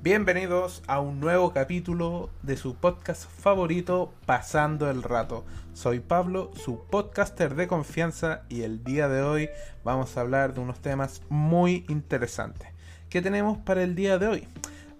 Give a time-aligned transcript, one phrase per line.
[0.00, 5.44] Bienvenidos a un nuevo capítulo de su podcast favorito, Pasando el Rato.
[5.72, 9.50] Soy Pablo, su podcaster de confianza, y el día de hoy
[9.82, 12.68] vamos a hablar de unos temas muy interesantes.
[13.08, 14.48] ¿Qué tenemos para el día de hoy?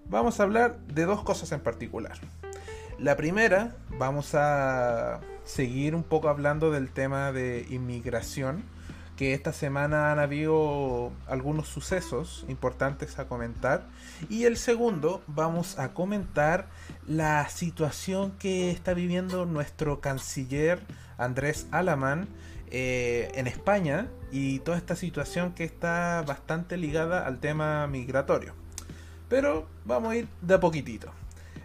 [0.08, 2.16] Vamos a hablar de dos cosas en particular.
[2.98, 8.62] La primera, vamos a seguir un poco hablando del tema de inmigración
[9.16, 13.86] que esta semana han habido algunos sucesos importantes a comentar.
[14.28, 16.68] Y el segundo, vamos a comentar
[17.08, 20.80] la situación que está viviendo nuestro canciller
[21.18, 22.28] Andrés Alamán
[22.70, 28.65] eh, en España y toda esta situación que está bastante ligada al tema migratorio.
[29.28, 31.10] Pero vamos a ir de a poquitito.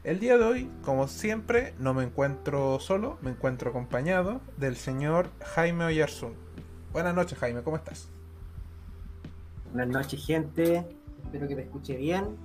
[0.04, 5.30] El día de hoy, como siempre, no me encuentro solo, me encuentro acompañado del señor
[5.54, 6.34] Jaime Oyarzún.
[6.92, 8.10] Buenas noches, Jaime, ¿cómo estás?
[9.72, 10.88] Buenas noches, gente.
[11.24, 12.36] Espero que me escuche bien.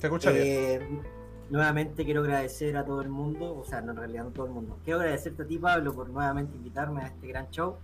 [0.00, 1.02] ¿Te escucha eh, bien?
[1.50, 4.52] Nuevamente quiero agradecer a todo el mundo, o sea, no en realidad no todo el
[4.52, 4.78] mundo.
[4.82, 7.76] Quiero agradecerte a ti, Pablo, por nuevamente invitarme a este gran show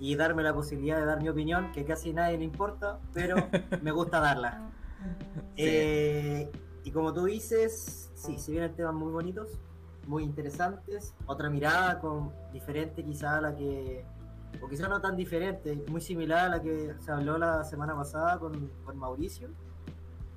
[0.00, 3.36] y darme la posibilidad de dar mi opinión, que casi a nadie le importa, pero
[3.82, 4.70] me gusta darla.
[5.56, 6.50] Eh,
[6.82, 9.58] y como tú dices, sí, se vienen temas muy bonitos,
[10.06, 14.04] muy interesantes, otra mirada con diferente quizá a la que
[14.60, 18.38] o quizá no tan diferente, muy similar a la que se habló la semana pasada
[18.38, 19.48] con, Mauricio.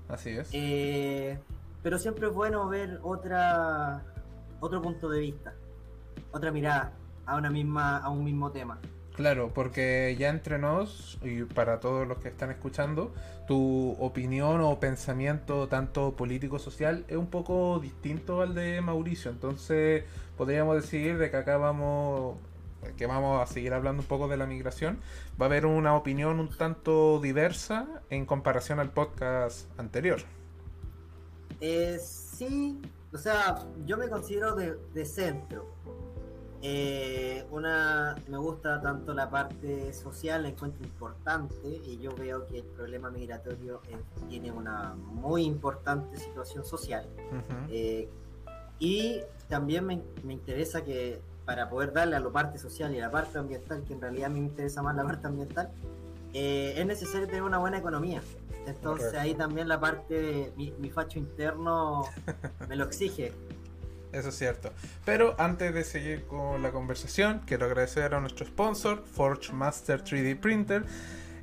[0.08, 0.50] Así es.
[0.54, 1.40] Eh,
[1.84, 4.04] pero siempre es bueno ver otra
[4.60, 5.54] otro punto de vista,
[6.32, 6.94] otra mirada
[7.26, 8.80] a una misma a un mismo tema.
[9.18, 13.12] Claro, porque ya entre nos y para todos los que están escuchando,
[13.48, 20.04] tu opinión o pensamiento tanto político social es un poco distinto al de Mauricio, entonces
[20.38, 22.38] podríamos decir de que acá vamos
[22.96, 25.00] que vamos a seguir hablando un poco de la migración,
[25.42, 30.20] va a haber una opinión un tanto diversa en comparación al podcast anterior.
[31.60, 32.80] Eh, sí,
[33.12, 35.77] o sea, yo me considero de, centro.
[36.64, 42.60] Eh, una me gusta tanto la parte social, la encuentro importante y yo veo que
[42.60, 43.82] el problema migratorio
[44.28, 47.06] tiene una muy importante situación social.
[47.70, 48.10] Eh,
[48.80, 53.04] y también me, me interesa que para poder darle a la parte social y a
[53.04, 55.72] la parte ambiental, que en realidad a mí me interesa más la parte ambiental,
[56.34, 58.22] eh, es necesario tener una buena economía.
[58.66, 62.04] Entonces ahí también la parte, mi, mi facho interno
[62.68, 63.32] me lo exige.
[64.12, 64.72] Eso es cierto.
[65.06, 70.40] Pero antes de seguir con la conversación, quiero agradecer a nuestro sponsor, Forge Master 3D
[70.40, 70.86] Printer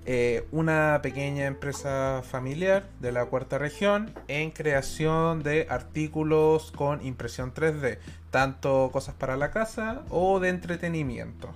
[0.06, 7.54] eh, una pequeña empresa familiar de la cuarta región en creación de artículos con impresión
[7.54, 7.96] 3D,
[8.30, 11.54] tanto cosas para la casa o de entretenimiento.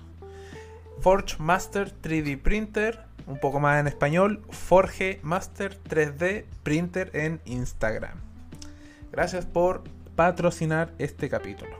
[0.99, 8.17] Forge Master 3D Printer, un poco más en español, Forge Master 3D Printer en Instagram.
[9.11, 9.83] Gracias por
[10.19, 11.71] patrocinar este capítulo.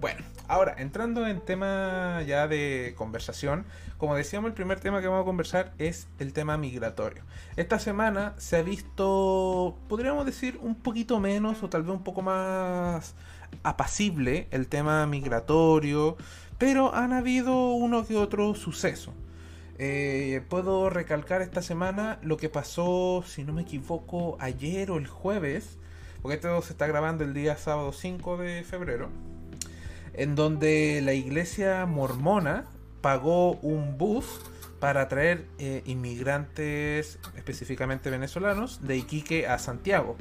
[0.00, 3.64] Bueno, ahora entrando en tema ya de conversación,
[3.96, 7.22] como decíamos, el primer tema que vamos a conversar es el tema migratorio.
[7.54, 12.22] Esta semana se ha visto, podríamos decir, un poquito menos o tal vez un poco
[12.22, 13.14] más
[13.62, 16.16] apacible el tema migratorio,
[16.58, 19.14] pero han habido uno que otro suceso.
[19.78, 25.06] Eh, puedo recalcar esta semana lo que pasó, si no me equivoco, ayer o el
[25.06, 25.78] jueves,
[26.26, 29.10] porque esto se está grabando el día sábado 5 de febrero,
[30.12, 32.64] en donde la iglesia mormona
[33.00, 34.40] pagó un bus
[34.80, 40.16] para traer eh, inmigrantes, específicamente venezolanos, de Iquique a Santiago.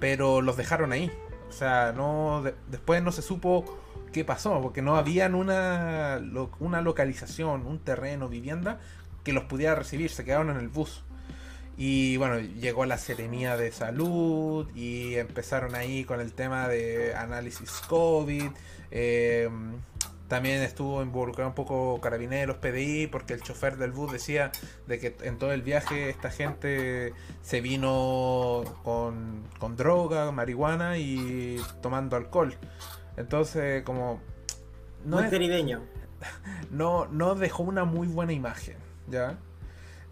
[0.00, 1.12] Pero los dejaron ahí.
[1.50, 3.78] O sea, no después no se supo
[4.14, 6.18] qué pasó, porque no habían una,
[6.60, 8.80] una localización, un terreno, vivienda
[9.22, 11.02] que los pudiera recibir, se quedaron en el bus.
[11.76, 17.70] Y bueno, llegó la Seremía de Salud y empezaron ahí con el tema de análisis
[17.88, 18.50] COVID.
[18.90, 19.50] Eh,
[20.28, 24.50] también estuvo involucrado un poco Carabineros, PDI, porque el chofer del bus decía
[24.88, 27.12] de que en todo el viaje esta gente
[27.42, 32.54] se vino con, droga, marihuana y tomando alcohol.
[33.16, 34.20] Entonces, como...
[35.04, 35.82] No muy caribeño.
[36.70, 38.76] No, no dejó una muy buena imagen,
[39.08, 39.38] ¿ya?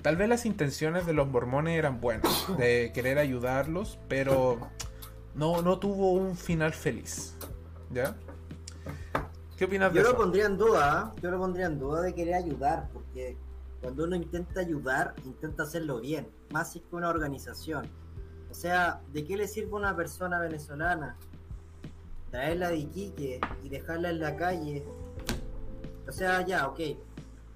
[0.04, 4.58] Tal vez las intenciones de los mormones eran buenas, de querer ayudarlos, pero
[5.34, 7.34] no, no tuvo un final feliz,
[7.90, 8.14] ¿ya?
[9.56, 11.20] ¿Qué opinas de yo Lo pondría en duda, ¿eh?
[11.22, 13.38] yo lo pondría en duda de querer ayudar, porque
[13.80, 17.86] cuando uno intenta ayudar, intenta hacerlo bien, más si que una organización.
[17.86, 21.16] O O sea, ¿de qué le sirve a una persona venezolana
[22.30, 24.84] traerla de Iquique y dejarla en la calle?
[26.06, 26.80] O sea, ya, ok.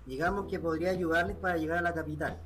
[0.08, 2.38] Digamos que podría ayudarles para llegar a la capital.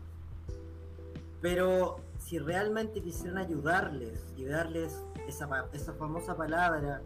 [1.41, 7.03] Pero si realmente quisieran ayudarles y darles esa, esa famosa palabra,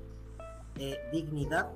[0.79, 1.71] eh, dignidad,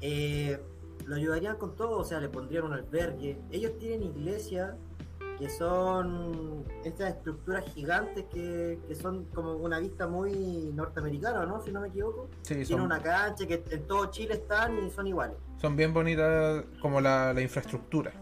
[0.00, 0.58] eh,
[1.06, 3.38] lo ayudarían con todo, o sea, le pondrían un albergue.
[3.50, 4.74] Ellos tienen iglesias
[5.40, 11.62] que son estas estructuras gigantes que, son como una vista muy norteamericana, ¿no?
[11.62, 12.28] Si no me equivoco.
[12.42, 15.38] Sí, Tienen una cancha que en todo Chile están y son iguales.
[15.56, 18.12] Son bien bonitas como la, la infraestructura.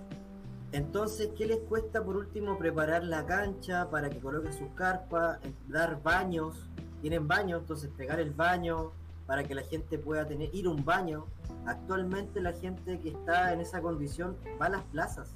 [0.71, 6.01] Entonces, ¿qué les cuesta por último preparar la cancha para que coloquen sus carpas, dar
[6.01, 6.69] baños?
[7.01, 8.93] Tienen baños, entonces pegar el baño
[9.27, 11.27] para que la gente pueda tener ir a un baño.
[11.67, 15.35] Actualmente la gente que está en esa condición va a las plazas,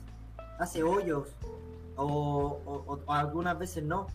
[0.61, 1.29] hace hoyos,
[1.97, 4.07] o, algunas veces no,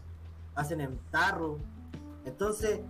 [0.55, 1.59] hacen en tarro.
[2.25, 2.81] Entonces,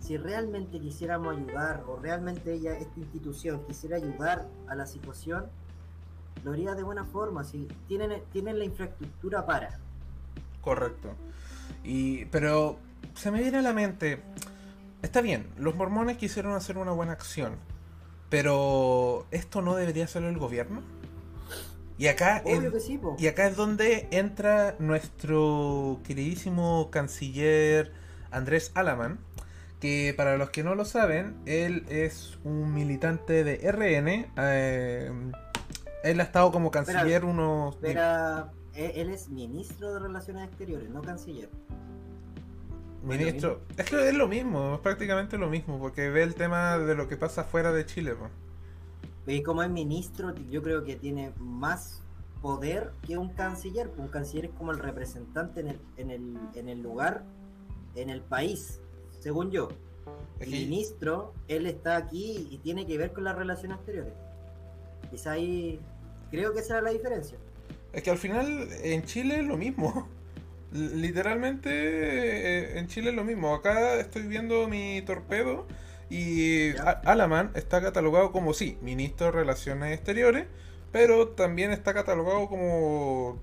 [0.00, 5.46] si realmente quisiéramos ayudar, o realmente ella, esta institución, quisiera ayudar a la situación,
[6.44, 9.78] lo haría de buena forma, si tienen, tienen la infraestructura para.
[10.62, 11.10] Correcto.
[11.84, 12.78] Y, pero
[13.14, 14.22] se me viene a la mente,
[15.02, 17.56] está bien, los mormones quisieron hacer una buena acción,
[18.28, 20.82] pero ¿esto no debería hacerlo el gobierno?
[22.00, 22.42] Y acá,
[23.18, 27.92] y acá es donde entra nuestro queridísimo canciller
[28.30, 29.18] Andrés Alaman,
[29.80, 34.32] que para los que no lo saben, él es un militante de RN.
[34.38, 35.12] Eh,
[36.02, 37.76] él ha estado como canciller unos...
[37.76, 41.50] Pero e, él es ministro de Relaciones Exteriores, no canciller.
[43.02, 46.94] Ministro, es que es lo mismo, es prácticamente lo mismo, porque ve el tema de
[46.94, 48.14] lo que pasa fuera de Chile.
[49.26, 52.02] Y como es ministro, yo creo que tiene más
[52.40, 53.90] poder que un canciller.
[53.96, 57.24] Un canciller es como el representante en el, en el, en el lugar,
[57.94, 58.80] en el país,
[59.20, 59.68] según yo.
[60.40, 64.14] El ministro, él está aquí y tiene que ver con las relaciones exteriores.
[65.10, 65.78] Quizá ahí,
[66.30, 67.36] creo que esa era la diferencia.
[67.92, 70.08] Es que al final en Chile es lo mismo.
[70.72, 73.54] Literalmente eh, en Chile es lo mismo.
[73.54, 75.66] Acá estoy viendo mi torpedo
[76.10, 80.46] y Alaman está catalogado como sí, ministro de Relaciones Exteriores,
[80.90, 83.38] pero también está catalogado como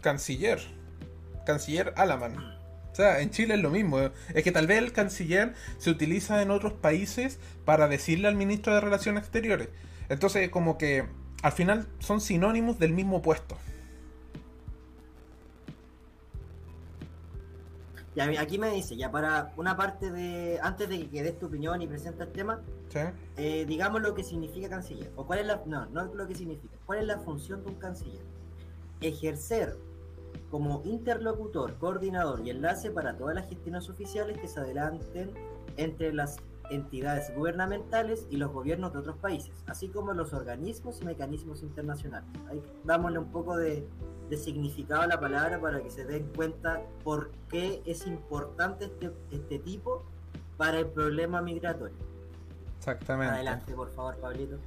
[0.00, 0.58] canciller.
[1.44, 2.36] Canciller Alaman.
[2.90, 4.00] O sea, en Chile es lo mismo.
[4.34, 8.74] Es que tal vez el canciller se utiliza en otros países para decirle al ministro
[8.74, 9.68] de Relaciones Exteriores.
[10.08, 11.04] Entonces, como que
[11.42, 13.58] al final son sinónimos del mismo puesto.
[18.20, 21.86] Aquí me dice, ya para una parte de, antes de que des tu opinión y
[21.86, 22.62] presentes el tema,
[23.36, 26.76] eh, digamos lo que significa canciller, o cuál es la, no, no lo que significa,
[26.86, 28.24] cuál es la función de un canciller.
[29.00, 29.76] Ejercer
[30.50, 35.30] como interlocutor, coordinador y enlace para todas las gestiones oficiales que se adelanten
[35.76, 36.36] entre las
[36.70, 42.28] entidades gubernamentales y los gobiernos de otros países, así como los organismos y mecanismos internacionales.
[42.48, 43.86] Ahí dámosle un poco de,
[44.28, 49.12] de significado a la palabra para que se den cuenta por qué es importante este,
[49.30, 50.04] este tipo
[50.56, 51.96] para el problema migratorio.
[52.90, 53.34] Exactamente.
[53.34, 54.58] Adelante, por favor, Pablito.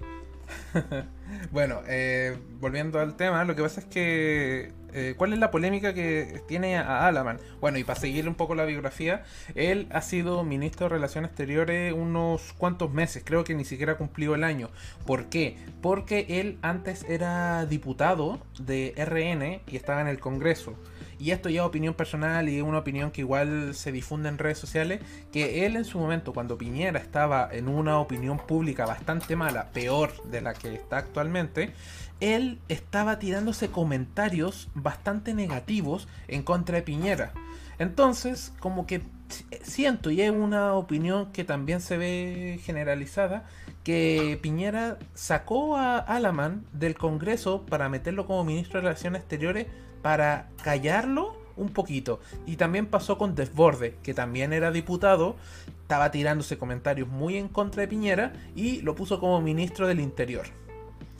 [1.51, 5.93] bueno, eh, volviendo al tema, lo que pasa es que eh, ¿cuál es la polémica
[5.93, 7.39] que tiene a Alaman?
[7.59, 9.23] Bueno, y para seguir un poco la biografía,
[9.55, 14.35] él ha sido ministro de Relaciones Exteriores unos cuantos meses, creo que ni siquiera cumplió
[14.35, 14.69] el año.
[15.05, 15.57] ¿Por qué?
[15.81, 20.75] Porque él antes era diputado de RN y estaba en el Congreso.
[21.21, 24.57] Y esto ya es opinión personal y una opinión que igual se difunde en redes
[24.57, 25.01] sociales,
[25.31, 30.11] que él en su momento, cuando Piñera estaba en una opinión pública bastante mala, peor
[30.23, 31.73] de la que está actualmente,
[32.21, 37.33] él estaba tirándose comentarios bastante negativos en contra de Piñera.
[37.77, 39.03] Entonces, como que
[39.61, 43.45] siento, y es una opinión que también se ve generalizada,
[43.83, 49.67] que Piñera sacó a Alaman del Congreso para meterlo como ministro de Relaciones Exteriores
[50.01, 52.19] para callarlo un poquito.
[52.45, 55.35] Y también pasó con Desborde, que también era diputado,
[55.81, 60.45] estaba tirándose comentarios muy en contra de Piñera y lo puso como ministro del Interior.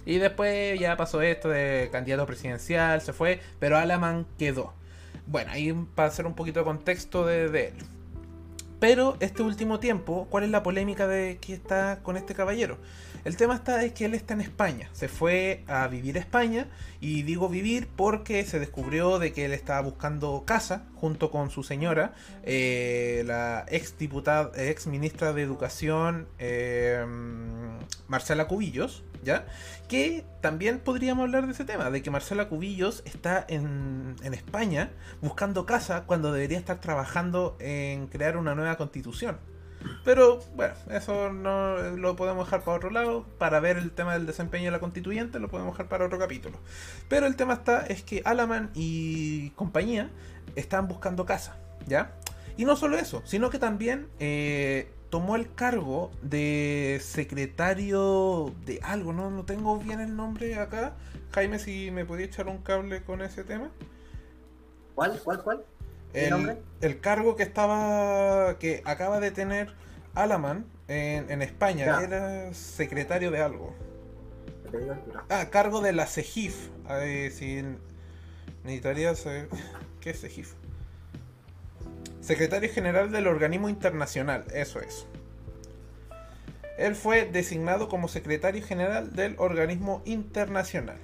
[0.06, 4.74] Y después ya pasó esto de candidato presidencial, se fue, pero Alaman quedó.
[5.28, 7.74] Bueno, ahí para hacer un poquito de contexto de, él.
[8.82, 12.80] Pero este último tiempo, ¿cuál es la polémica de que está con este caballero?
[13.24, 16.66] El tema está es que él está en España, se fue a vivir a España
[17.00, 21.64] y digo vivir porque se descubrió de que él estaba buscando casa junto con su
[21.64, 27.04] señora, eh, la ex diputada, ex ministra de Educación, eh,
[28.08, 29.48] Marcela Cubillos, ¿ya?
[29.90, 34.92] Que también podríamos hablar de ese tema, de que Marcela Cubillos está en, en España
[35.22, 39.38] buscando casa cuando debería estar trabajando en crear una nueva constitución.
[40.04, 43.26] Pero bueno, eso no lo podemos dejar para otro lado.
[43.38, 46.60] Para ver el tema del desempeño de la constituyente lo podemos dejar para otro capítulo.
[47.10, 50.10] Pero el tema está es que Alaman y compañía
[50.56, 51.56] están buscando casa,
[51.88, 52.14] ¿ya?
[52.58, 59.14] Y no solo eso, sino que también eh, tomó el cargo de secretario de algo,
[59.14, 59.30] ¿no?
[59.30, 60.94] No tengo bien el nombre acá.
[61.32, 63.72] Jaime, si me podía echar un cable con ese tema.
[64.96, 65.20] ¿Cuál?
[65.24, 65.44] ¿Cuál?
[65.44, 65.66] ¿Cuál?
[66.14, 68.58] El, el, cargo que estaba.
[68.60, 69.74] que acaba de tener
[70.14, 71.86] Alaman en, en España.
[71.86, 72.02] Ya.
[72.02, 73.74] Era secretario de algo.
[75.30, 76.70] Ah, cargo de la CEGIF.
[76.88, 77.64] A ver, si
[78.64, 79.50] necesitaría saber.
[80.02, 80.54] ¿Qué es CEGIF?
[82.20, 85.06] Secretario General del Organismo Internacional, eso es.
[86.78, 90.98] Él fue designado como secretario general del organismo internacional.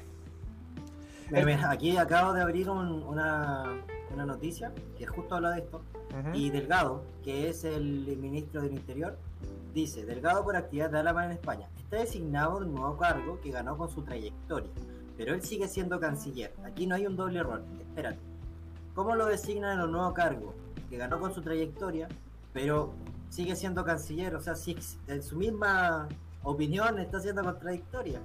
[1.69, 3.81] Aquí acabo de abrir un- una,
[4.13, 5.81] una noticia que justo habla de esto.
[6.33, 9.17] Y Delgado, que es el ministro del Interior,
[9.73, 13.51] dice, Delgado por actividad de Álava en España, está designado de un nuevo cargo que
[13.51, 14.69] ganó con su trayectoria,
[15.17, 16.53] pero él sigue siendo canciller.
[16.65, 17.61] Aquí no hay un doble error.
[17.81, 18.19] Espérate.
[18.97, 20.55] ¿Cómo lo designan en un nuevo cargo
[20.89, 22.07] que ganó con su trayectoria,
[22.51, 22.95] pero
[23.29, 24.33] sigue siendo canciller?
[24.33, 24.75] O sea, si
[25.05, 26.09] en su misma
[26.41, 28.19] opinión está siendo contradictoria.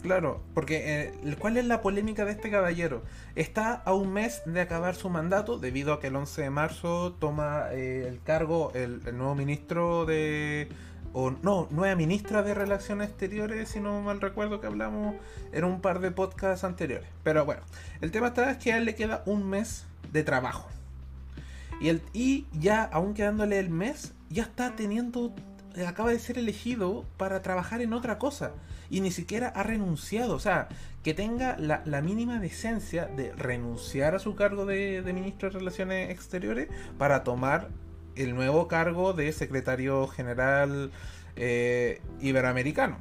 [0.00, 3.02] Claro, porque eh, ¿cuál es la polémica de este caballero?
[3.34, 7.12] Está a un mes de acabar su mandato debido a que el 11 de marzo
[7.12, 10.70] toma eh, el cargo el, nuevo ministro de...
[11.12, 15.16] o no, nueva ministra de Relaciones Exteriores, si no mal recuerdo que hablamos
[15.52, 17.10] en un par de podcasts anteriores.
[17.22, 17.60] Pero bueno,
[18.00, 20.68] el tema está es que a él le queda un mes de trabajo.
[21.80, 22.02] Y, el,
[22.52, 25.34] ya, aún quedándole el mes, ya está teniendo,
[25.74, 28.52] eh, acaba de ser elegido para trabajar en otra cosa.
[28.90, 30.34] Y ni siquiera ha renunciado.
[30.34, 30.68] O sea,
[31.02, 36.10] que tenga la, mínima decencia de renunciar a su cargo de, de ministro de Relaciones
[36.10, 36.68] Exteriores
[36.98, 37.68] para tomar
[38.16, 40.90] el nuevo cargo de secretario general
[41.36, 42.98] eh, iberoamericano.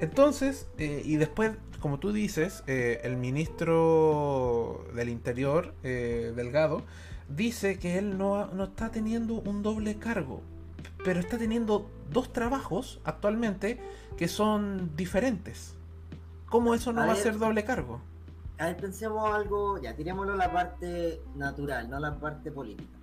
[0.00, 6.84] Entonces, eh, y después, como tú dices, eh, el ministro del Interior, eh, Delgado,
[7.28, 10.42] dice que él no, no está teniendo un doble cargo,
[11.04, 13.80] pero está teniendo dos trabajos actualmente
[14.16, 15.74] que son diferentes.
[16.46, 18.00] ¿Cómo eso no A va a ser doble cargo?
[18.58, 22.96] A ver, pensemos algo, ya, tirémoslo a la parte natural, no la parte política.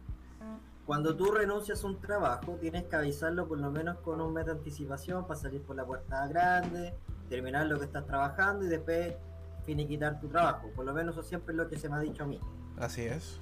[0.86, 4.45] Cuando tú renuncias a un trabajo, tienes que avisarlo por lo menos con un mes
[4.45, 6.93] de anticipación para salir por la puerta grande,
[7.29, 9.15] terminar lo que estás trabajando y después
[9.65, 10.69] finiquitar tu trabajo.
[10.75, 12.39] Por lo menos eso siempre es lo que se me ha dicho a mí.
[12.77, 13.39] Así es.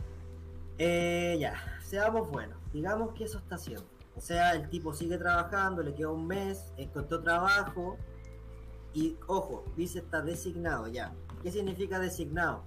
[0.77, 2.57] Eh, ya, seamos buenos.
[2.71, 3.85] Digamos que eso está haciendo.
[4.15, 7.97] O sea, el tipo sigue trabajando, le queda un mes, encontró trabajo
[8.93, 11.13] y, ojo, dice está designado ya.
[11.43, 12.63] ¿Qué significa designado?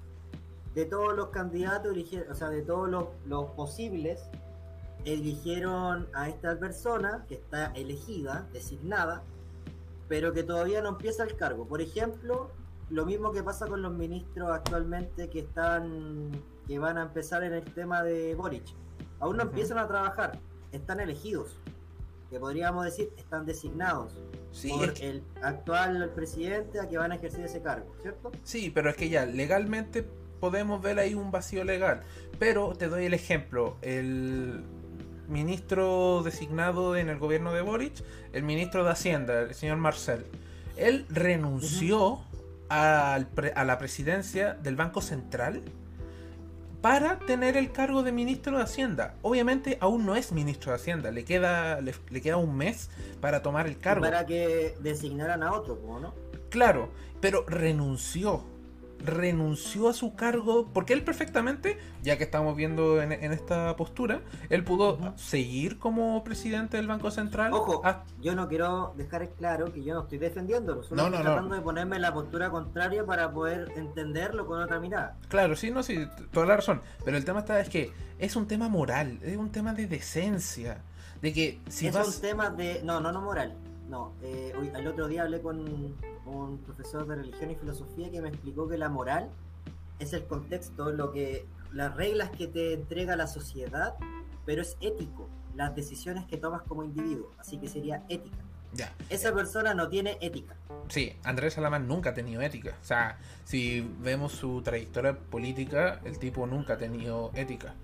[0.74, 1.96] De todos los candidatos,
[2.30, 4.20] o sea, de todos los, los posibles,
[5.04, 9.24] eligieron a esta persona que está elegida, designada,
[10.10, 11.66] pero que todavía no empieza el cargo.
[11.68, 12.50] Por ejemplo,
[12.90, 16.32] lo mismo que pasa con los ministros actualmente que están
[16.66, 18.64] que van a empezar en el tema de Boric.
[19.20, 20.38] Aún no empiezan a trabajar,
[20.72, 21.60] están elegidos.
[22.28, 24.20] Que podríamos decir, están designados
[24.52, 28.32] Sí, por es que- el actual presidente a que van a ejercer ese cargo, ¿cierto?
[28.42, 30.04] Sí, pero es que ya legalmente
[30.40, 32.02] podemos ver ahí un vacío legal.
[32.40, 33.76] Pero te doy el ejemplo.
[33.82, 34.64] El
[35.30, 37.94] ministro designado en el gobierno de Boric,
[38.32, 40.26] el ministro de Hacienda, el señor Marcel,
[40.76, 42.20] él renunció
[42.68, 45.62] al pre- a la presidencia del Banco Central
[46.80, 49.14] para tener el cargo de ministro de Hacienda.
[49.22, 53.42] Obviamente aún no es ministro de Hacienda, le queda, le, le queda un mes para
[53.42, 54.02] tomar el cargo.
[54.02, 56.14] Para que designaran a otro, ¿cómo no?
[56.48, 58.44] Claro, pero renunció.
[59.04, 64.20] Renunció a su cargo porque él perfectamente, ya que estamos viendo en, en esta postura,
[64.48, 67.52] él pudo seguir como presidente del Banco Central.
[67.52, 67.82] Ojo,
[68.20, 71.30] yo no quiero dejar claro que yo no estoy defendiéndolo, solo No, estoy no, no.
[71.34, 75.16] tratando de ponerme en la postura contraria para poder entenderlo con otra mirada.
[75.28, 76.82] claro, sí, no, sí, toda la razón.
[77.04, 80.82] Pero el tema está es que es un tema moral, es un tema de decencia.
[81.22, 82.16] De que si es vas.
[82.16, 82.80] un tema de.
[82.82, 83.54] No, no, no moral.
[83.90, 88.20] No, eh, hoy- el otro día hablé con un profesor de religión y filosofía que
[88.22, 89.28] me explicó que la moral
[89.98, 93.94] es el contexto, lo que las reglas que te entrega la sociedad,
[94.46, 98.36] pero es ético, las decisiones que tomas como individuo, así que sería ética.
[98.72, 100.54] Ya, Esa persona no tiene ética.
[100.88, 102.76] sí, Andrés Salamán nunca ha tenido ética.
[102.80, 107.74] O sea, si vemos su trayectoria política, el tipo nunca ha tenido ética.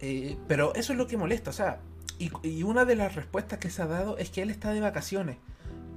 [0.00, 1.78] Eh, pero eso es lo que molesta, o sea,
[2.18, 4.80] y, y una de las respuestas que se ha dado es que él está de
[4.80, 5.38] vacaciones.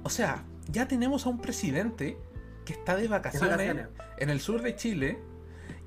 [0.02, 2.16] O sea, ya tenemos a un presidente
[2.64, 3.86] que está de vacaciones vacaciones.
[4.18, 5.18] en el sur de Chile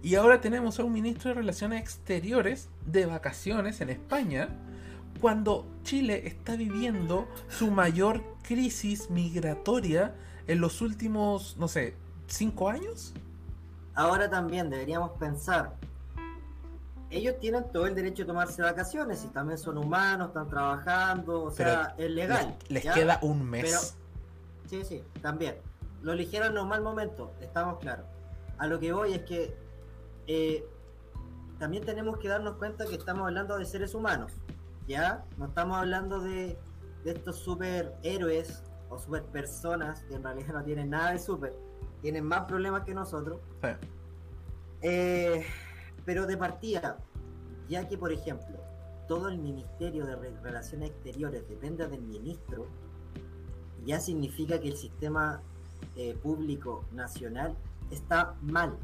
[0.01, 4.49] y ahora tenemos a un ministro de Relaciones Exteriores de vacaciones en España
[5.19, 10.15] cuando Chile está viviendo su mayor crisis migratoria
[10.47, 11.95] en los últimos, no sé,
[12.27, 13.13] cinco años.
[13.93, 15.75] Ahora también deberíamos pensar,
[17.09, 21.51] ellos tienen todo el derecho de tomarse vacaciones y también son humanos, están trabajando, o
[21.51, 22.55] sea, es legal.
[22.67, 23.63] Les, queda un mes.
[23.63, 25.57] Pero, sí, sí, también.
[26.01, 28.05] Lo eligieron en un mal momento, estamos claros.
[28.57, 29.55] A lo que voy es que
[30.27, 30.63] eh,
[31.57, 34.31] también tenemos que darnos cuenta que estamos hablando de seres humanos,
[34.87, 35.25] ¿ya?
[35.37, 36.57] No estamos hablando de,
[37.03, 41.53] de estos superhéroes o superpersonas que en realidad no tienen nada de super,
[42.01, 43.39] tienen más problemas que nosotros.
[43.63, 43.69] Sí.
[44.81, 45.45] Eh,
[46.09, 46.97] pero de partida,
[47.67, 48.57] ya que por ejemplo,
[49.07, 52.65] todo el Ministerio de Re- Relaciones Exteriores depende del ministro,
[53.85, 55.39] ya significa que el sistema
[55.95, 57.55] eh, público nacional
[57.91, 58.75] está mal.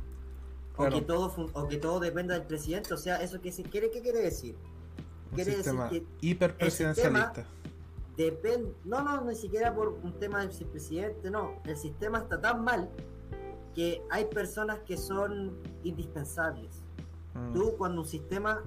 [0.76, 0.96] Claro.
[0.98, 2.94] O, que todo o que todo dependa del presidente.
[2.94, 4.56] O sea, ¿eso qué, se- quiere, qué quiere decir?
[5.32, 7.44] Un quiere decir que hiperpresidencialista.
[8.16, 11.54] Depende, no, no, ni siquiera por un tema del presidente, no.
[11.66, 12.88] El sistema está tan mal
[13.74, 16.85] que hay personas que son indispensables.
[17.36, 17.54] Mm.
[17.54, 18.64] Tú cuando un sistema,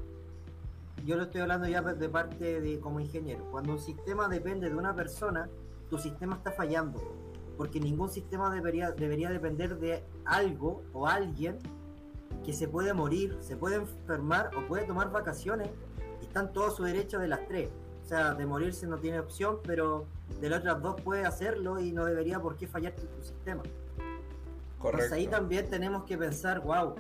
[1.05, 4.77] yo lo estoy hablando ya de parte de como ingeniero, cuando un sistema depende de
[4.77, 5.49] una persona,
[5.91, 7.01] tu sistema está fallando,
[7.57, 11.59] porque ningún sistema debería, debería depender de algo o alguien
[12.45, 15.71] que se puede morir, se puede enfermar o puede tomar vacaciones
[16.21, 17.71] y están todos a su derecho de las tres.
[18.05, 20.07] O sea, de morirse no tiene opción, pero
[20.41, 23.63] de las otras dos puede hacerlo y no debería por qué fallar tu, tu sistema.
[24.81, 25.31] Pues ahí Correcto.
[25.31, 26.95] también tenemos que pensar, wow,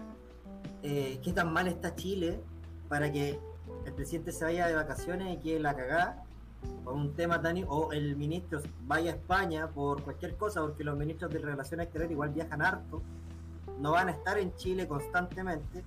[0.82, 2.40] eh, qué tan mal está Chile
[2.88, 3.38] para que
[3.84, 6.24] el presidente se vaya de vacaciones y que la cagá
[6.84, 7.64] por un tema tan...
[7.68, 12.12] o el ministro vaya a España por cualquier cosa, porque los ministros de Relaciones Exteriores
[12.12, 13.02] igual viajan harto,
[13.80, 15.84] no van a estar en Chile constantemente,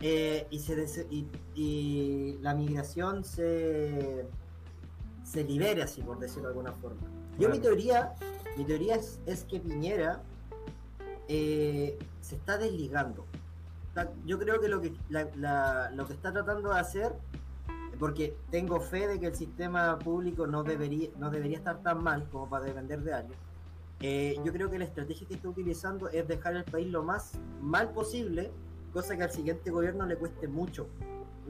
[0.00, 4.26] eh, y, se des- y, y la migración se,
[5.22, 7.00] se libere, así por decirlo de alguna forma.
[7.38, 8.14] Yo mi teoría,
[8.56, 10.20] mi teoría es, es que Piñera
[11.28, 13.24] eh, se está desligando.
[13.94, 17.12] Está- Yo creo que lo que la- la- lo que está tratando de hacer,
[17.98, 22.28] porque tengo fe de que el sistema público no debería, no debería estar tan mal
[22.30, 23.38] como para depender de alguien.
[24.00, 27.38] eh, yo creo que la estrategia que está utilizando es dejar el país lo más
[27.62, 28.50] mal posible,
[28.92, 30.88] cosa que al siguiente gobierno le cueste mucho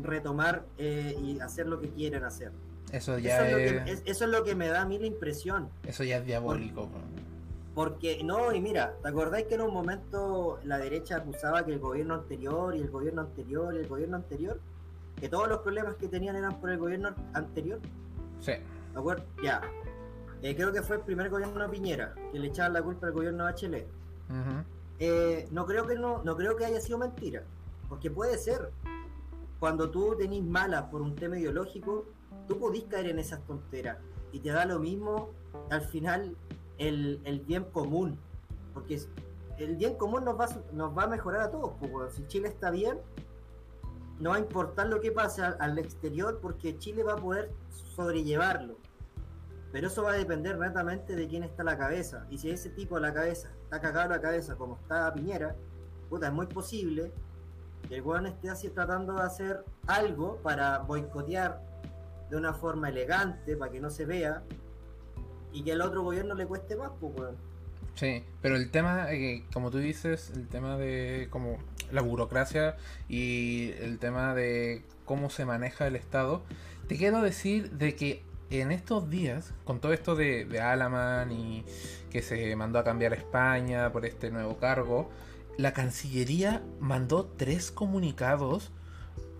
[0.02, 2.52] retomar eh, y hacer lo que quieren hacer.
[2.92, 5.68] Eso es, lo que, es- eso es lo que me da a mí la impresión.
[5.84, 6.88] eso ya es diabólico.
[6.88, 7.06] Porque,
[8.24, 12.14] no, y mira, ¿te acordáis que en un momento la derecha acusaba que el gobierno
[12.14, 14.60] anterior y el gobierno anterior y el gobierno anterior,
[15.20, 17.80] que todos los problemas que tenían eran por el gobierno anterior?
[18.40, 18.52] Sí.
[18.92, 19.24] ¿Me acuerdo?
[19.42, 19.60] Ya.
[20.42, 23.12] Eh, creo que fue el primer gobierno de Piñera, que le echaban la culpa al
[23.12, 23.88] gobierno de Bachelet.
[25.00, 27.42] Eh, no creo que no, no creo que haya sido mentira,
[27.88, 28.70] porque puede ser.
[29.58, 32.04] Cuando tú tenés malas por un tema ideológico,
[32.46, 33.96] tú podís caer en esas tonteras
[34.30, 35.30] y te da lo mismo
[35.70, 36.36] al final
[36.78, 38.18] el, el bien común,
[38.72, 39.00] porque
[39.58, 41.72] el bien común nos va, nos va a mejorar a todos.
[41.80, 42.98] pues, si Chile está bien,
[44.20, 47.50] no va a importar lo que pase al, al exterior, porque Chile va a poder
[47.70, 48.76] sobrellevarlo.
[49.72, 52.26] Pero eso va a depender netamente de quién está a la cabeza.
[52.30, 55.56] Y si ese tipo a la cabeza está cagado a la cabeza como está Piñera,
[56.08, 57.12] puta, es muy posible
[57.88, 61.60] que el weón esté así tratando de hacer algo para boicotear
[62.30, 64.42] de una forma elegante, para que no se vea,
[65.54, 67.36] y que al otro gobierno le cueste más, pues weón.
[67.94, 71.58] Sí, pero el tema, eh, como tú dices, el tema de como
[71.92, 72.76] la burocracia
[73.08, 76.42] y el tema de cómo se maneja el Estado,
[76.88, 81.64] te quiero decir de que en estos días, con todo esto de, de Alaman y
[82.10, 85.08] que se mandó a cambiar España por este nuevo cargo,
[85.56, 88.72] la Cancillería mandó tres comunicados,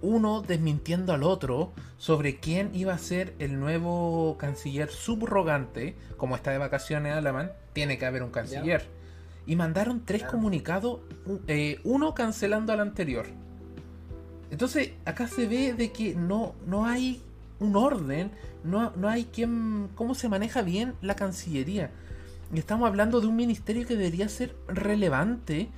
[0.05, 6.51] uno desmintiendo al otro sobre quién iba a ser el nuevo canciller subrogante, como está
[6.51, 8.89] de vacaciones Alaman, tiene que haber un canciller.
[9.47, 11.01] Y mandaron tres comunicados,
[11.49, 13.27] eh, uno cancelando al anterior.
[14.51, 17.23] Entonces, acá se ve de que no, no hay
[17.59, 18.31] un orden,
[18.63, 21.91] no, no hay quien, cómo se maneja bien la Cancillería.
[22.53, 25.71] Y estamos hablando de un ministerio que debería ser relevante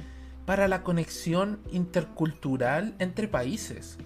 [0.47, 3.99] para la conexión intercultural entre países.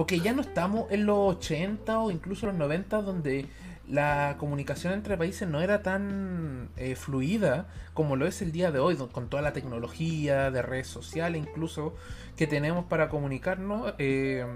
[0.00, 3.44] Porque ya no estamos en los 80 o incluso los 90 donde
[3.86, 8.78] la comunicación entre países no era tan eh, fluida como lo es el día de
[8.78, 11.92] hoy, con toda la tecnología de redes sociales incluso
[12.34, 13.92] que tenemos para comunicarnos.
[13.98, 14.46] eh,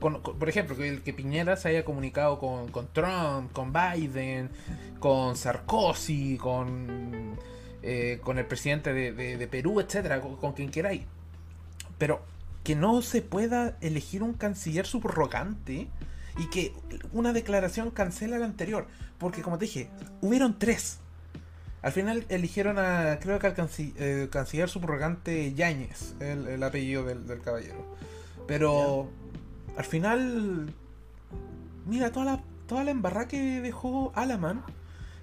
[0.00, 4.50] por ejemplo, que, Piñera se haya comunicado con, Trump, con Biden,
[4.98, 7.36] con Sarkozy, con,
[7.84, 11.02] eh, con el presidente de, Perú, etcétera, con, quien queráis.
[11.96, 12.37] Pero
[12.68, 15.88] que no se pueda elegir un canciller subrogante
[16.36, 16.74] y que
[17.14, 18.86] una declaración cancela la anterior.
[19.16, 19.88] Porque como te dije,
[20.20, 20.98] hubieron tres.
[21.80, 27.96] Al final eligieron a, creo que al eh, canciller, subrogante Yáñez, el, apellido del, caballero.
[28.46, 29.08] Pero
[29.78, 30.74] al final,
[31.86, 34.62] mira, toda la, toda la embarrada que dejó Alaman,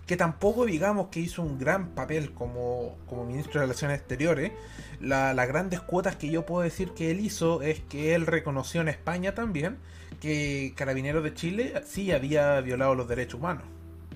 [0.06, 4.52] que tampoco digamos que hizo un gran papel como, como ministro de Relaciones Exteriores,
[5.00, 8.88] las grandes cuotas que yo puedo decir que él hizo es que él reconoció en
[8.88, 9.78] España también
[10.20, 13.63] que Carabineros de Chile sí había violado los derechos humanos.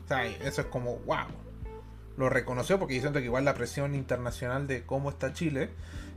[0.05, 1.27] O sea, eso es como, wow.
[2.17, 5.69] Lo reconoció porque yo siento que igual la presión internacional de cómo está Chile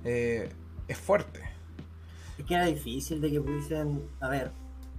[0.05, 0.51] eh,
[0.89, 1.41] es fuerte.
[2.39, 4.03] Es que era difícil de que pudiesen.
[4.21, 4.51] A ver,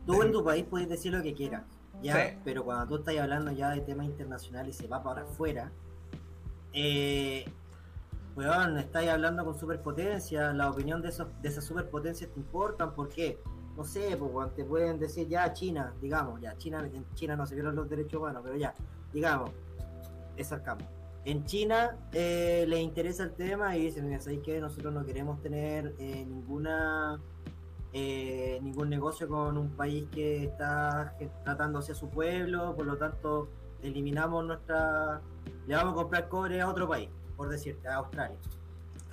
[0.05, 1.63] tú en tu país puedes decir lo que quieras,
[2.03, 2.39] ¿ya?
[2.43, 5.71] Pero cuando tú estás hablando ya de temas internacionales y se va para afuera,
[6.73, 7.45] eh,
[8.35, 13.09] weón, estáis hablando con superpotencia, la opinión de, esos, de esas superpotencias te importan, ¿por
[13.09, 13.39] qué?
[13.77, 17.55] No sé, pues te pueden decir ya China, digamos, ya China, en China no se
[17.55, 18.73] vieron los derechos humanos, pero ya,
[19.11, 19.49] digamos,
[20.37, 20.85] es campo.
[21.25, 25.95] En China eh, les interesa el tema y dicen, ¿sabéis que nosotros no queremos tener
[25.97, 27.19] eh, ninguna
[27.93, 33.49] eh, ningún negocio con un país que está tratando hacia su pueblo, por lo tanto
[33.81, 35.21] eliminamos nuestra...
[35.67, 38.37] Le vamos a comprar cobre a otro país, por decirte, a Australia.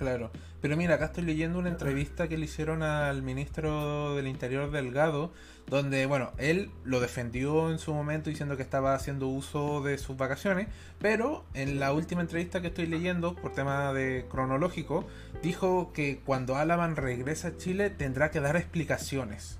[0.01, 4.71] Claro, pero mira, acá estoy leyendo una entrevista que le hicieron al ministro del Interior
[4.71, 5.31] Delgado,
[5.67, 10.17] donde, bueno, él lo defendió en su momento diciendo que estaba haciendo uso de sus
[10.17, 15.05] vacaciones, pero en la última entrevista que estoy leyendo, por tema de cronológico,
[15.43, 19.59] dijo que cuando Alaman regresa a Chile tendrá que dar explicaciones.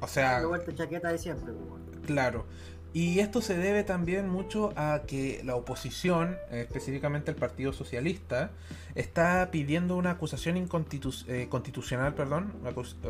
[0.00, 0.40] O sea...
[0.74, 1.52] chaqueta de siempre.
[1.52, 2.46] Pues, claro.
[2.94, 8.52] Y esto se debe también mucho a que la oposición, específicamente el Partido Socialista,
[8.94, 12.52] está pidiendo una acusación eh, constitucional, perdón,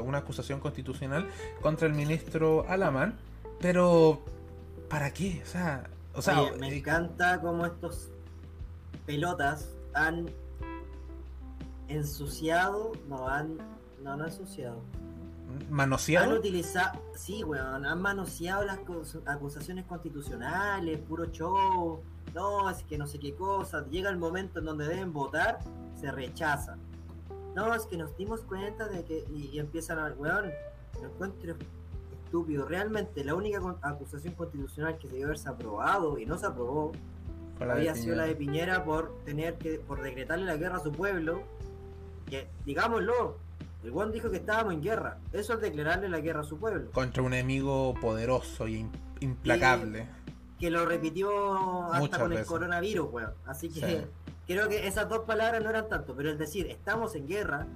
[0.02, 1.28] una acusación constitucional
[1.60, 3.18] contra el ministro Alamán,
[3.60, 4.24] pero
[4.88, 5.42] ¿para qué?
[5.44, 8.10] O sea, o sea me eh, encanta cómo estos
[9.04, 10.30] pelotas han
[11.88, 13.58] ensuciado, no han,
[14.02, 14.80] no, no ensuciado,
[15.70, 16.30] manoseado.
[16.30, 18.78] Han utilizado, sí, weón, han manoseado las
[19.26, 22.00] acusaciones constitucionales, puro show.
[22.34, 23.86] No, es que no sé qué cosa.
[23.88, 25.60] Llega el momento en donde deben votar,
[26.00, 26.78] se rechazan.
[27.54, 29.24] No, es que nos dimos cuenta de que.
[29.32, 30.12] Y, empiezan a.
[30.12, 30.50] Weón,
[31.00, 31.54] me encuentro
[32.24, 32.66] estúpido.
[32.66, 36.92] Realmente, la única acusación constitucional que se debió haberse aprobado y no se aprobó
[37.60, 39.78] había sido la de Piñera por tener que.
[39.78, 41.42] por decretarle la guerra a su pueblo.
[42.26, 43.36] Que, digámoslo,
[43.84, 45.18] el Juan dijo que estábamos en guerra.
[45.32, 46.90] Eso es declararle la guerra a su pueblo.
[46.90, 48.86] Contra un enemigo poderoso y
[49.20, 50.08] implacable.
[50.58, 53.34] que lo repitió hasta con el coronavirus, weón.
[53.46, 54.06] Así que
[54.46, 57.66] creo que esas dos palabras no eran tanto, pero el decir estamos en guerra,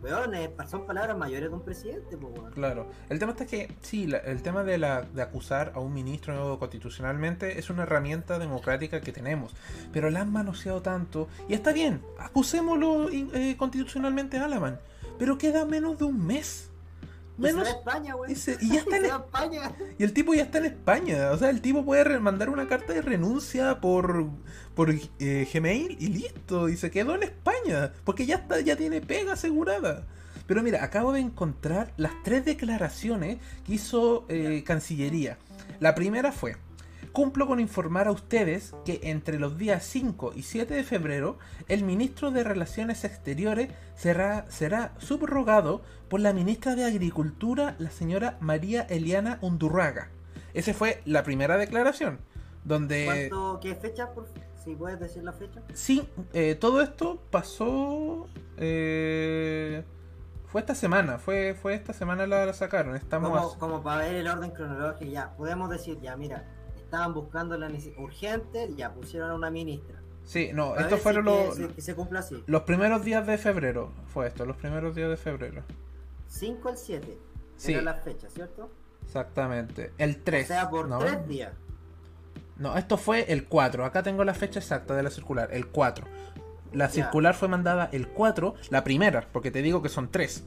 [0.00, 0.32] weón,
[0.70, 2.52] son palabras mayores de un presidente, pues, weón.
[2.52, 2.86] Claro.
[3.08, 7.58] El tema está que, sí, el tema de, la, de acusar a un ministro constitucionalmente
[7.58, 9.56] es una herramienta democrática que tenemos,
[9.92, 14.78] pero la han manoseado tanto, y está bien, acusémoslo eh, constitucionalmente a Alaman
[15.18, 16.70] pero queda menos de un mes.
[17.38, 17.68] Menos.
[17.68, 18.32] España, güey.
[18.32, 19.72] Y, ya está en España.
[19.98, 21.30] Y el tipo ya está en España.
[21.32, 24.30] O sea, el tipo puede mandar una carta de renuncia por,
[24.74, 26.68] por eh, Gmail y listo.
[26.68, 27.92] Y se quedó en España.
[28.04, 30.06] Porque ya está, ya tiene pega asegurada.
[30.46, 35.38] Pero mira, acabo de encontrar las tres declaraciones que hizo eh, Cancillería.
[35.80, 36.56] La primera fue,
[37.16, 41.82] Cumplo con informar a ustedes que entre los días 5 y 7 de febrero el
[41.82, 48.82] ministro de Relaciones Exteriores será, será subrogado por la ministra de Agricultura, la señora María
[48.82, 50.10] Eliana Undurraga.
[50.52, 52.18] Esa fue la primera declaración.
[52.64, 53.30] Donde...
[53.62, 54.12] ¿Qué fecha?
[54.12, 54.28] Por,
[54.62, 55.62] si puedes decir la fecha.
[55.72, 58.28] Sí, eh, todo esto pasó...
[58.58, 59.84] Eh,
[60.48, 62.94] fue esta semana, fue, fue esta semana la, sacaron.
[62.94, 66.44] Estamos como, como, para ver el orden cronológico, ya podemos decir, ya mira,
[66.96, 70.00] estaban buscando la urgente, ya pusieron a una ministra.
[70.24, 71.56] Sí, no, estos fueron los.
[71.56, 72.42] Que, se cumpla así.
[72.46, 75.62] Los primeros días de febrero fue esto, los primeros días de febrero.
[76.28, 77.18] 5 al 7.
[77.56, 77.72] Sí.
[77.72, 78.70] Era la fecha, ¿cierto?
[79.04, 79.92] Exactamente.
[79.98, 80.44] El 3.
[80.44, 81.52] O sea, por 3 días.
[82.56, 83.84] No, esto fue el 4.
[83.84, 86.06] Acá tengo la fecha exacta de la circular, el 4.
[86.72, 90.44] La circular fue mandada el 4, la primera, porque te digo que son 3.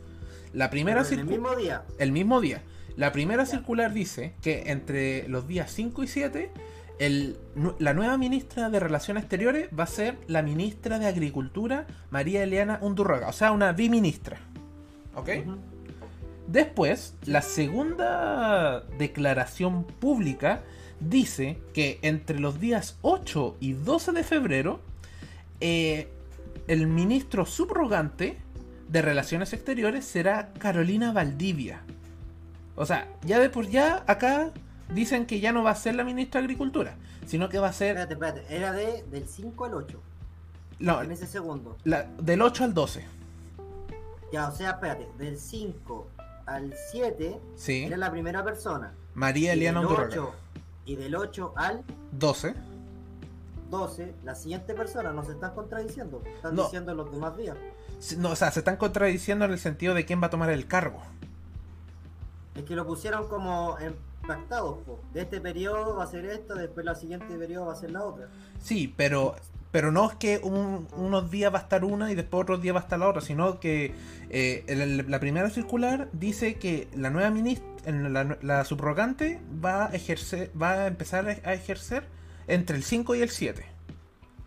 [0.54, 1.34] La primera circular.
[1.34, 1.86] El mismo día.
[2.00, 2.64] El mismo día.
[3.00, 6.52] La primera circular dice que entre los días 5 y 7,
[7.80, 12.78] la nueva ministra de Relaciones Exteriores va a ser la ministra de Agricultura, María Eliana
[12.82, 14.40] Undurraga, o sea, una biministra.
[15.16, 15.30] ¿Ok?
[16.48, 20.64] Después, la segunda declaración pública
[21.00, 24.82] dice que entre los días 8 y 12 de febrero,
[25.62, 26.10] eh,
[26.68, 28.40] el ministro subrogante
[28.90, 31.82] de Relaciones Exteriores será Carolina Valdivia.
[32.80, 34.52] O sea, ya de por ya acá
[34.94, 36.96] dicen que ya no va a ser la ministra de Agricultura,
[37.28, 37.98] sino que va a ser...
[37.98, 38.56] Espérate, espérate.
[38.56, 40.02] Era de, del 5 al 8.
[40.80, 41.78] No, En ese segundo.
[41.84, 43.06] la- del 8 al 12.
[44.32, 45.08] Ya, o sea, espérate.
[45.18, 46.08] Del 5
[46.46, 47.84] al 7 Sí.
[47.84, 48.94] era la primera persona.
[49.14, 49.82] María Eliana.
[49.82, 50.34] 8
[50.86, 52.56] Y del 8 al 12.
[53.70, 56.24] 12, la siguiente persona nos están contradiciendo.
[56.26, 56.64] Están No.
[56.64, 57.56] diciendo los demás días.
[58.18, 60.66] No, o sea, se están contradiciendo en el sentido de quién va a tomar el
[60.66, 61.02] cargo.
[62.60, 63.78] Es que lo pusieron como
[64.22, 64.80] impactados.
[64.86, 65.00] po.
[65.14, 68.04] De este periodo va a ser esto, después la siguiente periodo va a ser la
[68.04, 68.28] otra.
[68.62, 69.36] Sí, pero
[69.72, 72.74] pero no es que un- unos días va a estar una y después otros días
[72.76, 73.94] va a estar la otra, sino que
[74.32, 79.90] eh, el- la primera circular dice que la nueva ministra, la, la subrogante va a
[79.90, 82.04] ejercer, va a empezar a ejercer
[82.48, 83.64] entre el 5 y el 7.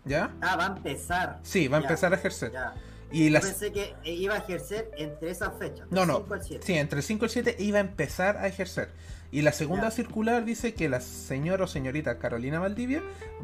[0.05, 0.31] ¿Ya?
[0.41, 1.39] Ah, va a empezar.
[1.43, 2.51] Sí, va a Ya, empezar a ejercer.
[2.51, 2.73] Ya.
[3.13, 5.87] Y Yo pensé que eh, iba a ejercer entre esas fechas.
[5.91, 6.17] No, no.
[6.17, 6.65] 5 al 7.
[6.65, 8.89] Sí, entre el 5 y el 7 iba a empezar a ejercer.
[9.31, 9.91] Y la segunda Ya.
[9.91, 13.01] circular dice que la señora o señorita Carolina Valdivia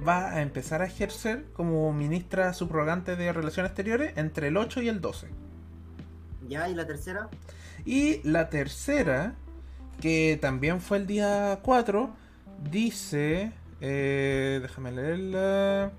[0.08, 4.89] va a empezar a ejercer como ministra subrogante de Relaciones Exteriores entre el 8 y
[4.89, 5.27] el 12.
[6.47, 7.29] Ya, y la tercera.
[7.86, 9.34] Y la tercera,
[10.01, 12.10] que también fue el día 4,
[12.71, 13.51] dice...
[13.82, 15.91] eh, déjame leerla.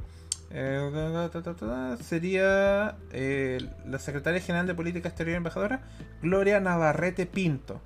[0.50, 5.82] Eh, sería eh, la secretaria general de Política Exterior y Embajadora,
[6.22, 7.80] Gloria Navarrete Pinto.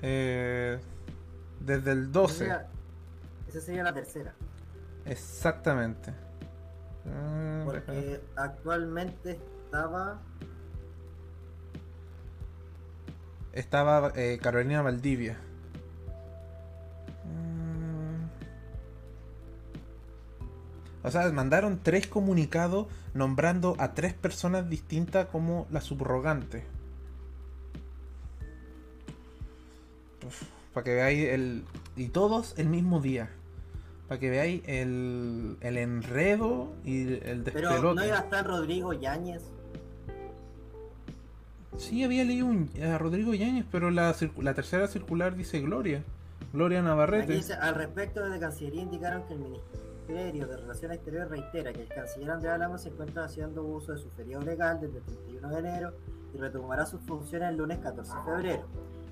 [0.00, 0.78] Eh,
[1.60, 2.66] desde el Esa 12, sería,
[3.48, 4.34] esa sería la tercera.
[5.04, 6.12] exactamente.
[7.06, 10.20] Ah, Porque actualmente estaba.
[13.52, 15.36] Estaba eh, Carolina Valdivia.
[21.04, 26.64] O sea, mandaron tres comunicados nombrando a tres personas distintas como la subrogante.
[30.74, 31.64] Para que veáis el.
[31.96, 33.30] Y todos el mismo día.
[34.08, 37.94] Para que veáis el, el enredo y el Pero despelote.
[37.94, 39.42] no iba a estar Rodrigo Yáñez.
[41.76, 46.02] Sí, había leído un- a Rodrigo Yáñez, pero la, la tercera circular dice Gloria.
[46.52, 47.24] Gloria Navarrete.
[47.24, 49.40] Aquí dice, al respecto, desde Cancillería indicaron que el
[50.08, 53.98] Ministerio de Relaciones Exteriores reitera que el canciller Andrea Lama se encuentra haciendo uso de
[53.98, 55.92] su feriado legal desde el 31 de enero
[56.32, 58.62] y retomará sus funciones el lunes 14 de febrero.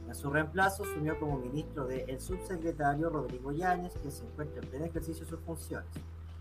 [0.08, 4.70] En su reemplazo asumió como ministro de el subsecretario Rodrigo Yáñez, que se encuentra en
[4.70, 5.86] pleno ejercicio de sus funciones.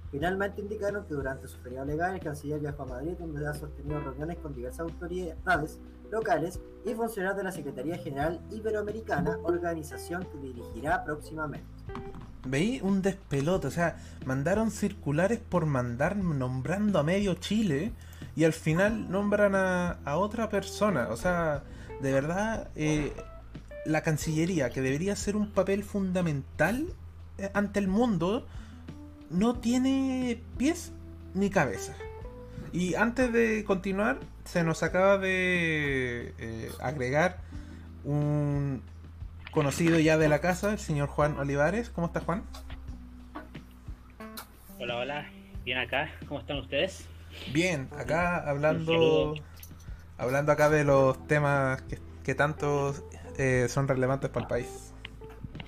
[0.09, 3.99] Finalmente indicaron que durante su feriado legal el canciller viajó a Madrid donde ha sostenido
[3.99, 11.03] reuniones con diversas autoridades locales y funcionarios de la Secretaría General Iberoamericana, organización que dirigirá
[11.03, 11.67] próximamente.
[12.45, 17.91] Veí un despelote, o sea, mandaron circulares por mandar nombrando a medio Chile
[18.35, 21.07] y al final nombran a, otra persona.
[21.09, 21.63] O sea,
[22.01, 23.13] de verdad, eh,
[23.85, 26.87] la Cancillería, que debería ser un papel fundamental
[27.37, 28.45] eh, ante el mundo,
[29.29, 30.91] no tiene pies
[31.33, 31.93] ni cabeza.
[32.73, 37.39] Y antes de continuar, se nos acaba de eh, agregar
[38.03, 38.81] un
[39.55, 41.89] conocido ya de la casa, el señor Juan Olivares.
[41.89, 42.43] ¿Cómo está Juan?
[44.77, 45.29] Hola, hola,
[45.63, 47.07] bien acá, ¿cómo están ustedes?
[47.53, 49.33] Bien, acá hablando
[50.17, 52.93] hablando acá de los temas que, que tanto
[53.37, 54.93] eh, son relevantes para el país.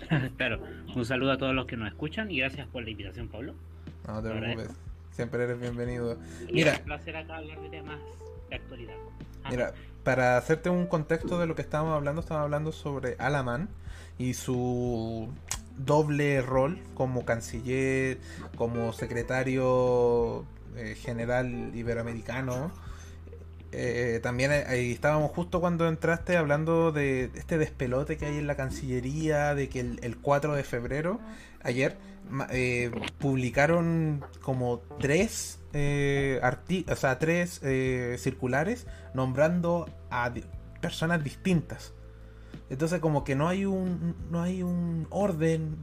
[0.37, 0.61] claro,
[0.93, 3.55] un saludo a todos los que nos escuchan y gracias por la invitación, Pablo.
[4.05, 4.69] No te Lo preocupes,
[5.11, 6.19] siempre eres bienvenido.
[6.49, 6.73] Y Mira.
[6.73, 7.99] es un placer acá hablar de temas
[8.49, 8.95] de actualidad.
[9.43, 9.49] Ajá.
[9.49, 9.73] Mira,
[10.07, 13.67] para hacerte un contexto de lo que estábamos hablando, estábamos hablando sobre Alaman
[14.17, 15.27] y su
[15.75, 18.17] doble rol como canciller,
[18.55, 20.45] como secretario
[20.77, 22.71] eh, general iberoamericano.
[23.73, 28.55] Eh, también ahí estábamos justo cuando entraste hablando de este despelote que hay en la
[28.55, 31.19] Cancillería, de que el, el 4 de febrero,
[31.63, 31.97] ayer,
[32.49, 36.41] eh, publicaron como tres, eh,
[36.89, 40.33] o sea, tres eh, circulares nombrando a
[40.81, 41.93] personas distintas.
[42.69, 45.75] Entonces como que no hay un, no hay un orden,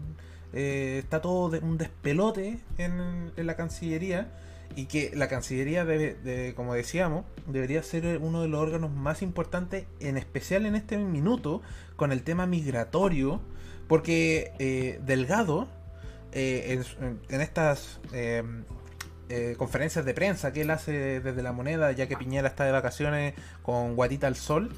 [0.52, 4.32] eh, está todo de- un despelote en, la Cancillería
[4.76, 9.22] y que la Cancillería debe, de- como decíamos, debería ser uno de los órganos más
[9.22, 11.62] importantes, en especial en este minuto,
[11.96, 13.40] con el tema migratorio,
[13.88, 15.68] porque eh, Delgado,
[16.32, 16.82] eh,
[17.28, 18.00] en estas
[19.30, 22.72] eh, conferencias de prensa que él hace desde la moneda, ya que Piñera está de
[22.72, 24.70] vacaciones con guatita al sol,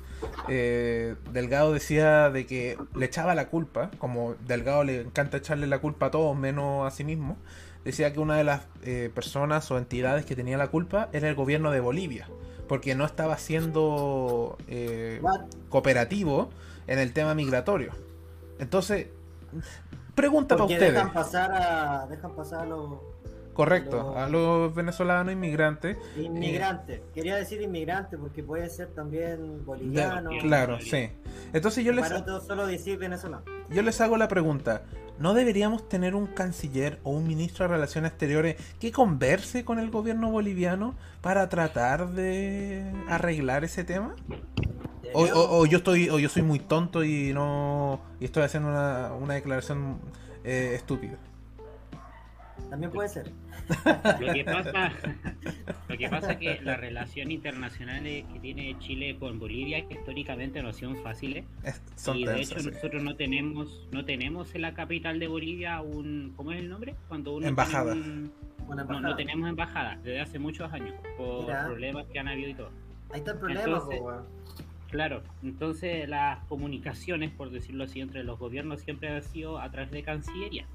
[0.49, 5.81] eh, Delgado decía de que le echaba la culpa, como Delgado le encanta echarle la
[5.81, 7.37] culpa a todos menos a sí mismo,
[7.85, 11.35] decía que una de las eh, personas o entidades que tenía la culpa era el
[11.35, 12.29] gobierno de Bolivia,
[12.69, 14.59] porque no estaba siendo
[15.71, 16.51] cooperativo
[16.87, 17.93] en el tema migratorio.
[18.61, 19.09] Entonces,
[20.15, 20.93] pregunta para ustedes.
[20.95, 23.01] Dejan pasar a, dejan pasar a los
[23.57, 25.97] Correcto, a los venezolanos inmigrantes.
[26.15, 30.29] Inmigrantes, quería decir inmigrantes porque puede ser también boliviano.
[30.43, 31.09] claro, sí.
[31.55, 32.07] Entonces yo les.
[32.47, 33.45] solo decir venezolano.
[33.71, 34.83] Yo les hago la pregunta:
[35.19, 39.91] ¿no deberíamos tener un canciller o un ministro de Relaciones Exteriores que converse con el
[39.91, 44.17] gobierno boliviano para tratar de arreglar ese tema?
[45.15, 49.33] O, yo estoy o yo soy muy tonto y no y estoy haciendo una, una
[49.33, 49.99] declaración
[50.45, 51.17] eh, estúpida.
[52.71, 53.33] También puede ser.
[54.21, 54.93] Lo que pasa,
[55.89, 60.73] lo que pasa es que las relaciones internacionales que tiene Chile con Bolivia históricamente no
[60.73, 61.45] son fáciles.
[62.15, 66.53] y de hecho nosotros no tenemos, no tenemos en la capital de Bolivia un, ¿cómo
[66.53, 66.95] es el nombre?
[67.09, 67.95] Cuando uno embajada.
[67.95, 72.71] No, no tenemos embajada desde hace muchos años por problemas que han habido y todo.
[73.11, 73.83] Ahí está el problema,
[74.91, 79.91] Claro, entonces las comunicaciones, por decirlo así, entre los gobiernos siempre han sido a través
[79.91, 80.67] de Cancillería.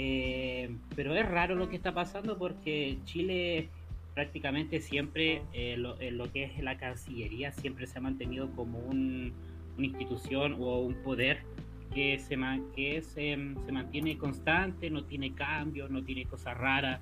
[0.00, 3.68] Eh, pero es raro lo que está pasando porque Chile
[4.14, 8.78] prácticamente siempre, eh, lo, en lo que es la Cancillería, siempre se ha mantenido como
[8.78, 9.32] un,
[9.76, 11.38] una institución o un poder
[11.92, 12.38] que, se,
[12.76, 17.00] que se, se mantiene constante, no tiene cambios, no tiene cosas raras.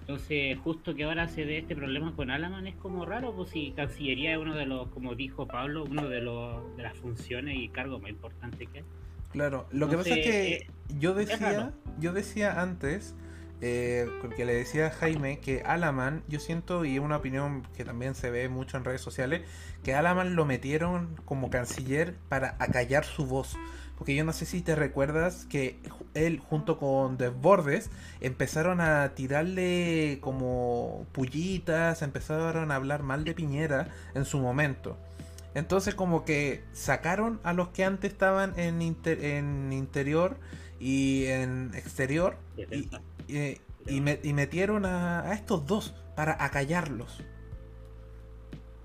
[0.00, 3.70] Entonces, justo que ahora se dé este problema con Alaman es como raro, pues si
[3.70, 7.68] Cancillería es uno de los, como dijo Pablo, uno de, los, de las funciones y
[7.68, 8.84] cargos más importantes que es.
[9.36, 13.14] Claro, lo que pasa es que eh, yo decía, yo decía antes,
[13.60, 17.84] eh, porque le decía a Jaime que Alaman, yo siento, y es una opinión que
[17.84, 19.42] también se ve mucho en redes sociales,
[19.84, 23.58] que Alaman lo metieron como canciller para acallar su voz.
[23.98, 25.80] Porque yo no sé si te recuerdas que
[26.14, 27.90] él junto con Desbordes
[28.22, 34.96] empezaron a tirarle como pullitas, empezaron a hablar mal de Piñera en su momento.
[35.56, 40.36] Entonces como que sacaron a los que antes estaban en, en interior
[40.78, 42.36] y en exterior
[43.26, 47.22] y, metieron a, estos dos para acallarlos.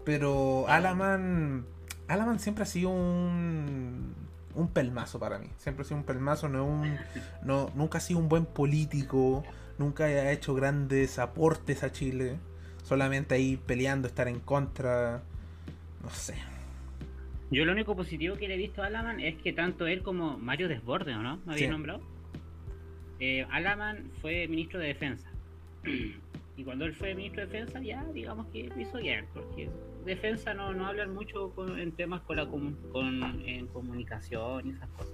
[0.05, 1.65] Pero Alaman,
[2.07, 4.15] Alaman siempre ha sido un,
[4.55, 5.49] un pelmazo para mí.
[5.57, 6.97] Siempre ha sido un pelmazo, no, un,
[7.43, 9.43] no nunca ha sido un buen político,
[9.77, 12.39] nunca ha hecho grandes aportes a Chile.
[12.84, 15.21] Solamente ahí peleando, estar en contra.
[16.01, 16.50] No sé.
[17.51, 20.37] Yo lo único positivo que le he visto a Alaman es que tanto él como
[20.37, 21.41] Mario Desborde, ¿o no?
[21.45, 22.01] ¿Me había nombrado?
[23.19, 25.29] Eh, Alaman fue ministro de Defensa.
[26.57, 29.69] y cuando él fue ministro de Defensa, ya digamos que lo hizo bien, porque
[30.05, 32.77] Defensa no, no hablan mucho en temas con la con,
[33.45, 35.13] en comunicación y esas cosas.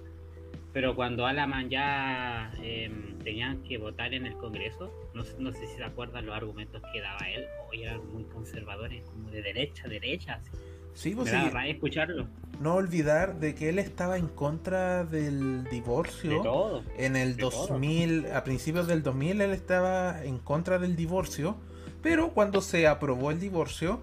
[0.74, 5.76] Pero cuando Alaman ya em, tenían que votar en el Congreso, no, no, sé si
[5.78, 10.36] se acuerdan los argumentos que daba él, hoy eran muy conservadores, como de derecha, derecha.
[10.36, 10.52] Así.
[10.98, 11.32] Sí, pues
[11.68, 12.28] escucharlo.
[12.60, 16.84] No olvidar de que él estaba en contra del divorcio.
[16.98, 21.56] En el 2000, a principios del 2000, él estaba en contra del divorcio.
[22.02, 24.02] Pero cuando se aprobó el divorcio,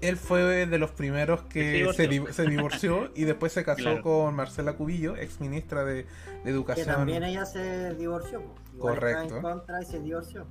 [0.00, 2.08] él fue de los primeros que se,
[2.48, 6.06] divorció y después se casó con Marcela Cubillo, ex ministra de,
[6.44, 6.86] Educación.
[6.86, 8.42] Que también ella se divorció.
[8.76, 9.36] Correcto.
[9.36, 10.46] en contra y se divorció.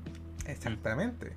[0.47, 1.33] Exactamente.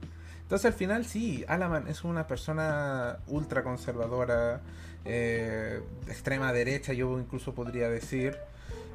[0.46, 4.60] Entonces al final sí, Alaman es una persona ultra conservadora,
[5.04, 8.36] eh, extrema derecha, yo incluso podría decir,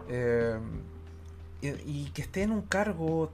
[0.08, 0.58] eh,
[1.62, 3.34] y, que esté en un cargo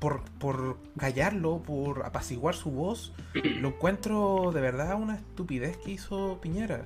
[0.00, 6.40] por, por, callarlo, por apaciguar su voz, lo encuentro de verdad una estupidez que hizo
[6.42, 6.84] Piñera.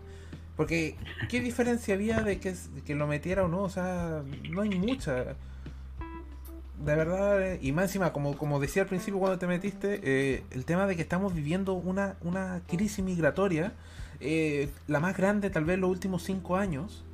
[0.59, 0.99] Porque,
[1.31, 3.63] ¿qué diferencia había de que, que lo metiera o no?
[3.63, 5.37] O sea, no hay mucha
[6.79, 10.65] de verdad, y más encima, como, como decía al principio cuando te metiste, eh, el
[10.65, 13.73] tema de que estamos viviendo una, una crisis migratoria,
[14.21, 17.05] eh, la más grande tal vez los últimos cinco años,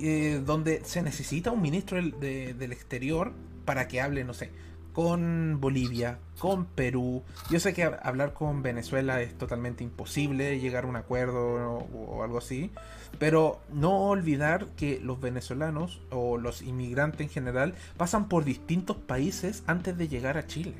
[0.00, 2.18] eh, donde se necesita un ministro del,
[2.58, 3.32] del exterior
[3.64, 4.50] para que hable, no sé,
[4.92, 7.22] con Bolivia, con Perú.
[7.50, 12.38] Yo sé que hablar con Venezuela es totalmente imposible, llegar a un acuerdo o, algo
[12.38, 12.70] así,
[13.18, 19.62] pero no olvidar que los venezolanos o los inmigrantes en general pasan por distintos países
[19.66, 20.74] antes de llegar a Chile.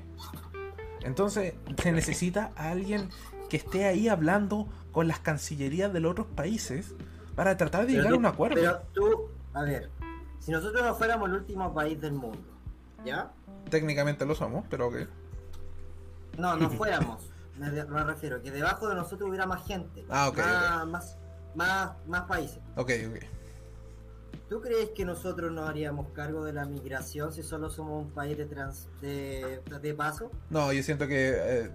[1.03, 3.09] Entonces se necesita a alguien
[3.49, 6.95] que esté ahí hablando con las cancillerías de los otros países
[7.35, 8.57] para tratar de llegar a un acuerdo.
[8.57, 9.91] Pero tú, a ver,
[10.39, 12.49] si nosotros no fuéramos el último país del mundo,
[13.05, 13.33] ¿ya?
[13.69, 14.97] Técnicamente lo somos, pero ok.
[16.39, 17.31] No, no fuéramos.
[17.59, 17.69] Me,
[18.05, 20.05] refiero, que debajo de nosotros hubiera más gente.
[20.09, 21.19] Ah, ok, más, Más,
[21.55, 22.59] más, más países.
[22.77, 23.25] Ok, ok.
[24.49, 28.37] ¿Tú crees que nosotros nos haríamos cargo de la migración si solo somos un país
[28.37, 30.31] de, trans, de, de paso?
[30.51, 31.71] No, yo siento que eh,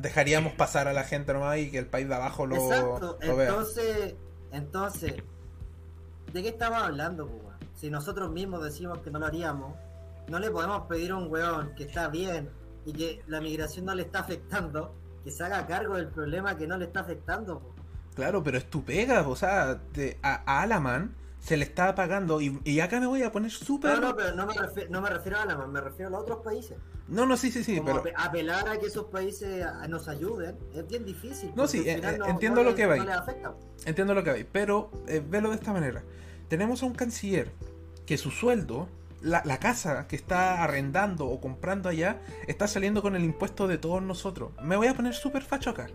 [0.00, 3.18] dejaríamos pasar a la gente nomás y que el país de abajo lo, Exacto.
[3.22, 3.48] lo vea.
[3.48, 4.14] Entonces,
[4.50, 5.14] entonces,
[6.32, 7.58] ¿de qué estamos hablando, pues, weón?
[7.74, 9.74] Si nosotros mismos decimos que no lo haríamos,
[10.28, 12.50] no le podemos pedir a un weón que está bien
[12.86, 16.66] y que la migración no le está afectando, que se haga cargo del problema que
[16.66, 17.60] no le está afectando.
[17.60, 17.78] pues.
[18.18, 22.40] Claro, pero es tu pega, o sea, te- a, a Alaman se le está pagando
[22.40, 23.92] y, y acá me voy a poner súper...
[24.00, 26.22] No, no, pero no me, refiero, no me refiero a la me refiero a los
[26.22, 26.76] otros países.
[27.06, 28.16] No, no, sí, sí, sí, Como pero...
[28.16, 31.52] ape- apelar a que esos países nos ayuden es bien difícil.
[31.54, 32.98] No, sí, eh, eh, no- entiendo no lo que va ahí.
[33.00, 33.54] no les afecta.
[33.86, 36.02] Entiendo lo que hay, pero eh, velo de esta manera.
[36.48, 37.52] Tenemos a un canciller
[38.04, 38.88] que su sueldo,
[39.22, 43.78] la, la casa que está arrendando o comprando allá, está saliendo con el impuesto de
[43.78, 44.50] todos nosotros.
[44.60, 45.86] Me voy a poner súper facho acá.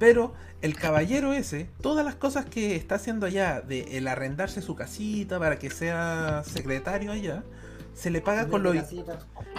[0.00, 0.32] Pero
[0.62, 5.38] el caballero ese, todas las cosas que está haciendo allá, de el arrendarse su casita
[5.38, 7.44] para que sea secretario allá,
[7.94, 8.74] se le paga con los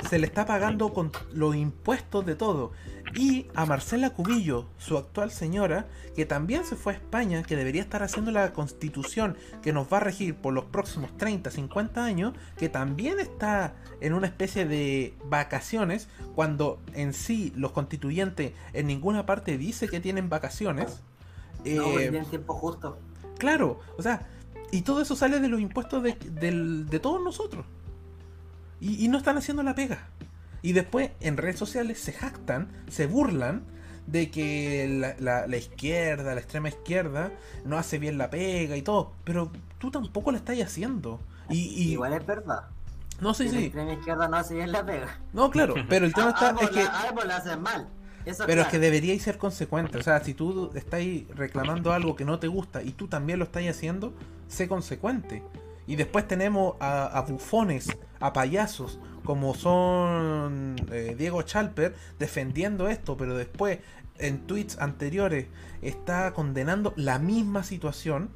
[0.09, 2.71] se le está pagando con los impuestos de todo.
[3.13, 7.81] Y a Marcela Cubillo, su actual señora, que también se fue a España, que debería
[7.81, 12.33] estar haciendo la constitución que nos va a regir por los próximos 30, 50 años,
[12.57, 19.25] que también está en una especie de vacaciones, cuando en sí los constituyentes en ninguna
[19.25, 21.01] parte dice que tienen vacaciones.
[21.65, 22.97] No, Eh, tienen tiempo justo.
[23.37, 24.27] Claro, o sea,
[24.71, 27.65] y todo eso sale de los impuestos de, del- de todos nosotros.
[28.81, 30.07] Y, y no están haciendo la pega.
[30.61, 33.63] Y después en redes sociales se jactan, se burlan
[34.07, 37.31] de que la, la- la izquierda, la extrema izquierda,
[37.63, 39.13] no hace bien la pega y todo.
[39.23, 41.19] Pero tú tampoco la estás haciendo.
[41.49, 42.63] Y, y- Igual es verdad.
[43.21, 43.57] no sé la si.
[43.65, 45.19] extrema izquierda no hace bien la pega.
[45.33, 46.55] No, claro, pero el tema está.
[46.61, 47.87] Es que, la, la hacen mal.
[48.23, 49.97] Eso pero es que deberíais ser consecuente.
[49.97, 53.45] O sea, si tú estáis reclamando algo que no te gusta y tú también lo
[53.45, 54.13] estás haciendo,
[54.47, 55.41] sé consecuente.
[55.87, 63.35] Y después tenemos a, bufones, a payasos, como son eh, Diego Chalper, defendiendo esto, pero
[63.35, 63.79] después
[64.21, 65.47] en tweets anteriores
[65.81, 68.29] está condenando la misma situación.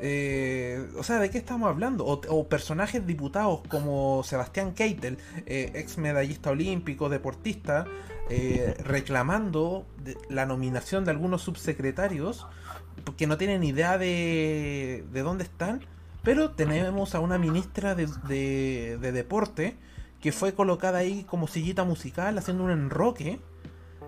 [0.00, 2.04] Eh, o sea, ¿de qué estamos hablando?
[2.06, 7.86] O, personajes diputados como Sebastián Keitel, eh, ex medallista olímpico, deportista,
[8.30, 9.86] eh, reclamando
[10.28, 12.46] la nominación de algunos subsecretarios
[13.16, 15.84] que no tienen idea de, de dónde están.
[16.22, 19.76] Pero tenemos a una ministra de, de- de deporte
[20.20, 23.40] que fue colocada ahí como sillita musical haciendo un enroque.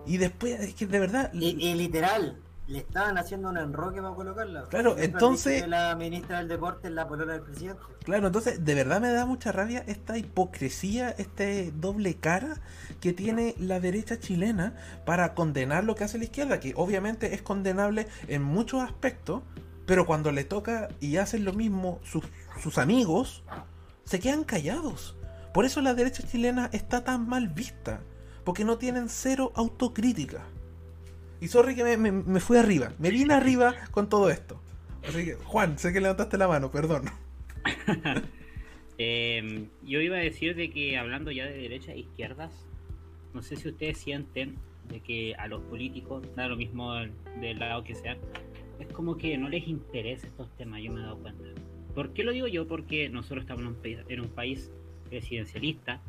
[0.07, 1.31] Y después, es que de verdad...
[1.33, 2.37] Y, y literal,
[2.67, 4.65] le estaban haciendo un enroque para colocarla.
[4.69, 7.81] Claro, Siempre entonces- La ministra del deporte es la polola del presidente.
[8.05, 12.57] Claro, entonces de verdad me da mucha rabia esta hipocresía, este doble cara
[13.01, 17.43] que tiene la derecha chilena para condenar lo que hace la izquierda, que obviamente es
[17.43, 19.43] condenable en muchos aspectos,
[19.91, 22.23] pero cuando le toca y hacen lo mismo sus,
[22.63, 23.43] sus amigos,
[24.05, 25.17] se quedan callados.
[25.53, 28.01] Por eso la derecha chilena está tan mal vista,
[28.45, 30.45] porque no tienen cero autocrítica.
[31.41, 34.61] Y sorry que me, me- fui arriba, me vine arriba con todo esto.
[35.09, 37.07] Así que, Juan, sé que levantaste la mano, perdón.
[39.03, 42.53] Eh, yo iba a decir de que hablando ya de derechas e izquierdas,
[43.33, 44.57] no sé si ustedes sienten
[44.91, 46.95] de que a los políticos, da lo mismo
[47.41, 48.19] del lado que sean,
[48.81, 51.45] es como que no les interesa estos temas, yo me he dado cuenta.
[51.95, 52.67] ¿Por qué lo digo yo?
[52.67, 54.73] Porque nosotros estamos en un país,
[55.09, 56.01] presidencialista,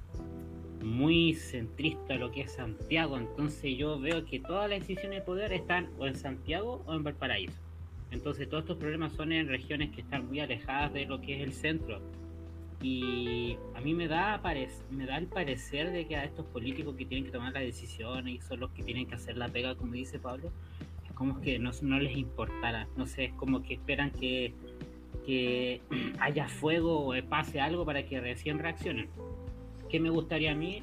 [0.84, 5.54] muy centrista lo que es Santiago, entonces yo veo que todas las decisiones de poder
[5.54, 7.58] están o en Santiago o en Valparaíso.
[8.12, 11.44] Entonces todos estos problemas son en regiones que están muy alejadas de lo que es
[11.44, 12.02] el centro.
[12.82, 14.42] Y a mí me da,
[14.90, 18.36] me da el parecer de que a estos políticos que tienen que tomar las decisiones
[18.36, 20.52] y son los que tienen que hacer la pega, como dice Pablo,
[21.22, 22.88] como que no, no les importara.
[22.98, 24.56] No sé, es como que esperan que,
[25.24, 25.80] que
[26.20, 29.08] haya fuego o pase algo para que recién reaccionen.
[29.88, 30.82] ¿Qué me gustaría a mí?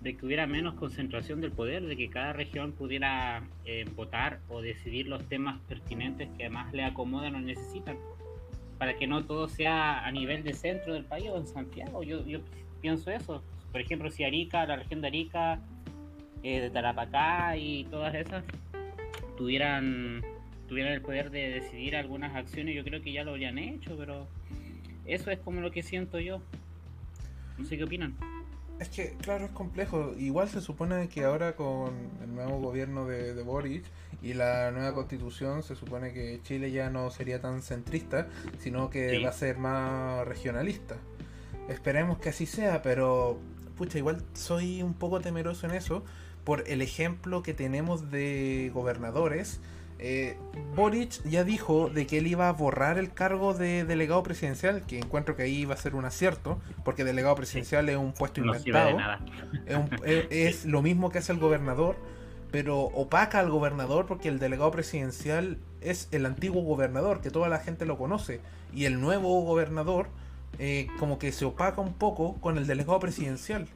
[0.00, 4.62] De que hubiera menos concentración del poder, de que cada región pudiera eh, votar o
[4.62, 7.98] decidir los temas pertinentes que más le acomodan o necesitan
[8.78, 12.02] para que no todo sea a nivel de centro del país o en Santiago.
[12.02, 12.38] Yo, yo
[12.80, 13.42] pienso eso.
[13.72, 15.60] Por ejemplo, si Arica, la región de Arica,
[16.42, 18.42] eh, de Tarapacá y todas esas
[19.40, 20.22] tuvieran
[20.68, 24.28] tuvieran el poder de decidir algunas acciones, yo creo que ya lo habrían hecho, pero
[25.06, 26.42] eso es como lo que siento yo.
[27.58, 28.14] No sé qué opinan.
[28.78, 30.14] Es que, claro, es complejo.
[30.18, 33.82] Igual se supone que ahora con el nuevo gobierno de, de Boric
[34.22, 38.28] y la nueva constitución, se supone que Chile ya no sería tan centrista,
[38.58, 39.22] sino que Sí.
[39.24, 40.96] va a ser más regionalista.
[41.68, 43.40] Esperemos que así sea, pero,
[43.76, 46.04] pucha, igual soy un poco temeroso en eso,
[46.44, 49.60] por el ejemplo que tenemos de gobernadores.
[50.02, 50.38] Eh,
[50.74, 54.98] Boric ya dijo de que él iba a borrar el cargo de delegado presidencial, que
[54.98, 58.54] encuentro que ahí iba a ser un acierto, porque delegado presidencial es un puesto No
[58.56, 58.96] inventado.
[58.96, 59.20] nada.
[59.66, 61.96] Es, un- es- es lo mismo que hace el gobernador,
[62.50, 67.58] pero opaca al gobernador porque el delegado presidencial es el antiguo gobernador, que toda la
[67.58, 68.40] gente lo conoce,
[68.72, 70.08] y el nuevo gobernador
[70.58, 73.68] eh, como que se opaca un poco con el delegado presidencial.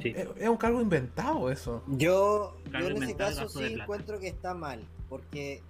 [0.00, 0.12] Sí.
[0.16, 1.82] Es, es un cargo inventado eso.
[1.88, 5.62] Yo, yo en ese caso sí encuentro que está mal, porque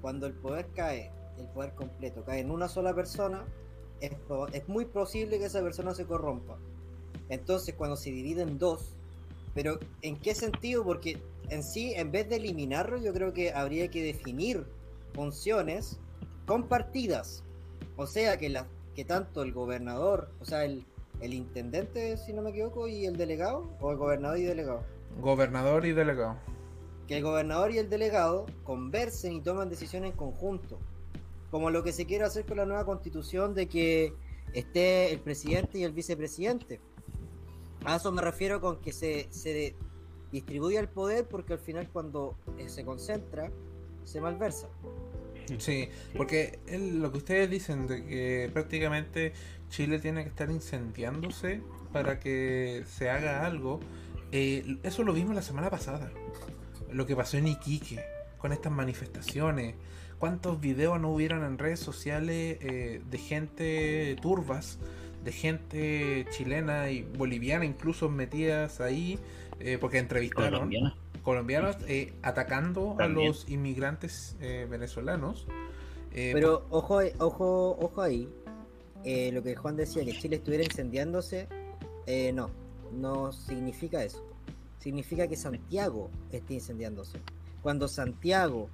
[0.00, 3.44] cuando el poder cae, el poder completo cae en una sola persona,
[4.00, 4.12] es,
[4.52, 6.58] es muy posible que esa persona se corrompa.
[7.28, 8.96] Entonces, cuando se divide en dos,
[9.54, 10.84] pero ¿en qué sentido?
[10.84, 11.20] Porque
[11.50, 14.64] en sí, en vez de eliminarlo, yo creo que habría que definir
[15.14, 15.98] funciones
[16.46, 17.42] compartidas.
[17.96, 20.84] O sea, que, la, que tanto el gobernador, o sea, el,
[21.20, 24.84] el intendente, si no me equivoco, y el delegado, o el gobernador y delegado
[25.20, 26.36] Gobernador y delegado.
[27.06, 30.78] que el gobernador y el delegado conversen y toman decisiones en conjunto.
[31.50, 34.12] Como lo que se quiere hacer con la nueva constitución de que
[34.52, 36.80] esté el presidente y el vicepresidente.
[37.84, 39.74] A eso me refiero con que se, se
[40.30, 43.50] distribuya el poder porque al final cuando eh, se concentra
[44.04, 44.68] se malversa.
[45.58, 49.32] Sí, porque lo que ustedes dicen de que prácticamente
[49.70, 51.60] Chile tiene que estar incendiándose
[51.92, 53.80] para que se haga algo,
[54.32, 56.10] eh, eso lo vimos la semana pasada.
[56.90, 58.02] Lo que pasó en Iquique
[58.38, 59.74] con estas manifestaciones.
[60.18, 64.78] ¿Cuántos videos no hubieron en redes sociales eh, de gente turbas,
[65.24, 69.18] de gente chilena y boliviana incluso metidas ahí?
[69.60, 70.94] eh, porque entrevistaron Colombiana.
[71.28, 73.26] Colombianos eh, atacando También.
[73.26, 75.46] a los inmigrantes eh, venezolanos.
[76.12, 78.26] Eh, Pero ojo, ojo, ojo ahí.
[79.04, 81.46] eh, lo que Juan decía, que Chile estuviera incendiándose,
[82.06, 82.50] eh, no,
[82.92, 84.24] no significa eso.
[84.78, 87.18] Significa que Santiago esté incendiándose.
[87.62, 88.70] Cuando Santiago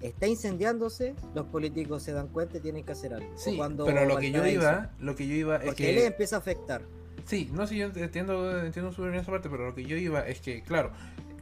[0.00, 3.28] está incendiándose, los políticos se dan cuenta y tienen que hacer algo.
[3.36, 6.06] Sí, cuando pero lo que yo iba, lo que yo iba es Porque les que
[6.06, 6.82] empieza a afectar.
[7.24, 10.20] sí, no sé, yo entiendo, entiendo súper bien esa parte, pero lo que yo iba
[10.28, 10.92] es que, claro,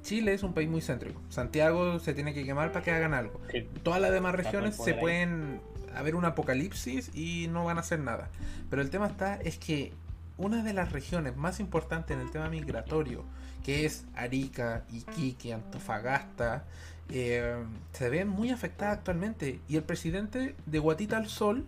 [0.06, 1.20] Chile es un país muy céntrico.
[1.30, 3.40] Santiago se tiene que quemar para que hagan algo.
[3.50, 3.68] Sí.
[3.82, 5.00] Todas las demás regiones se ahí.
[5.00, 5.60] pueden
[5.96, 8.30] haber un apocalipsis y no van a hacer nada.
[8.70, 9.92] Pero el tema está es que
[10.38, 13.24] una de las regiones más importantes en el tema migratorio,
[13.64, 16.64] que es Arica, Iquique, Antofagasta,
[17.10, 17.56] eh,
[17.92, 19.58] se ve muy afectada actualmente.
[19.68, 21.66] Y el presidente de Guatita al Sol,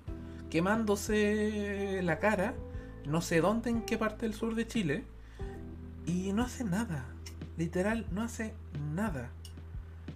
[0.48, 2.54] quemándose la cara,
[3.04, 5.04] no sé dónde, en qué parte del sur de Chile,
[6.06, 7.04] y no hace nada.
[7.58, 8.54] Literal, no hace
[8.94, 9.32] nada.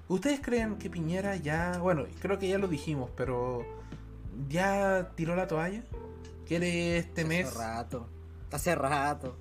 [0.07, 3.67] ¿Ustedes creen que Piñera ya, bueno, creo que ya lo dijimos, pero
[4.49, 5.83] ya tiró la toalla?
[6.47, 7.49] ¿Quiere este mes?
[7.49, 8.07] Hace rato.
[8.53, 9.37] Hace rato.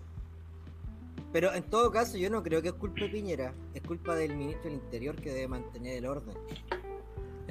[1.32, 3.54] Pero en todo caso, yo no creo que es culpa de Piñera.
[3.76, 6.36] Es culpa del ministro del Interior que debe mantener el orden.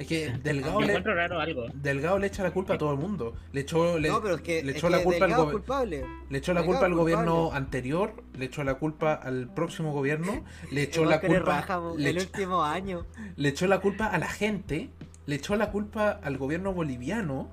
[0.01, 1.65] Es que Delgado Me le, encuentro raro algo.
[1.73, 3.35] Delgado le echa la culpa a todo el mundo.
[3.53, 5.45] Le echó, le, no, pero es que, le es echó que la culpa al Delgado
[5.45, 6.05] es culpable.
[6.29, 7.57] le echó la Delgado culpa al es gobierno culpable.
[7.57, 12.09] anterior, le echó la culpa al próximo gobierno, le echó la es culpa, raja, le
[12.09, 13.05] el echó- último año.
[13.35, 14.89] le echó la culpa a la gente,
[15.25, 17.49] le echó la culpa al gobierno boliviano,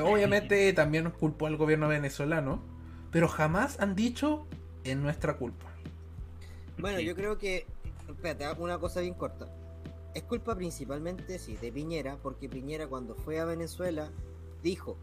[0.00, 2.62] obviamente también culpó al gobierno venezolano,
[3.10, 4.46] pero jamás han dicho
[4.84, 5.66] en nuestra culpa.
[6.78, 7.66] Bueno, yo creo que.
[8.08, 9.46] Espérate, una cosa bien corta.
[10.14, 14.10] Es culpa principalmente, sí, de Piñera, porque Piñera cuando fue a Venezuela
[14.62, 14.96] dijo: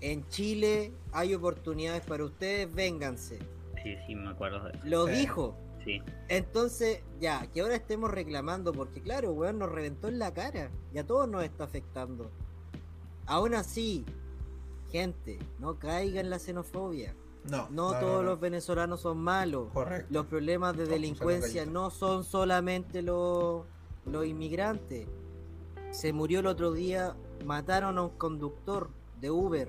[0.00, 3.38] En Chile hay oportunidades para ustedes, vénganse.
[3.82, 4.80] Sí, sí, me acuerdo de eso.
[4.84, 5.12] Lo Sí.
[5.12, 5.56] dijo.
[5.84, 6.00] Sí.
[6.28, 10.70] Entonces, ya, que ahora estemos reclamando, porque claro, weón, nos reventó en la cara.
[10.94, 12.30] Y a todos nos está afectando.
[13.26, 14.04] Aún así,
[14.90, 17.14] gente, no caiga en la xenofobia.
[17.50, 19.68] No, No, todos los venezolanos son malos.
[19.74, 20.08] Correcto.
[20.10, 23.64] Los problemas de delincuencia no son solamente los,
[24.06, 25.06] los inmigrantes.
[25.90, 28.90] Se murió el otro día, mataron a un conductor
[29.20, 29.68] de Uber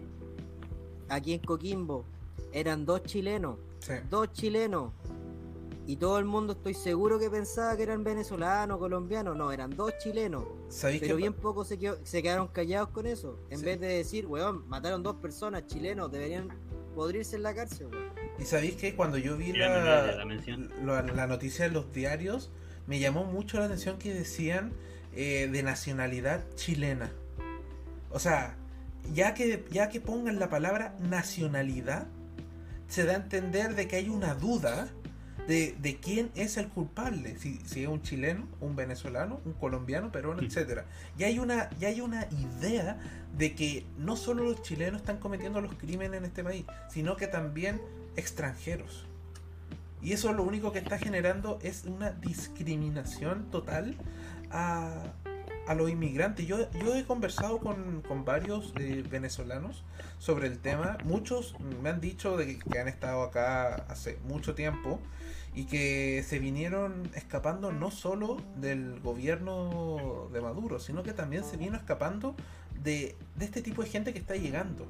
[1.09, 2.05] aquí en Coquimbo.
[2.51, 3.93] Eran dos chilenos, Sí.
[4.09, 4.91] dos chilenos.
[5.87, 9.37] Y todo el mundo estoy seguro que pensaba que eran venezolanos, colombianos.
[9.37, 10.43] No, eran dos chilenos.
[10.67, 13.37] ¿Sabéis Pero bien pocos se, quedó- se quedaron callados con eso.
[13.51, 13.65] En Sí.
[13.65, 16.49] vez de decir, weón, mataron dos personas chilenos, deberían
[16.95, 18.05] podrirse en la cárcel, weón.
[18.39, 22.49] ¿Y sabéis que cuando yo vi la, la noticia en los diarios,
[22.87, 24.71] me llamó mucho la atención que decían
[25.13, 27.11] eh, de nacionalidad chilena?
[28.11, 28.55] O sea,
[29.13, 32.07] ya que, ya que pongan la palabra nacionalidad,
[32.87, 34.87] se da a entender de que hay una duda
[35.47, 40.11] de, de quién es el culpable, si, si es un chileno, un venezolano, un colombiano,
[40.11, 40.45] peruano, Mm.
[40.45, 40.85] etcétera.
[41.17, 42.97] Ya hay una, ya hay una idea
[43.37, 47.27] de que no solo los chilenos están cometiendo los crímenes en este país, sino que
[47.27, 47.81] también
[48.15, 49.05] extranjeros.
[50.05, 53.95] Y eso lo único que está generando es una discriminación total
[54.51, 55.01] a,
[55.65, 56.45] a los inmigrantes.
[56.45, 59.83] Yo, yo he conversado con, con varios eh, venezolanos
[60.19, 60.99] sobre el tema.
[61.05, 64.99] Muchos me han dicho de que han estado acá hace mucho tiempo
[65.55, 71.57] y que se vinieron escapando no solo del gobierno de Maduro, sino que también se
[71.57, 72.35] vino escapando
[72.83, 74.85] de, de este tipo de gente que está llegando.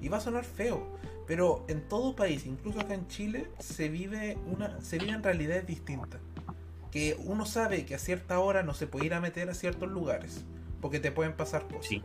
[0.00, 0.86] Y va a sonar feo,
[1.26, 6.20] pero en todo país, incluso acá en Chile, se vive una se viven realidades distintas.
[6.90, 9.88] Que uno sabe que a cierta hora no se puede ir a meter a ciertos
[9.90, 10.44] lugares,
[10.80, 11.86] porque te pueden pasar cosas.
[11.86, 12.02] Sí,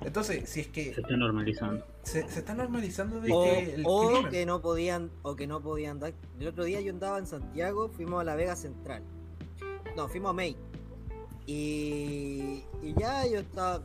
[0.00, 1.86] Entonces, si es que se está normalizando.
[2.02, 5.46] se, se está normalizando de O, que el o crimen- que no podían, o que
[5.46, 6.12] no podían dar.
[6.40, 9.02] El otro día yo andaba en Santiago, fuimos a la Vega Central.
[9.96, 10.56] No, fuimos a May.
[11.46, 13.82] Y, y ya yo estaba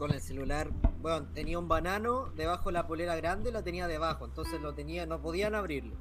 [0.00, 0.70] con el celular.
[1.02, 5.04] Bueno, tenía un banano debajo de la polera grande, la tenía debajo, entonces lo tenía,
[5.04, 5.94] no podían abrirlo.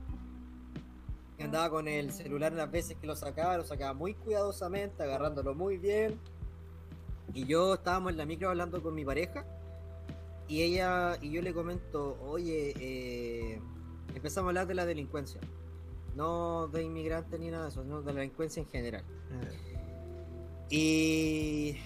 [1.38, 5.54] Y andaba con el celular las veces que lo sacaba, lo sacaba muy cuidadosamente, agarrándolo
[5.54, 6.18] muy bien.
[7.34, 9.46] Y yo estábamos en la micro hablando con mi pareja.
[10.48, 13.62] Y ella, y yo le comento, oye, eh,
[14.16, 15.42] empezamos a hablar de la delincuencia.
[16.16, 19.04] No de inmigrantes ni nada de eso, sino de la delincuencia en general.
[20.70, 21.78] Y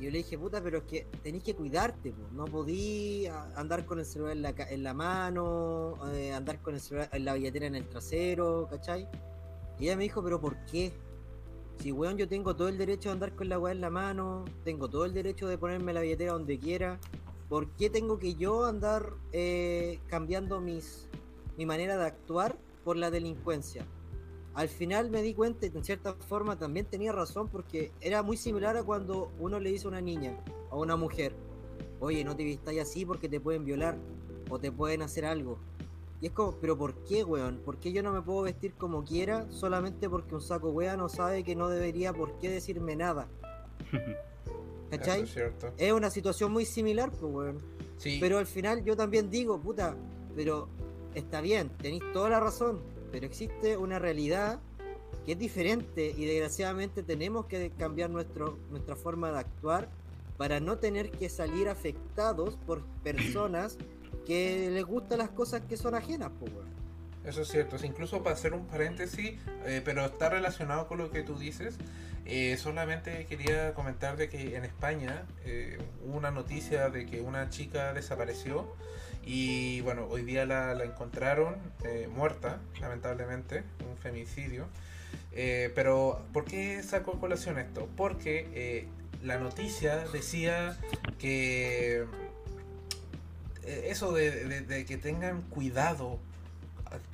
[0.00, 4.04] yo le dije, puta, pero es que tenéis que cuidarte, no podí andar con el
[4.06, 7.66] celular en la, ca- en la mano, eh, andar con el celular en la billetera
[7.66, 9.08] en el trasero, ¿cachai?
[9.78, 10.92] Y ella me dijo, pero ¿por qué?
[11.78, 14.44] Si, weón, yo tengo todo el derecho de andar con la weá en la mano,
[14.64, 16.98] tengo todo el derecho de ponerme la billetera donde quiera,
[17.48, 21.08] ¿por qué tengo que yo andar eh, cambiando mis,
[21.56, 23.86] mi manera de actuar por la delincuencia?
[24.54, 28.36] Al final me di cuenta y en cierta forma también tenía razón porque era muy
[28.36, 30.36] similar a cuando uno le dice a una niña
[30.70, 31.32] o a una mujer,
[32.00, 33.96] oye, no te vistáis así porque te pueden violar
[34.48, 35.58] o te pueden hacer algo.
[36.20, 37.60] Y es como, pero ¿por qué, weón?
[37.64, 41.08] ¿Por qué yo no me puedo vestir como quiera solamente porque un saco weón no
[41.08, 43.28] sabe que no debería por qué decirme nada?
[44.90, 45.24] ¿Cachai?
[45.78, 47.58] Es una situación muy similar, pues, weón.
[47.96, 49.94] Sí, Pero al final yo también digo, puta,
[50.34, 50.68] pero
[51.14, 52.80] está bien, tenéis toda la razón,
[53.10, 54.60] pero existe una realidad
[55.24, 59.88] que es diferente y desgraciadamente tenemos que cambiar nuestro, nuestra forma de actuar
[60.36, 63.76] para no tener que salir afectados por personas
[64.26, 66.52] que les gustan las cosas que son ajenas, pues.
[67.24, 71.22] Eso es cierto, incluso para hacer un paréntesis, eh, pero está relacionado con lo que
[71.22, 71.76] tú dices.
[72.24, 77.50] eh, solamente quería comentar de que en España eh, hubo una noticia de que una
[77.50, 78.74] chica desapareció
[79.24, 84.66] y bueno, hoy día la, encontraron eh, muerta, lamentablemente, un femicidio.
[85.32, 87.88] Eh, pero, ¿por qué sacó colación esto?
[87.96, 88.88] Porque eh,
[89.22, 90.76] la noticia decía
[91.18, 92.06] que
[93.62, 96.18] eso de, que tengan cuidado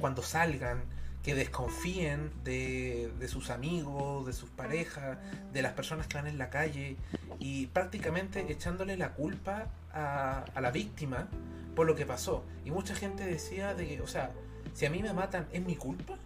[0.00, 0.84] cuando salgan,
[1.22, 5.18] que desconfíen de, sus amigos, de sus parejas,
[5.52, 6.96] de las personas que van en la calle
[7.40, 11.28] y prácticamente echándole la culpa a la víctima
[11.76, 12.42] por lo que pasó.
[12.64, 14.32] Y mucha gente decía de que, o sea,
[14.72, 16.18] si a mí me matan, ¿es mi culpa?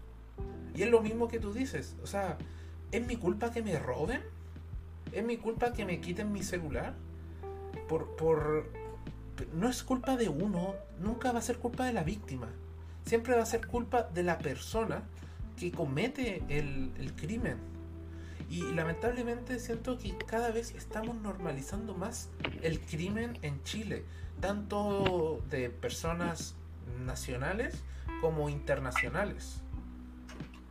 [0.75, 2.39] Y es lo mismo que tú dices, o sea,
[2.93, 4.23] ¿es mi culpa que me roben?
[5.13, 6.95] ¿Es mi culpa que me quiten mi celular?
[7.89, 8.71] Por, por...
[9.53, 12.49] No es culpa de uno, nunca va a ser culpa de la víctima.
[13.05, 15.03] Siempre va a ser culpa de la persona
[15.59, 17.57] que comete el, el crimen.
[18.49, 22.29] Y lamentablemente siento que cada vez estamos normalizando más
[22.63, 24.05] el crimen en Chile,
[24.41, 26.55] tanto de personas
[27.05, 27.83] nacionales
[28.21, 29.61] como internacionales.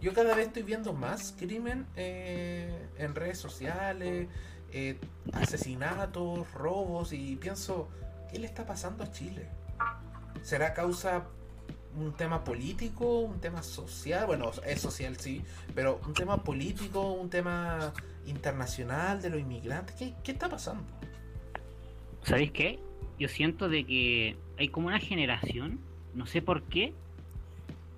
[0.01, 4.27] Yo cada vez estoy viendo más crimen eh, en redes sociales,
[4.71, 4.97] eh,
[5.33, 7.89] asesinatos, robos y pienso,
[8.31, 9.49] ¿qué le está pasando a Chile?
[10.41, 11.25] ¿Será causa
[11.97, 14.25] un tema político, un tema social?
[14.25, 15.43] Bueno, es social sí,
[15.75, 17.91] pero un tema político, un tema
[18.25, 19.95] internacional de los inmigrantes.
[19.95, 20.83] ¿Qué, qué está pasando?
[22.23, 22.88] ¿Sabéis qué?
[23.19, 25.79] Yo siento de que hay como una generación,
[26.13, 26.93] no sé por qué,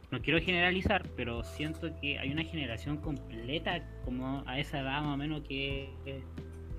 [0.10, 5.14] no quiero generalizar, pero siento que hay una generación completa como a esa edad más
[5.14, 5.90] o menos que,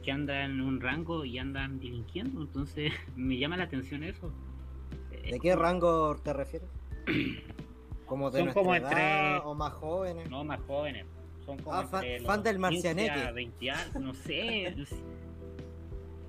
[0.03, 4.32] que anda en un rango y andan delinquiendo, entonces me llama la atención eso.
[5.11, 6.68] ¿De qué rango te refieres?
[8.07, 10.28] ¿Como de Son como edad entre- o más jóvenes?
[10.28, 11.07] No más jóvenes,
[11.47, 13.11] son como Ah, fan- fan del 15 Marcianeque.
[13.20, 14.74] a 20 años, no sé.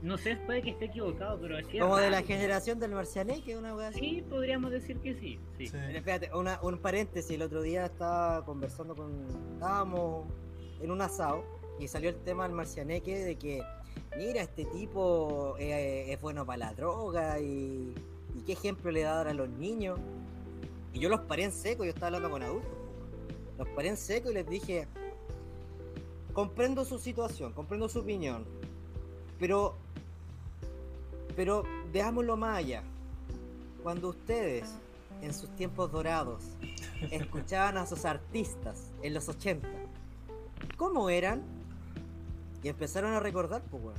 [0.03, 3.73] No sé, puede que esté equivocado, pero es Como de la generación del Marcianeque, una
[3.73, 3.99] wea así.
[3.99, 5.39] Sí, podríamos decir que sí.
[5.57, 5.69] sí.
[5.71, 9.11] Pero espérate, una- un paréntesis, el otro día estaba conversando con...
[9.53, 10.25] Estábamos
[10.81, 11.43] en un asado
[11.79, 13.63] y salió el tema del marcianeque de que,
[14.17, 17.95] mira, este tipo eh, es bueno para la droga y,
[18.35, 19.97] y qué ejemplo le da a dar a los niños.
[20.91, 22.69] Y yo los paré en seco, yo estaba hablando con adultos.
[23.57, 24.85] Los paré en seco y les dije,
[26.33, 28.45] comprendo su situación, comprendo su opinión,
[29.39, 29.75] pero,
[31.35, 32.83] pero veámoslo más allá.
[33.81, 34.75] Cuando ustedes,
[35.21, 36.43] en sus tiempos dorados,
[37.11, 39.67] escuchaban a sus artistas en los 80,
[40.77, 41.41] ¿cómo eran?
[42.61, 43.97] Y empezaron a recordar, pues, weón.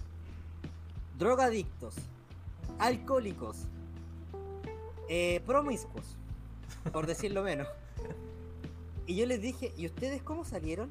[1.18, 1.94] Drogadictos,
[2.78, 3.66] alcohólicos,
[5.08, 6.16] eh, promiscuos,
[6.92, 7.68] por decirlo menos.
[9.06, 10.90] Y yo les dije, ¿y ustedes cómo salieron?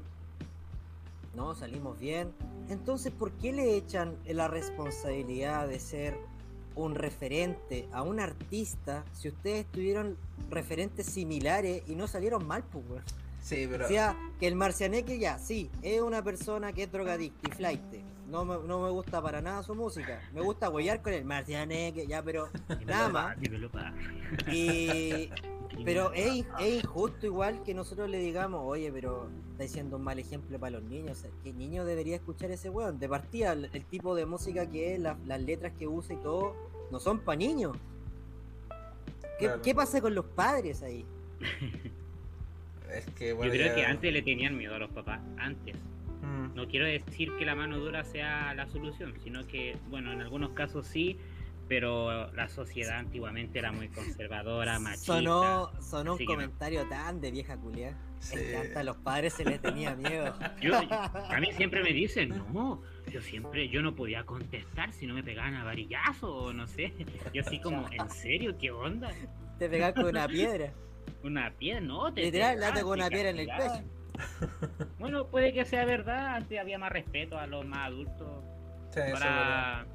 [1.34, 2.32] No, salimos bien.
[2.68, 6.16] Entonces, ¿por qué le echan la responsabilidad de ser
[6.74, 10.16] un referente a un artista si ustedes tuvieron
[10.50, 13.02] referentes similares y no salieron mal, pues, weón?
[13.40, 13.84] Sí, pero.
[13.84, 17.82] O sea, que el marcianeque ya, sí, es una persona que es drogadicta y flight.
[18.30, 20.20] No me, no me gusta para nada su música.
[20.32, 22.48] Me gusta huellar con el marcianeque, ya, pero
[22.86, 23.36] nada más.
[24.50, 25.30] Y,
[25.84, 30.18] pero es, es injusto igual que nosotros le digamos, oye, pero está diciendo un mal
[30.18, 31.18] ejemplo para los niños.
[31.18, 32.98] O sea, ¿Qué niño debería escuchar ese weón?
[32.98, 36.18] De partida, el, el tipo de música que es, la- las letras que usa y
[36.18, 36.54] todo,
[36.90, 37.76] no son para niños.
[39.38, 39.62] ¿Qué, Claro.
[39.62, 41.04] qué pasa con los padres ahí?
[42.92, 45.74] Es que, Yo bueno, creo ya- que antes le tenían miedo a los papás, antes.
[46.22, 50.20] Mm, No quiero decir que la mano dura sea la solución, sino que, bueno, en
[50.20, 51.18] algunos casos sí,
[51.68, 55.14] pero la sociedad antiguamente era muy conservadora, machista.
[55.14, 56.26] Sonó, sonó un no.
[56.26, 57.96] comentario tan de vieja culia.
[58.18, 58.36] sí.
[58.36, 60.34] Es que hasta a los padres se les tenía miedo.
[60.60, 65.14] Yo, a mí siempre me dicen, no, yo siempre, yo no podía contestar si no
[65.14, 66.92] me pegaban a varillazo o no sé.
[67.32, 68.56] Yo así como, ¿en serio?
[68.58, 69.10] ¿Qué onda?
[69.58, 70.72] Te pegas con una piedra.
[71.22, 73.84] Una piedra, no, te Literal, date con una piedra en el castigaban.
[74.98, 78.44] Bueno, puede que sea verdad, antes había más respeto a los más adultos.
[78.90, 79.78] Sí, eso es verdad.
[79.78, 79.86] Ahora,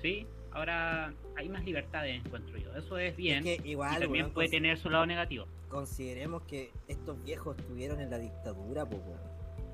[0.00, 2.74] sí, ahora hay más libertades, encuentro yo.
[2.74, 3.46] Eso es bien.
[3.46, 5.46] Es que igual, y también puede tener su lado negativo.
[5.68, 9.00] consideremos que estos viejos estuvieron en la dictadura, pues.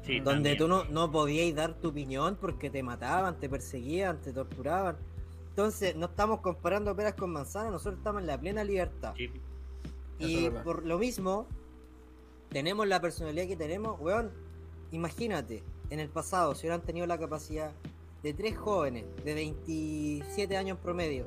[0.03, 0.59] Sí, donde también.
[0.59, 4.97] tú no, no podías dar tu opinión porque te mataban, te perseguían, te torturaban.
[5.51, 9.15] Entonces, no estamos comparando peras con manzanas, nosotros estamos en la plena libertad.
[9.17, 9.31] Sí,
[10.19, 11.49] Y por lo mismo,
[12.49, 14.31] tenemos la personalidad que tenemos, weón.
[14.93, 17.73] Imagínate, en el pasado, si hubieran tenido la capacidad
[18.23, 21.27] de tres jóvenes de 27 años promedio,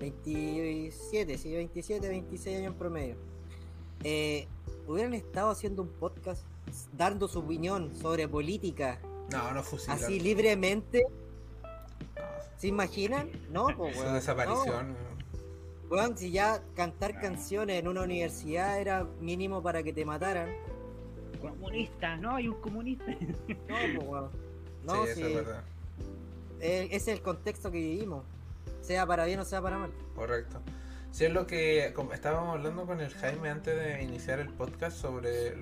[0.00, 3.16] 27, sí, 27, 26 años promedio,
[4.02, 4.46] eh,
[4.86, 6.42] hubieran estado haciendo un podcast
[6.96, 8.98] dando su opinión sobre política
[9.30, 9.96] No, no fusilar.
[9.96, 11.04] así libremente,
[11.62, 12.20] No,
[12.56, 13.30] ¿se imaginan?
[13.50, 14.92] No, pues, su desaparición.
[14.92, 15.14] no.
[15.90, 20.48] Weón, si ya cantar canciones en una universidad era mínimo para que te mataran.
[21.40, 23.04] Comunista, no, hay un comunista.
[23.68, 24.30] No, pues, weón.
[24.84, 25.64] No, sí, sí, eso es verdad.
[26.64, 28.24] Es el contexto que vivimos.
[28.80, 29.92] Sea para bien o sea para mal.
[30.14, 30.60] Correcto.
[31.10, 35.54] Sí, es lo que estábamos hablando con el Jaime antes de iniciar el podcast sobre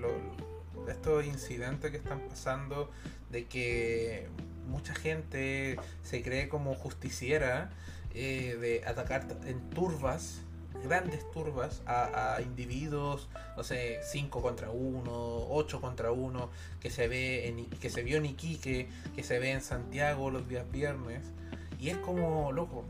[0.88, 2.90] estos incidentes que están pasando,
[3.30, 4.28] de que
[4.66, 7.70] mucha gente se cree como justiciera
[8.14, 10.40] eh, de atacar en turbas,
[10.82, 17.48] grandes turbas, a, individuos, no sé, 5 contra 1, 8 contra 1, que se ve
[17.48, 21.22] en, que se vio en Iquique, que se ve en Santiago los días viernes.
[21.78, 22.84] Y es como, loco,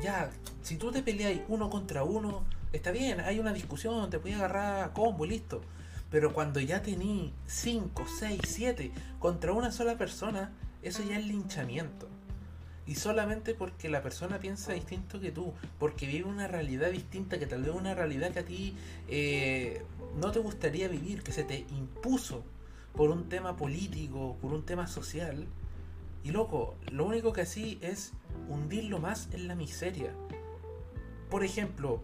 [0.00, 0.30] ya,
[0.62, 4.84] si tú te peleas uno contra uno, está bien, hay una discusión, te puedes agarrar
[4.84, 5.60] a combo y listo.
[6.10, 12.08] Pero cuando ya tení 5, 6, 7 contra una sola persona, eso ya es linchamiento.
[12.90, 17.46] Y solamente porque la persona piensa distinto que tú, porque vive una realidad distinta, que
[17.46, 18.74] tal vez una realidad que a ti
[19.06, 19.84] eh,
[20.20, 22.42] no te gustaría vivir, que se te impuso
[22.96, 25.46] por un tema político, por un tema social.
[26.24, 28.12] Y loco, lo único que así es
[28.48, 30.12] hundirlo más en la miseria.
[31.30, 32.02] Por ejemplo,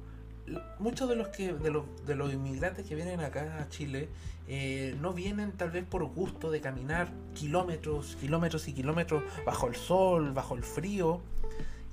[0.79, 4.09] muchos de los que de los, de los inmigrantes que vienen acá a Chile
[4.49, 9.75] eh, no vienen tal vez por gusto de caminar kilómetros, kilómetros y kilómetros bajo el
[9.75, 11.21] sol, bajo el frío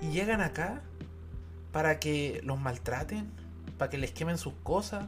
[0.00, 0.82] y llegan acá
[1.72, 3.30] para que los maltraten,
[3.78, 5.06] para que les quemen sus cosas,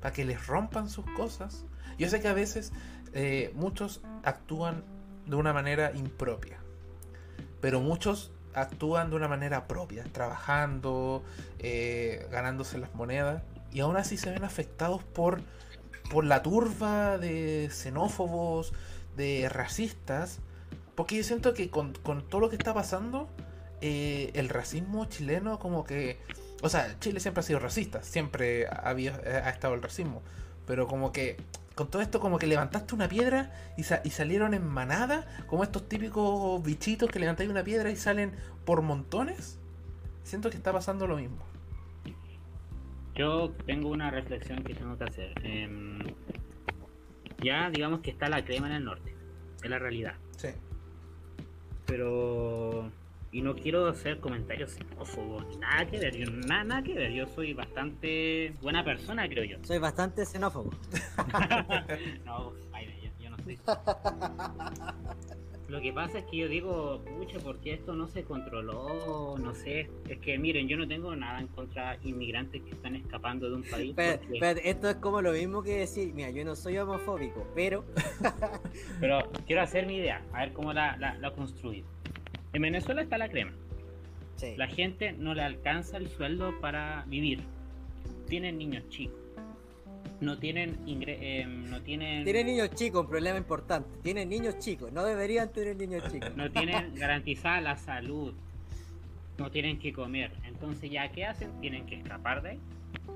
[0.00, 1.64] para que les rompan sus cosas.
[1.98, 2.72] Yo sé que a veces
[3.14, 4.84] eh, muchos actúan
[5.26, 6.58] de una manera impropia,
[7.60, 11.22] pero muchos actúan de una manera propia, trabajando,
[11.58, 13.42] eh, ganándose las monedas,
[13.72, 15.40] y aún así se ven afectados por,
[16.10, 18.72] por la turba de xenófobos,
[19.16, 20.40] de racistas,
[20.94, 23.28] porque yo siento que con, con todo lo que está pasando,
[23.80, 26.18] eh, el racismo chileno como que...
[26.62, 30.22] O sea, Chile siempre ha sido racista, siempre ha, ha estado el racismo,
[30.64, 31.36] pero como que
[31.74, 35.62] con todo esto como que levantaste una piedra y, sa- y salieron en manada, como
[35.62, 38.32] estos típicos bichitos que levantáis una piedra y salen
[38.64, 39.58] por montones.
[40.24, 41.38] Siento que está pasando lo mismo.
[43.14, 45.32] Yo tengo una reflexión que tengo que hacer.
[45.44, 45.98] Em,
[47.42, 49.14] ya digamos que está la crema en el norte,
[49.62, 50.14] es la realidad.
[50.36, 50.48] Sí.
[51.86, 52.90] Pero
[53.32, 57.26] y no quiero hacer comentarios xenófobos nada que ver, yo, nada, nada que ver, yo
[57.28, 59.56] soy bastante buena persona, creo yo.
[59.64, 60.70] Soy bastante xenófobo.
[62.26, 63.58] no, ay, yo, yo no soy.
[65.68, 69.38] Lo que pasa es que yo digo, pucha, ¿por qué esto no se controló?
[69.38, 69.88] No sé.
[70.06, 73.56] Es que miren, yo no tengo nada en contra de inmigrantes que están escapando de
[73.56, 73.94] un país.
[73.96, 77.46] Pero, porque- pero esto es como lo mismo que decir, mira, yo no soy homofóbico,
[77.54, 77.86] pero
[79.00, 81.84] Pero quiero hacer mi idea, a ver cómo la, la, la construyo.
[82.52, 83.52] En Venezuela está la crema.
[84.36, 84.54] sí.
[84.56, 87.40] La gente no le alcanza el sueldo para vivir.
[88.28, 89.18] Tienen niños chicos.
[90.20, 93.88] No tienen ingre eh, no tienen Tienen niños chicos, un problema importante.
[94.02, 96.34] Tienen niños chicos, no deberían tener niños chicos.
[96.36, 98.32] no tienen garantizada la salud.
[99.38, 100.30] No tienen que comer.
[100.44, 101.50] Entonces ya qué hacen?
[101.60, 102.58] Tienen que escapar de ahí.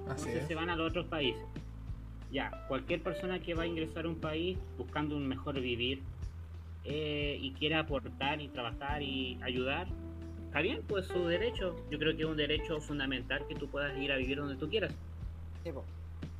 [0.09, 0.49] Así Entonces es.
[0.49, 1.43] se van a los otros países.
[2.33, 6.03] Ya, cualquier persona que va a ingresar a un país buscando un mejor vivir
[6.87, 9.89] eh, y quiera aportar y trabajar y ayudar,
[10.47, 11.77] está bien, pues su derecho.
[11.91, 14.69] Yo creo que es un derecho fundamental que tú puedas ir a vivir donde tú
[14.69, 14.95] quieras.
[15.65, 15.71] Sí.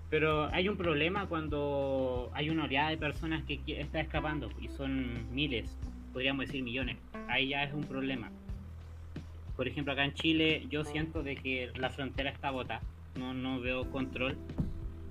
[0.09, 5.35] Pero hay un problema cuando hay una oleada de personas que está escapando y son
[5.35, 5.77] miles,
[6.13, 6.97] podríamos decir millones.
[7.29, 8.31] Ahí ya es un problema.
[9.57, 12.81] Por ejemplo, acá en Chile yo siento de que la frontera está bota,
[13.17, 14.37] no, no veo control.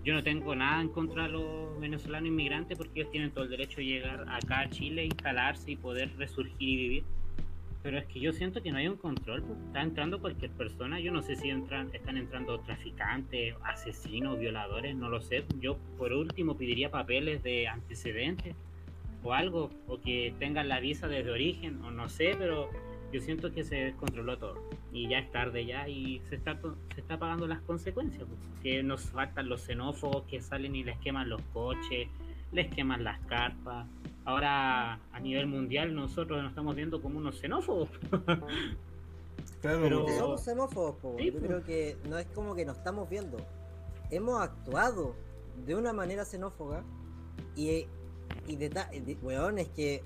[0.06, 3.50] Yo no tengo nada en contra de los venezolanos inmigrantes porque ellos tienen todo el
[3.50, 7.04] derecho de llegar acá a Chile, instalarse y poder resurgir y vivir.
[7.82, 9.60] Pero es que yo siento que no hay un control, pues.
[9.66, 15.10] está entrando cualquier persona, yo no sé si entran, están entrando traficantes, asesinos, violadores, no
[15.10, 15.44] lo sé.
[15.60, 18.56] Yo por último pediría papeles de antecedentes
[19.24, 22.70] o algo, o que tengan la visa desde origen, o no sé, pero
[23.12, 24.56] yo siento que se descontroló todo.
[24.92, 26.60] Y ya es tarde ya y se está,
[26.94, 28.40] se está pagando las consecuencias, pues.
[28.64, 32.08] que nos faltan los xenófobos que salen y les queman los coches,
[32.52, 33.88] les queman las carpas.
[34.26, 37.90] Ahora a nivel mundial nosotros nos estamos viendo como unos xenófobos.
[39.62, 41.16] Claro, Pero- Somos xenófobos, po.
[41.18, 43.38] Sí, Yo creo que no es como que nos estamos viendo.
[44.12, 45.16] Hemos actuado
[45.66, 46.84] de una manera xenófoba
[47.56, 47.86] y,
[48.48, 50.02] y de, de- weón, es que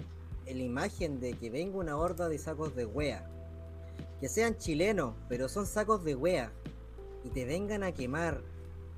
[0.58, 3.30] la imagen de que venga una horda de sacos de wea,
[4.20, 6.52] que sean chilenos, pero son sacos de wea,
[7.24, 8.41] y te vengan a quemar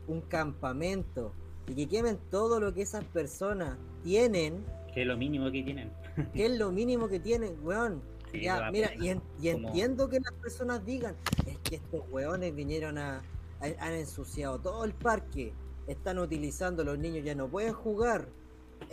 [0.08, 1.34] un campamento
[1.68, 5.92] y que quemen todo lo que esas personas tienen, que es lo mínimo que tienen.
[6.34, 8.02] que es lo mínimo que tienen, weón.
[8.32, 12.02] Sí, Ya, mira, y, en- y Como- entiendo que las personas digan, es que estos
[12.12, 13.22] weones vinieron a,
[13.60, 15.54] a- han ensuciado todo el parque,
[15.88, 18.28] están utilizando, los niños ya no pueden jugar,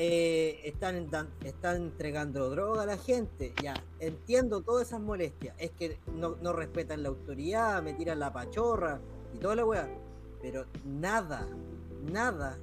[0.01, 1.09] eh, están,
[1.45, 6.53] están entregando droga a la gente, ya, entiendo todas esas molestias, es que no, no
[6.53, 9.01] respetan la autoridad, me tiran la pachorra
[9.35, 9.89] y toda la weá,
[10.41, 11.49] pero nada,
[12.11, 12.57] nada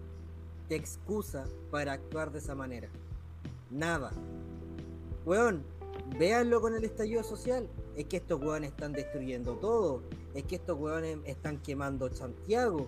[0.70, 2.88] te excusa para actuar de esa manera,
[3.70, 4.12] nada.
[5.26, 5.64] Weón,
[6.18, 7.68] véanlo con el estallido social.
[7.96, 10.02] Es que estos weones están destruyendo todo.
[10.34, 12.88] Es que estos weones están quemando Santiago.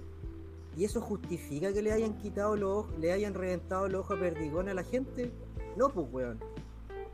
[0.78, 4.20] ¿Y eso justifica que le hayan quitado los ojos, le hayan reventado los ojos a
[4.20, 5.32] perdigón a la gente?
[5.76, 6.40] No, pues weón.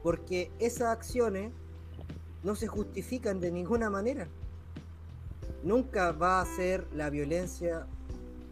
[0.03, 1.53] Porque esas acciones
[2.43, 4.27] no se justifican de ninguna manera.
[5.63, 7.87] Nunca va a ser la violencia,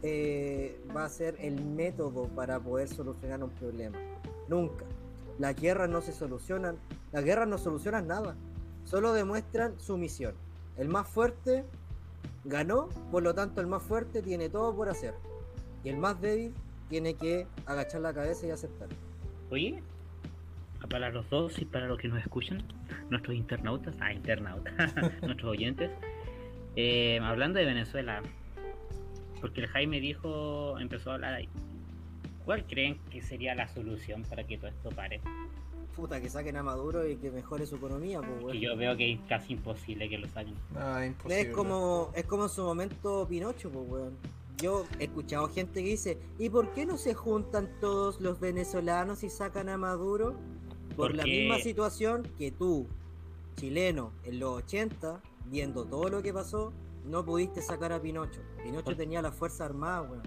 [0.01, 3.97] eh, va a ser el método para poder solucionar un problema.
[4.47, 4.85] Nunca.
[5.39, 6.77] Las guerras no se solucionan,
[7.11, 8.37] las guerras no solucionan nada,
[8.85, 10.35] solo demuestran sumisión.
[10.77, 11.65] El más fuerte
[12.45, 15.13] ganó, por lo tanto el más fuerte tiene todo por hacer.
[15.83, 16.53] Y el más débil
[16.89, 18.89] tiene que agachar la cabeza y aceptar.
[19.49, 19.81] Oye,
[20.89, 22.63] para los dos y para los que nos escuchan,
[23.09, 24.73] nuestros internautas, ah, internautas,
[25.21, 25.89] nuestros oyentes,
[26.75, 28.21] eh, hablando de Venezuela,
[29.39, 31.49] porque el Jaime dijo, empezó a hablar ahí.
[32.45, 35.21] ¿Cuál creen que sería la solución para que todo esto pare?
[35.95, 39.19] Puta, que saquen a Maduro y que mejore su economía, pues, yo veo que es
[39.27, 40.55] casi imposible que lo saquen.
[40.75, 41.41] Ah, imposible.
[41.41, 44.17] Es como, es como en su momento Pinocho, pues, weón.
[44.57, 49.23] Yo he escuchado gente que dice, ¿y por qué no se juntan todos los venezolanos
[49.23, 50.35] y sacan a Maduro?
[50.95, 52.85] Por la misma situación que tú,
[53.55, 56.71] chileno, en los 80, viendo todo lo que pasó,
[57.05, 58.41] no pudiste sacar a Pinocho.
[58.63, 60.21] Pinocho Por- tenía la Fuerza Armada, weón.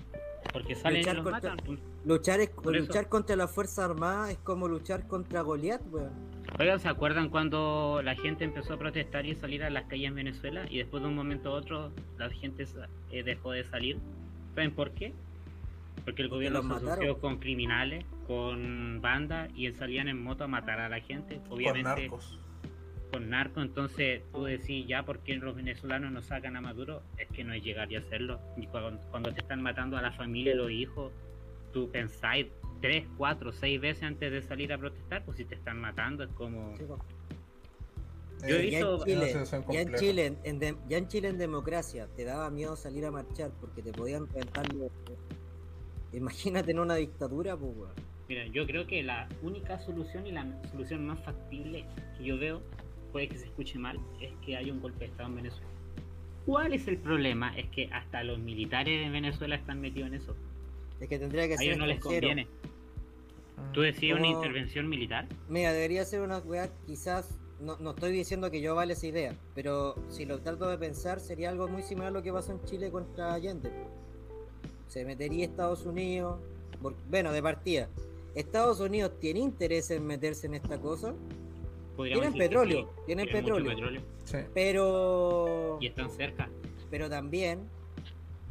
[0.52, 1.66] Porque salen y Luchar los contra- matan.
[1.66, 1.80] pues.
[2.04, 6.10] Luchar, es, luchar contra la Fuerza Armada es como luchar contra Goliat, weón.
[6.58, 10.14] Oigan, ¿se acuerdan cuando la gente empezó a protestar y salir a las calles en
[10.14, 12.66] Venezuela y después de un momento a otro la gente
[13.10, 13.98] eh, dejó de salir?
[14.54, 15.12] ¿Saben por qué?
[16.04, 20.46] Porque el gobierno los se asoció con criminales, con bandas y salían en moto a
[20.48, 22.38] matar a la gente, obviamente narcos.
[23.14, 23.60] Con narco.
[23.62, 27.02] Entonces tú decís, ya, ¿por qué los venezolanos no sacan a Maduro?
[27.16, 28.40] Es que no es llegar y hacerlo.
[28.56, 31.12] Y cuando, cuando te están matando a la familia y los hijos,
[31.72, 32.46] tú pensáis
[32.80, 36.30] tres, cuatro, seis veces antes de salir a protestar, pues si te están matando es
[36.32, 36.76] como...
[36.76, 36.98] Sí, po.
[38.46, 39.32] Yo Eh, Ya en Chile,
[39.70, 39.94] ya en.
[39.94, 43.52] Chile, en, en de- ya en Chile en democracia te daba miedo salir a marchar
[43.60, 44.90] porque te podían reventar los-
[46.12, 47.72] Imagínate en una dictadura, pues.
[48.28, 51.86] Mira, yo creo que la única solución y la solución más factible
[52.18, 52.62] que yo veo,
[53.14, 55.68] puede que se escuche mal, es que haya un golpe de Estado en Venezuela.
[56.44, 57.56] ¿Cuál es el problema?
[57.56, 60.34] Es que hasta los militares de Venezuela están metidos en eso.
[60.98, 62.48] Es que tendría que A ser ellos no les conviene.
[63.72, 65.28] ¿Tú decías una intervención militar?
[65.48, 69.36] Mira, debería ser una weá, quizás, no, no estoy diciendo que yo vale esa idea,
[69.54, 72.64] pero si lo trato de pensar, sería algo muy similar a lo que pasó en
[72.64, 73.70] Chile contra Allende.
[74.88, 76.40] Se metería Estados Unidos,
[76.82, 77.88] por- bueno, de partida.
[78.34, 81.14] ¿Estados Unidos tiene interés en meterse en esta cosa?
[81.96, 84.38] Podríamos Tienen petróleo, sí, tienen tienen mucho petróleo, Sí.
[84.52, 85.78] pero...
[85.80, 86.48] Y están cerca.
[86.90, 87.68] pero también,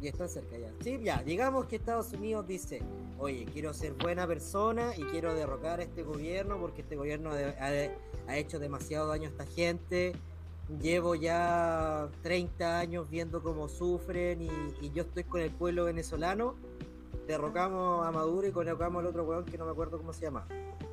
[0.00, 0.70] y está cerca ya.
[0.82, 2.82] Sí, ya, digamos que Estados Unidos dice,
[3.18, 8.30] oye, quiero ser buena persona y quiero derrocar a este gobierno porque este gobierno ha,
[8.30, 10.12] ha hecho demasiado daño a esta gente.
[10.80, 14.48] Llevo ya 30 años viendo cómo sufren y,
[14.80, 16.54] y yo estoy con el pueblo venezolano.
[17.26, 20.46] Derrocamos a Maduro y colocamos al otro weón que no me acuerdo cómo se llama.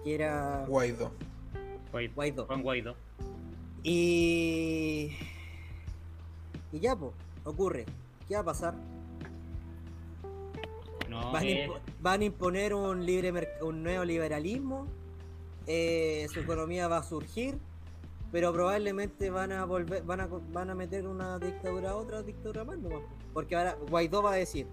[0.03, 1.11] Que era Guaidó.
[1.91, 2.13] Guaidó.
[2.15, 2.45] Guaidó.
[2.45, 2.95] Juan Guaidó.
[3.83, 5.11] Y.
[6.71, 7.11] Y ya, pues,
[7.43, 7.85] ocurre.
[8.27, 8.75] ¿Qué va a pasar?
[11.09, 11.69] No, Van, a eh,
[11.99, 14.87] van a imponer un libre un neoliberalismo,
[15.67, 17.57] eh, su economía va a surgir,
[18.31, 22.63] pero probablemente van a volver, van a, van a meter una dictadura a otra dictadura
[22.63, 23.01] más nomás.
[23.33, 24.67] Porque ahora Guaidó va a decir,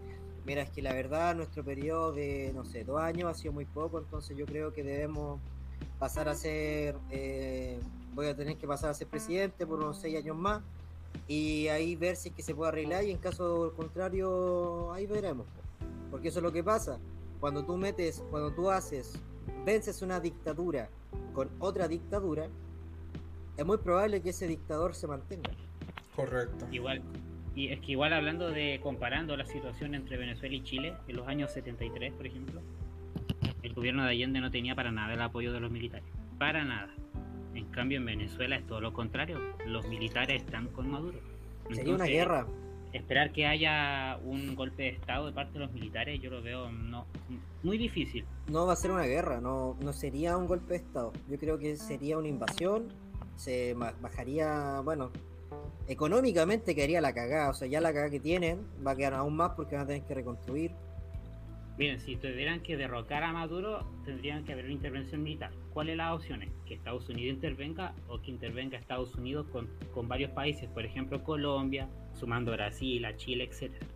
[0.46, 3.64] mira, es que la verdad nuestro periodo de, no sé, dos años ha sido muy
[3.64, 5.40] poco, entonces yo creo que debemos
[5.98, 7.80] pasar a ser, eh,
[8.14, 10.62] voy a tener que pasar a ser presidente por unos seis años más
[11.26, 15.46] y ahí ver si es que se puede arreglar y en caso contrario ahí veremos.
[15.46, 15.86] po.
[16.10, 16.98] Porque eso es lo que pasa.
[17.40, 19.20] Cuando tú metes, cuando tú haces,
[19.64, 20.88] vences una dictadura
[21.34, 22.48] con otra dictadura,
[23.56, 25.50] es muy probable que ese dictador se mantenga.
[26.14, 26.66] Correcto.
[26.72, 27.02] igual.
[27.54, 31.26] Y es que igual hablando de comparando la situación entre Venezuela y Chile, en los
[31.26, 32.60] años 73, por ejemplo,
[33.78, 36.06] gobierno de Allende no tenía para nada el apoyo de los militares.
[36.38, 36.92] Para nada.
[37.54, 39.40] En cambio, en Venezuela es todo lo contrario.
[39.66, 41.18] Los militares están con Maduro.
[41.68, 42.46] Sería una Entonces, guerra.
[42.92, 46.70] Esperar que haya un golpe de Estado de parte de los militares, yo lo veo
[46.70, 47.06] no
[47.62, 48.24] muy difícil.
[48.48, 51.12] No va a ser una guerra, no, no sería un golpe de Estado.
[51.28, 52.88] Yo creo que sería una invasión,
[53.36, 55.10] se bajaría, bueno,
[55.86, 57.50] económicamente quedaría la cagada.
[57.50, 59.86] O sea, ya la cagada que tienen va a quedar aún más porque van a
[59.86, 60.72] tener que reconstruir.
[61.78, 65.52] Miren, si tuvieran que derrocar a Maduro, tendrían que haber una intervención militar.
[65.72, 66.50] ¿Cuáles las opciones?
[66.66, 71.22] Que Estados Unidos intervenga o que intervenga Estados Unidos con, con varios países, por ejemplo
[71.22, 73.86] Colombia, sumando Brasil, a Chile, etcétera.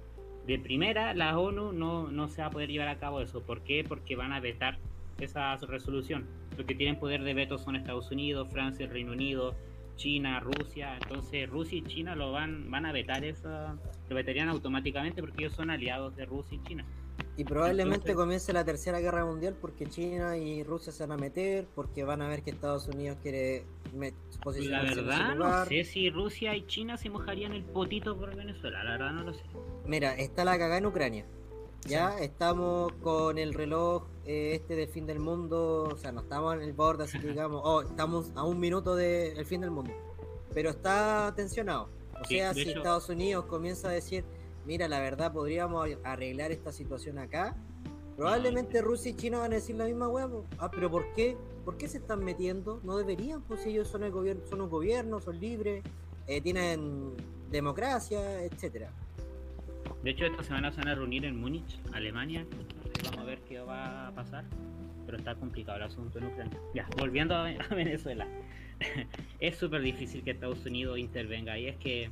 [0.46, 3.42] De primera, la ONU no, no se va a poder llevar a cabo eso.
[3.42, 3.84] ¿Por qué?
[3.86, 4.78] Porque van a vetar
[5.18, 6.28] esa resolución.
[6.56, 9.56] Los que tienen poder de veto son Estados Unidos, Francia, Reino Unido,
[9.96, 10.98] China, Rusia.
[11.02, 13.48] Entonces Rusia y China lo van, van a vetar eso,
[14.08, 16.84] lo vetarían automáticamente porque ellos son aliados de Rusia y China.
[17.36, 21.16] Y probablemente Entonces- comience la tercera guerra mundial porque China y Rusia se van a
[21.16, 23.64] meter, porque van a ver que Estados Unidos quiere
[23.94, 24.10] La
[24.42, 28.84] posicionarse en verdad, no sé si Rusia y China se mojarían el potito por Venezuela.
[28.84, 29.42] La verdad, no lo sé.
[29.86, 31.24] Mira, está la cagada en Ucrania.
[31.86, 36.54] Ya estamos con el reloj eh, este del fin del mundo, o sea, no estamos
[36.54, 39.90] en el borde, así que digamos, oh, estamos a un minuto del fin del mundo.
[40.54, 41.88] Pero está tensionado.
[42.20, 44.22] O Sí, sea, de si hecho- Estados Unidos comienza a decir,
[44.66, 47.56] mira, la verdad podríamos arreglar esta situación acá,
[48.16, 50.28] probablemente Rusia y China van a decir la misma hueá.
[50.28, 50.44] po.
[50.58, 51.36] Ah, pero ¿por qué?
[51.64, 52.80] ¿Por qué se están metiendo?
[52.84, 55.84] No deberían, pues si ellos son el gobierno, son un gobierno, son libres,
[56.26, 57.14] eh, tienen
[57.50, 58.90] democracia, etcétera.
[60.02, 62.44] De hecho, esta semana se van a reunir en Múnich, Alemania.
[63.04, 64.44] Vamos a ver qué va a pasar.
[65.06, 66.58] Pero está complicado el asunto en Ucrania.
[66.74, 68.26] Ya, volviendo a Venezuela.
[69.40, 71.56] es súper difícil que Estados Unidos intervenga.
[71.58, 72.10] Y es que,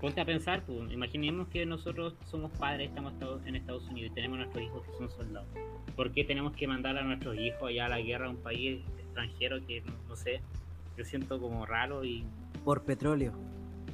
[0.00, 3.12] ponte a pensar, pues, imaginemos que nosotros somos padres, estamos
[3.44, 5.48] en Estados Unidos y tenemos nuestros hijos que son soldados.
[5.96, 8.80] ¿Por qué tenemos que mandar a nuestros hijos allá a la guerra a un país
[8.98, 10.40] extranjero que, no, no sé,
[10.96, 12.24] yo siento como raro y
[12.64, 13.32] Por petróleo.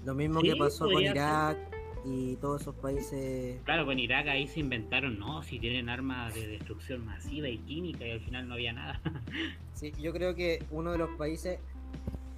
[0.04, 1.56] Lo mismo Sí, que pasó con Irak
[2.04, 3.60] y todos esos países.
[3.64, 8.06] Claro, con Irak ahí se inventaron, no, si tienen armas de destrucción masiva y química
[8.06, 9.00] y al final no había nada.
[9.74, 11.58] Sí, yo creo que uno de los países,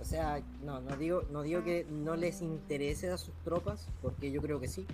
[0.07, 4.41] sea, no, no digo, no digo que no les interese a sus tropas, porque yo
[4.41, 4.87] creo que sí,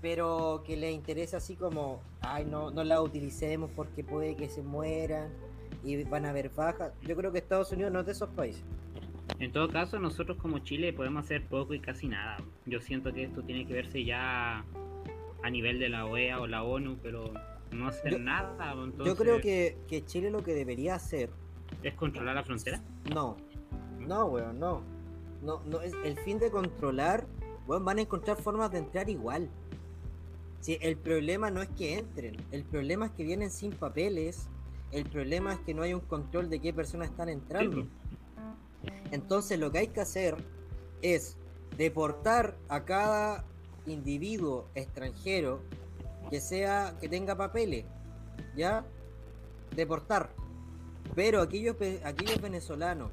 [0.00, 4.62] pero que les interese así como, ay, no, no la utilicemos porque puede que se
[4.62, 5.30] mueran
[5.84, 6.92] y van a haber bajas.
[7.02, 8.62] Yo creo que Estados Unidos no es de esos países.
[9.38, 12.38] En todo caso, nosotros como Chile podemos hacer poco y casi nada.
[12.66, 14.64] Yo siento que esto tiene que verse ya
[15.42, 17.32] a nivel de la OEA o la ONU, pero
[17.70, 18.74] no hacer Yo- nada.
[19.04, 21.30] Yo creo que, que Chile lo que debería hacer
[21.82, 22.80] ¿Es controlar la frontera?
[23.12, 23.36] No,
[24.06, 24.82] no, weón, no.
[25.42, 27.26] No, no es el fin de controlar,
[27.66, 29.50] weón, van a encontrar formas de entrar igual.
[30.60, 34.48] Si el problema no es que entren, el problema es que vienen sin papeles,
[34.92, 37.82] el problema es que no hay un control de qué personas están entrando.
[37.82, 37.88] Sí,
[39.10, 40.36] Entonces lo que hay que hacer
[41.00, 41.36] es
[41.76, 43.44] deportar a cada
[43.86, 45.60] individuo extranjero
[46.30, 47.84] que sea que tenga papeles,
[48.54, 48.84] ¿ya?
[49.74, 50.30] Deportar.
[51.14, 53.10] Pero aquellos aquellos venezolanos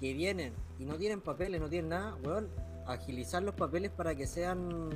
[0.00, 2.48] que vienen y no tienen papeles, no tienen nada, weón,
[2.86, 4.90] agilizar los papeles para que sean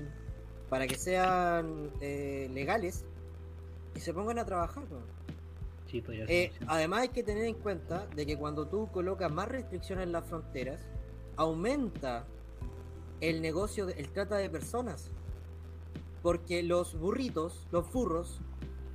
[0.70, 3.04] para que sean eh, legales
[3.94, 5.04] y se pongan a trabajar, weón.
[5.90, 9.30] Sí, podría ser Eh, además hay que tener en cuenta de que cuando tú colocas
[9.30, 10.80] más restricciones en las fronteras,
[11.36, 12.24] aumenta
[13.20, 15.10] el negocio, de- el trata de personas.
[16.22, 18.40] Porque los burritos, los furros,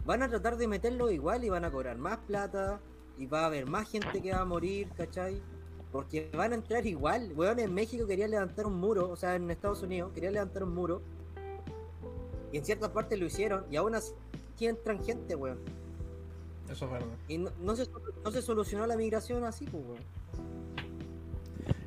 [0.06, 2.80] van a tratar de meterlo igual y van a cobrar más plata
[3.18, 5.42] y va a haber más gente que va a morir, ¿cachai?
[5.98, 7.34] Porque van a entrar igual.
[7.36, 10.76] Weón, en México quería levantar un muro, o sea, en Estados Unidos quería levantar un
[10.76, 11.02] muro.
[12.52, 14.14] Y en ciertas partes lo hicieron y aún así
[14.60, 15.58] entran gente, weón.
[16.70, 17.08] Eso es verdad.
[17.28, 17.88] Y no, no se,
[18.24, 20.04] no se solucionó la migración así, pues, weón.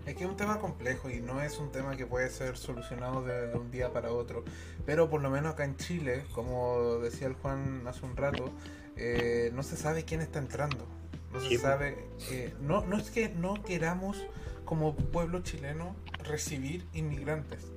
[0.07, 3.23] Es que es un tema complejo y no es un tema que puede ser solucionado
[3.23, 4.43] de, de un día para otro.
[4.87, 8.51] Pero por lo menos acá en Chile, como decía el Juan hace un rato,
[8.97, 10.85] eh, no se sabe quién está entrando.
[11.33, 11.61] No se pues.
[11.61, 12.07] sabe.
[12.31, 14.16] eh, no, no es que no queramos
[14.64, 17.72] como pueblo chileno recibir inmigrantes.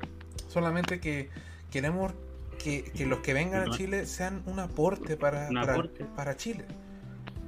[0.47, 1.29] Solamente que
[1.71, 2.13] queremos
[2.63, 3.75] que, que los que vengan a.
[3.75, 6.05] Chile sean un aporte para, Un para, aporte.
[6.15, 6.65] para Chile.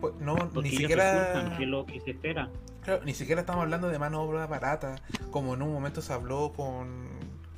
[0.01, 1.55] Pues no, Porque ni siquiera.
[1.57, 2.49] que lo que se espera.
[2.83, 4.95] Claro, ni siquiera estamos hablando de mano de obra barata,
[5.31, 7.07] como en un momento se habló con,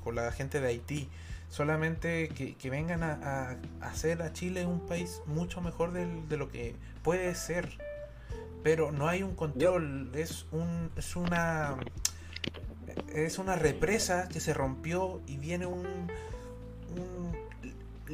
[0.04, 1.10] con la gente de Haití.
[1.50, 6.28] Solamente que, que vengan a, a- a hacer a Chile un país mucho mejor del-
[6.30, 7.78] de lo que puede ser.
[8.68, 11.78] Pero no hay un control, es un es una
[13.14, 15.86] es una represa que se rompió y viene un,
[16.98, 17.32] un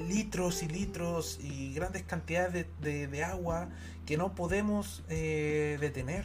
[0.07, 3.69] litros y litros y grandes cantidades de, de- de agua
[4.05, 6.23] que no podemos eh, detener.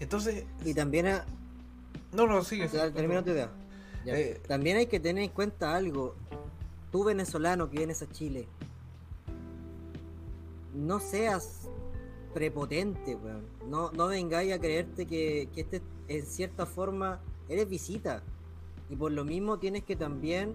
[0.00, 1.24] Entonces, Y también, a-
[2.12, 2.64] no, no, sigue.
[2.64, 3.48] o sea, termino tu idea.
[4.06, 6.16] Eh, También hay que tener en cuenta algo.
[6.90, 8.48] Tú venezolano que vienes a Chile,
[10.74, 11.67] no seas
[12.34, 13.42] prepotente, weón.
[13.68, 18.22] No, no vengáis a creerte que, que este, en cierta forma, eres visita.
[18.90, 20.54] Y por lo mismo tienes que también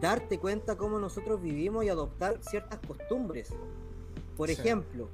[0.00, 3.50] darte cuenta cómo nosotros vivimos y adoptar ciertas costumbres.
[4.36, 4.54] Por Sí.
[4.54, 5.08] ejemplo,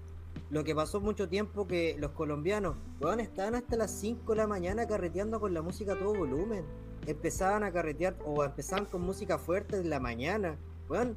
[0.50, 4.46] lo que pasó mucho tiempo que los colombianos, weón, estaban hasta las 5 de la
[4.46, 6.64] mañana carreteando con la música a todo volumen.
[7.06, 10.56] Empezaban a carretear o empezaban con música fuerte en la mañana.
[10.88, 11.16] Weón,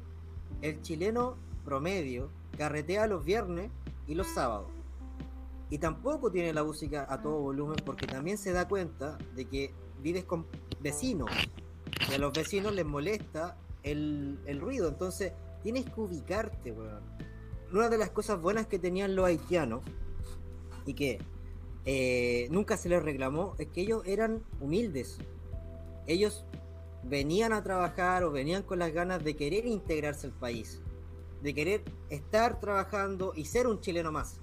[0.62, 3.70] el chileno promedio carretea los viernes
[4.10, 4.68] y los sábados.
[5.70, 9.72] Y tampoco tiene la música a todo volumen porque también se da cuenta de que
[10.02, 10.46] vives con
[10.80, 11.30] vecinos.
[12.10, 14.88] Y a los vecinos les molesta el, el ruido.
[14.88, 15.32] Entonces
[15.62, 17.04] tienes que ubicarte, weón.
[17.72, 19.82] Una de las cosas buenas que tenían los haitianos
[20.86, 21.20] y que
[21.84, 25.18] eh, nunca se les reclamó es que ellos eran humildes.
[26.08, 26.44] Ellos
[27.04, 30.82] venían a trabajar o venían con las ganas de querer integrarse al país,
[31.42, 34.38] de querer estar trabajando y ser un chileno más.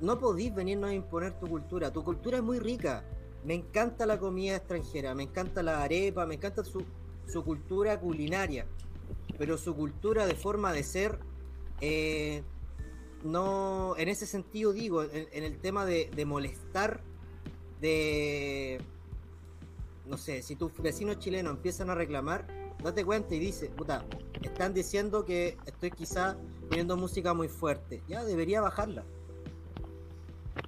[0.00, 1.92] No podís venirnos a imponer tu cultura.
[1.92, 3.04] Tu cultura es muy rica.
[3.44, 6.84] Me encanta la comida extranjera, me encanta la arepa, me encanta su,
[7.26, 8.66] su cultura culinaria.
[9.38, 11.18] Pero su cultura de forma de ser,
[11.80, 12.42] eh,
[13.24, 17.00] no, en ese sentido digo, en, en el tema de, de molestar,
[17.80, 18.80] de,
[20.06, 22.46] no sé, si tus vecinos chilenos empiezan a reclamar,
[22.82, 24.04] date cuenta y dice, puta,
[24.42, 26.36] están diciendo que estoy quizá
[26.68, 28.02] poniendo música muy fuerte.
[28.08, 29.04] Ya debería bajarla.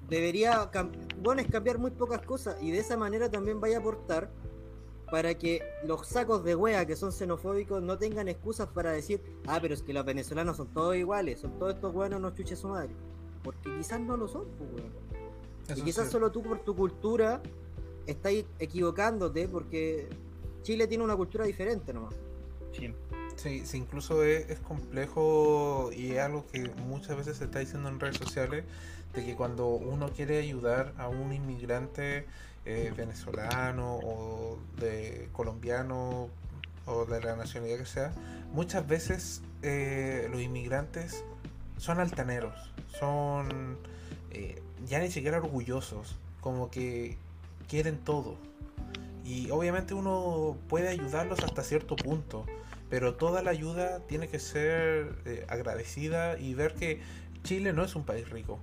[0.08, 0.70] Debería,
[1.22, 4.30] bueno, es cambiar muy pocas cosas y de esa manera también vaya a aportar
[5.10, 9.58] para que los sacos de wea que son xenofóbicos no tengan excusas para decir, ah,
[9.60, 12.68] pero es que los venezolanos son todos iguales, son todos estos buenos, no chuches su
[12.68, 12.90] madre.
[13.42, 15.78] Porque quizás no lo son, pues, weón.
[15.78, 16.12] Y quizás sí.
[16.12, 17.42] solo tú por tu cultura
[18.06, 20.08] estáis equivocándote porque
[20.62, 22.14] Chile tiene una cultura diferente nomás.
[22.72, 22.94] Sí.
[23.36, 27.88] Sí, sí, incluso es, es complejo y es algo que muchas veces se está diciendo
[27.88, 28.64] en redes sociales,
[29.14, 32.26] de que cuando uno quiere ayudar a un inmigrante
[32.66, 36.28] eh, venezolano o de colombiano
[36.86, 38.12] o de la nacionalidad que sea,
[38.52, 41.24] muchas veces eh, los inmigrantes
[41.76, 42.54] son altaneros,
[42.98, 43.78] son
[44.30, 47.16] eh, ya ni siquiera orgullosos, como que
[47.68, 48.36] quieren todo.
[49.28, 52.46] Y obviamente uno puede ayudarlos hasta cierto punto,
[52.88, 57.02] pero toda la ayuda tiene que ser eh, agradecida y ver que
[57.42, 58.58] Chile no es un país rico.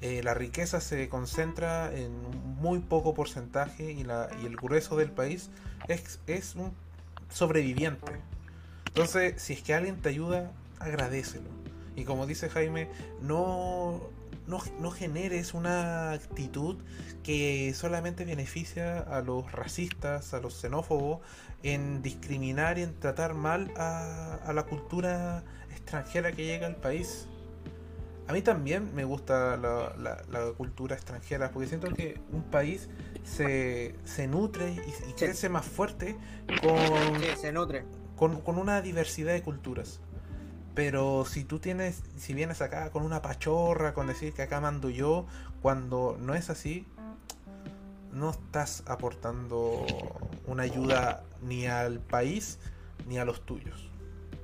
[0.00, 2.12] Eh, la riqueza se concentra en
[2.58, 5.50] muy poco porcentaje y, la, y el grueso del país
[5.86, 6.72] es, es un
[7.28, 8.12] sobreviviente.
[8.86, 11.50] Entonces, si es que alguien te ayuda, agradecelo.
[11.94, 12.88] Y como dice Jaime,
[13.20, 14.00] no,
[14.46, 16.76] no, no generes una actitud
[17.22, 21.20] que solamente beneficia a los racistas, a los xenófobos,
[21.62, 27.26] en discriminar y en tratar mal a, a la cultura extranjera que llega al país.
[28.28, 32.88] A mí también me gusta la, la- la cultura extranjera, porque siento que un país
[33.24, 36.16] se, se nutre y, y crece más fuerte
[36.60, 37.84] con, Sí, se nutre.
[38.16, 40.00] con, con una diversidad de culturas.
[40.76, 44.90] Pero si tú tienes, si vienes acá con una pachorra, con decir que acá mando
[44.90, 45.26] yo,
[45.62, 46.84] cuando no es así,
[48.12, 49.86] no estás aportando
[50.46, 52.58] una ayuda ni al país
[53.08, 53.90] ni a los tuyos.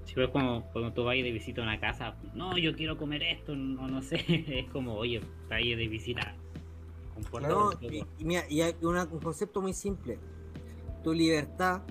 [0.06, 3.22] Si ves como cuando tú vas de visita a una casa, no, yo quiero comer
[3.22, 6.34] esto, no, no sé, es como, oye, está ahí de visita.
[7.14, 7.78] poco.
[7.82, 10.18] y, y mira, y hay una- un concepto muy simple.
[11.04, 11.82] Tu libertad,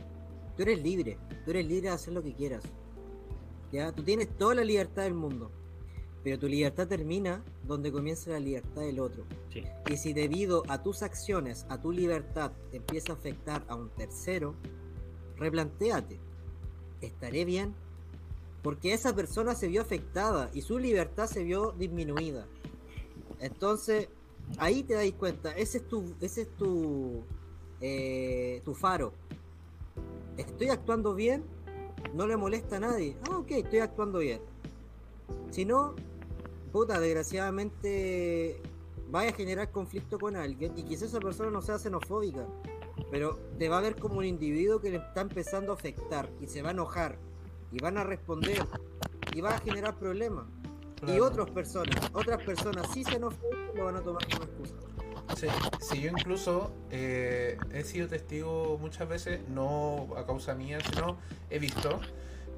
[0.57, 2.63] tú eres libre, tú eres libre de hacer lo que quieras.
[3.71, 3.91] ¿Ya?
[3.91, 5.49] Tú tienes toda la libertad del mundo,
[6.23, 9.23] pero tu libertad termina donde comienza la libertad del otro.
[9.51, 9.63] Sí.
[9.89, 13.89] Y si debido a tus acciones, a tu libertad, te empieza a afectar a un
[13.89, 14.55] tercero,
[15.37, 16.19] replantéate.
[17.01, 17.73] ¿Estaré bien?
[18.61, 22.45] Porque esa persona se vio afectada y su libertad se vio disminuida.
[23.39, 24.07] Entonces,
[24.57, 27.23] ahí te das cuenta, ese es tu, ese es tu,
[27.79, 29.13] eh, tu faro.
[30.37, 31.43] ¿Estoy actuando bien?
[32.13, 33.15] ¿No le molesta a nadie?
[33.29, 34.41] Ah, ok, estoy actuando bien.
[35.51, 35.95] Si no,
[36.71, 38.61] puta, desgraciadamente
[39.09, 42.45] vaya a generar conflicto con alguien y quizás esa persona no sea xenofóbica,
[43.09, 46.47] pero te va a ver como un individuo que le está empezando a afectar y
[46.47, 47.17] se va a enojar
[47.71, 48.65] y van a responder
[49.33, 50.45] y va a generar problemas.
[51.07, 54.90] Y otras personas, otras personas sí xenofóbicas lo van a tomar como excusa.
[55.35, 55.47] Sí,
[55.79, 61.17] sí, yo incluso eh, he sido testigo muchas veces, no a causa mía, sino
[61.49, 61.99] he visto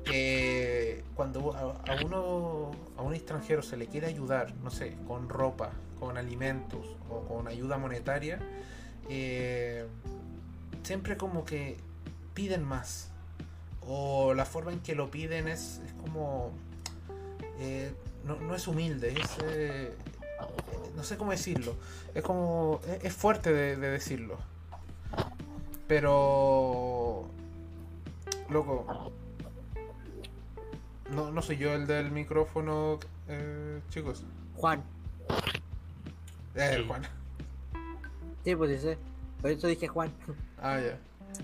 [0.03, 5.71] que cuando a, uno a un extranjero se le quiere ayudar, no sé, con ropa,
[5.99, 8.39] con alimentos o con ayuda monetaria,
[9.09, 9.85] eh,
[10.83, 11.77] siempre como que
[12.33, 13.09] piden más.
[13.85, 16.51] O la forma en que lo piden es, es como...
[17.59, 17.93] eh,
[18.25, 19.37] no, no es humilde, es...
[19.43, 19.93] eh,
[20.95, 21.75] no sé cómo decirlo.
[22.13, 22.79] Es como.
[22.87, 24.37] Es, es fuerte de, de decirlo.
[25.87, 27.25] Pero.
[28.49, 29.11] Loco.
[31.11, 34.23] No, no soy yo el del micrófono, eh, chicos.
[34.55, 34.81] Juan,
[36.55, 36.83] Eh, Sí.
[36.87, 37.03] Juan.
[38.43, 38.97] sí, pues sí sé.
[39.41, 40.11] Por eso dije Juan.
[40.61, 40.97] Ah, ya.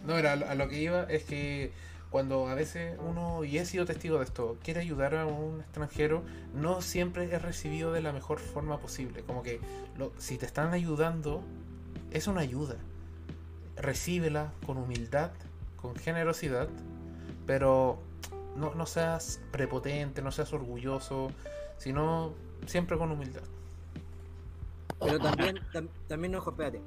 [0.05, 1.71] No, era a lo que iba es que
[2.09, 6.23] cuando a veces uno, y he sido testigo de esto, quiere ayudar a un extranjero,
[6.55, 9.21] no siempre es recibido de la mejor forma posible.
[9.23, 9.59] Como que
[9.97, 11.41] lo- si te están ayudando,
[12.11, 12.75] es una ayuda.
[13.75, 15.31] Recíbela con humildad,
[15.77, 16.67] con generosidad,
[17.45, 17.99] pero
[18.55, 21.31] no, no seas prepotente, no seas orgulloso,
[21.77, 22.33] sino
[22.65, 23.43] siempre con humildad.
[24.99, 26.81] Pero también, tam- también, ojo, espérate.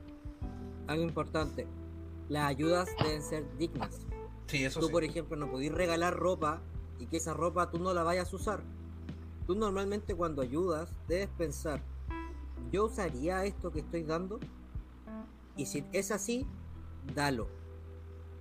[0.89, 1.67] Algo importante.
[2.29, 4.01] Las ayudas deben ser dignas.
[4.53, 4.93] Sí, eso Tú, sí.
[4.93, 6.61] por ejemplo, no podés regalar ropa
[6.99, 8.63] y que esa ropa tú no la vayas a usar.
[9.47, 11.81] Tú normalmente cuando ayudas debes pensar,
[12.71, 14.41] ¿yo usaría esto que estoy dando?
[15.57, 16.47] Y si es así,
[17.15, 17.47] dalo.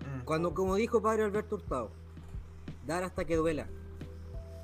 [0.01, 0.25] Mm.
[0.25, 1.91] Cuando, como dijo Padre Alberto Hurtado,
[2.85, 3.69] dar hasta que duela.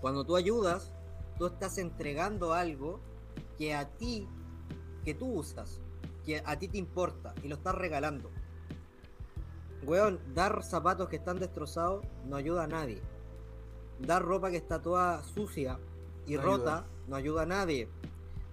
[0.02, 0.91] Cuando tú ayudas,
[1.38, 2.99] tú estás entregando algo
[3.57, 4.28] que a ti,
[5.06, 5.80] que tú usas,
[6.26, 8.32] que a ti te importa y lo estás regalando.
[9.84, 13.02] Weón, dar zapatos que están destrozados no ayuda a nadie.
[13.99, 15.80] Dar ropa que está toda sucia
[16.26, 16.88] y No rota ayuda.
[17.08, 17.90] no ayuda a nadie.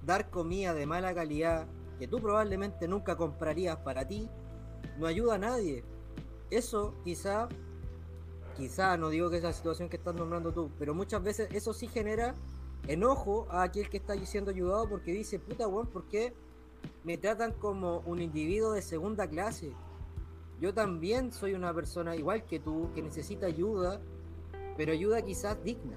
[0.04, 1.66] Dar comida de mala calidad
[1.98, 4.28] que tú probablemente nunca comprarías para ti
[4.98, 5.84] no ayuda a nadie.
[6.50, 7.48] Eso quizá,
[8.56, 11.72] quizá, no digo que es la situación que estás nombrando tú, pero muchas veces eso
[11.72, 12.34] sí genera
[12.86, 16.34] enojo a aquel que está siendo ayudado porque dice, puta weón, ¿por qué
[17.02, 19.72] me tratan como un individuo de segunda clase?
[20.64, 24.00] Yo también soy una persona igual que tú, que necesita ayuda,
[24.78, 25.94] pero ayuda quizás digna.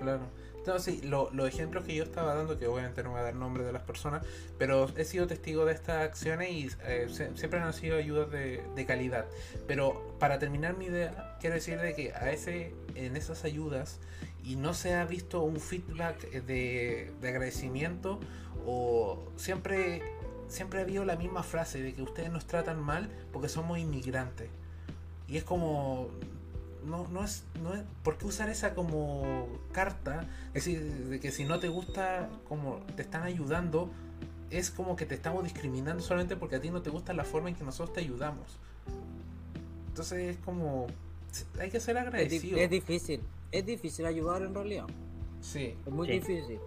[0.00, 0.22] Claro.
[0.66, 3.36] No, sí, lo- los ejemplos que yo estaba dando, que obviamente no voy a dar
[3.36, 4.26] nombre de las personas,
[4.58, 8.60] pero he sido testigo de estas acciones y eh, se- siempre han sido ayudas de,
[8.74, 9.24] de calidad.
[9.68, 14.00] Pero para terminar mi idea, quiero decir de que a ese, en esas ayudas
[14.42, 18.18] y no se ha visto un feedback de, de agradecimiento
[18.66, 20.02] o siempre,
[20.52, 24.48] siempre ha habido la misma frase de que ustedes nos tratan mal porque somos inmigrantes.
[25.28, 26.08] Y es como,
[26.84, 30.26] no, no es, no es, ¿por qué usar esa como carta?
[30.54, 33.90] Es decir, de que si no te gusta como te están ayudando,
[34.50, 37.48] es como que te estamos discriminando solamente porque a ti no te gusta la forma
[37.48, 38.58] en que nosotros te ayudamos.
[39.88, 40.86] Entonces es como,
[41.58, 42.58] hay que ser agradecido.
[42.58, 43.20] es difícil.
[43.50, 44.86] Es difícil ayudar en realidad.
[45.40, 46.12] Sí, Es muy Sí.
[46.14, 46.58] difícil.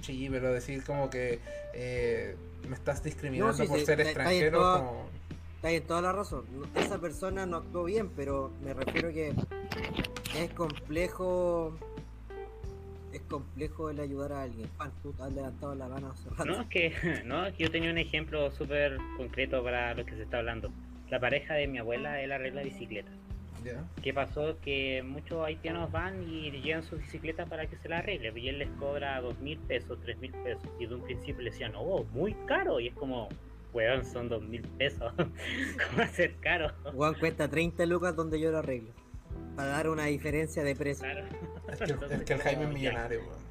[0.00, 1.40] sí, pero decir como que
[1.74, 2.36] eh,
[2.68, 5.08] me estás discriminando sí, por sí, ser extranjero, toda- como...
[5.56, 6.44] Está en toda la razón.
[6.74, 9.34] Esa persona no actuó bien, pero me refiero que
[10.36, 11.74] es complejo.
[13.12, 14.68] Es complejo el ayudar a alguien.
[14.76, 16.44] Juan, tú has levantado la mano hace rato.
[16.44, 20.12] No, es que, no, es que yo tenía un ejemplo súper concreto para lo que
[20.16, 20.70] se está hablando.
[21.08, 23.14] La pareja de mi abuela, él arregla bicicletas.
[24.02, 24.58] ¿Qué pasó?
[24.60, 28.32] Que muchos haitianos van y llevan sus bicicletas para que se la arregle.
[28.38, 30.68] Y él les cobra dos mil pesos, tres mil pesos.
[30.78, 32.80] Y de un principio le decían, oh, muy caro.
[32.80, 33.28] Y es como,
[33.72, 35.12] weón, son dos mil pesos.
[35.16, 36.72] ¿Cómo va a ser caro?
[36.94, 38.92] Juan cuesta 30 lucas donde yo lo arreglo.
[39.56, 41.04] Para dar una diferencia de precio.
[41.04, 41.26] Claro.
[41.70, 43.43] Es que, Entonces, es que el Jaime es millonario, weón.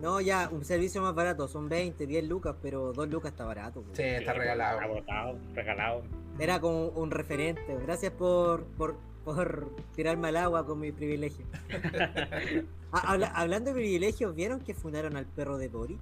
[0.00, 1.48] No, ya, un servicio más barato.
[1.48, 3.82] Son 20, 10 lucas, pero 2 lucas está barato.
[3.82, 3.94] po.
[3.94, 4.80] Sí, está regalado.
[4.80, 6.02] Agotado, regalado.
[6.38, 7.76] Era como un referente.
[7.82, 11.44] Gracias por, por, por tirarme al agua con mi privilegio.
[12.90, 16.00] Ah, habla- hablando de privilegios, ¿vieron que fundaron al perro de Boric?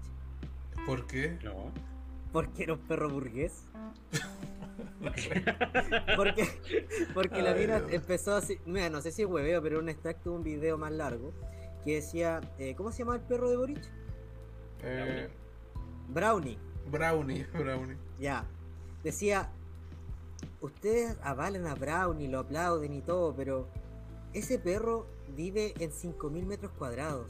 [0.86, 1.36] ¿Por qué?
[1.42, 1.72] No.
[2.32, 3.64] Porque era un perro burgués.
[6.16, 6.48] Porque,
[7.14, 8.58] porque la mina empezó así.
[8.66, 11.32] Mira, no sé si es hueveo, pero un extracto de un video más largo
[11.86, 13.90] que decía: eh, ¿Cómo se llama el perro de Boric?
[14.82, 15.30] Eh,
[16.08, 16.58] Brownie.
[16.90, 17.96] brownie, brownie.
[18.18, 18.44] Ya.
[19.02, 19.50] Decía:
[20.60, 23.68] Ustedes avalan a Brownie, lo aplauden y todo, pero
[24.34, 27.28] ese perro vive en 5.000 metros cuadrados.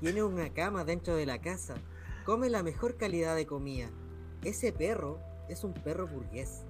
[0.00, 1.76] Tiene una cama dentro de la casa.
[2.24, 3.88] Come la mejor calidad de comida.
[4.42, 6.65] Ese perro es un perro burgués.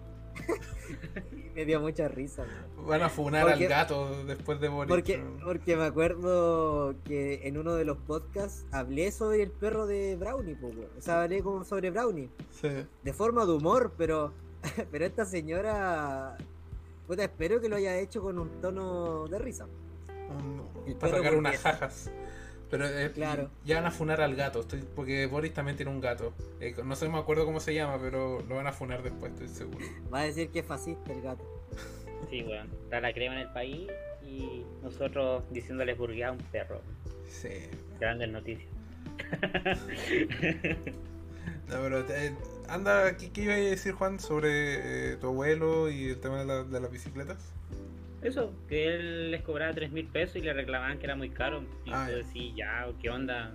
[1.32, 2.44] Y me dio mucha risa.
[2.76, 2.84] ¿no?
[2.84, 4.88] Van a funar Porque- al gato después de morir.
[4.88, 10.16] Porque, porque me acuerdo que en uno de los podcasts hablé sobre el perro de
[10.16, 12.28] Brownie, po, o sea, hablé como sobre Brownie,
[12.60, 12.68] Sí.
[13.02, 14.32] de forma de humor, pero,
[14.90, 16.36] pero esta señora,
[17.06, 19.66] puta, espero que lo haya hecho con un tono de risa.
[20.86, 22.10] El para sacar unas jajas.
[22.70, 23.50] Pero eh, Claro.
[23.64, 26.34] ya van a funar al gato, estoy, porque Boris también tiene un gato.
[26.60, 29.48] Eh, no sé, me acuerdo cómo se llama, pero lo van a funar después, estoy
[29.48, 29.86] seguro.
[30.12, 31.44] Va a decir que es fascista el gato.
[32.30, 32.68] Sí, weón.
[32.84, 33.88] Está la crema en el país
[34.26, 36.80] y nosotros diciéndoles burgués a un perro.
[37.28, 37.50] Sí.
[38.00, 38.68] Grandes noticias.
[41.68, 42.32] No, pero eh,
[42.68, 46.44] anda, ¿qué, qué iba a decir Juan sobre eh, tu abuelo y el tema de,
[46.44, 47.38] la- de las bicicletas?
[48.26, 51.62] Eso, que él les cobraba tres mil pesos y le reclamaban que era muy caro.
[51.84, 52.24] Y Ah, yo ya.
[52.24, 53.52] decía, ya, ¿qué onda?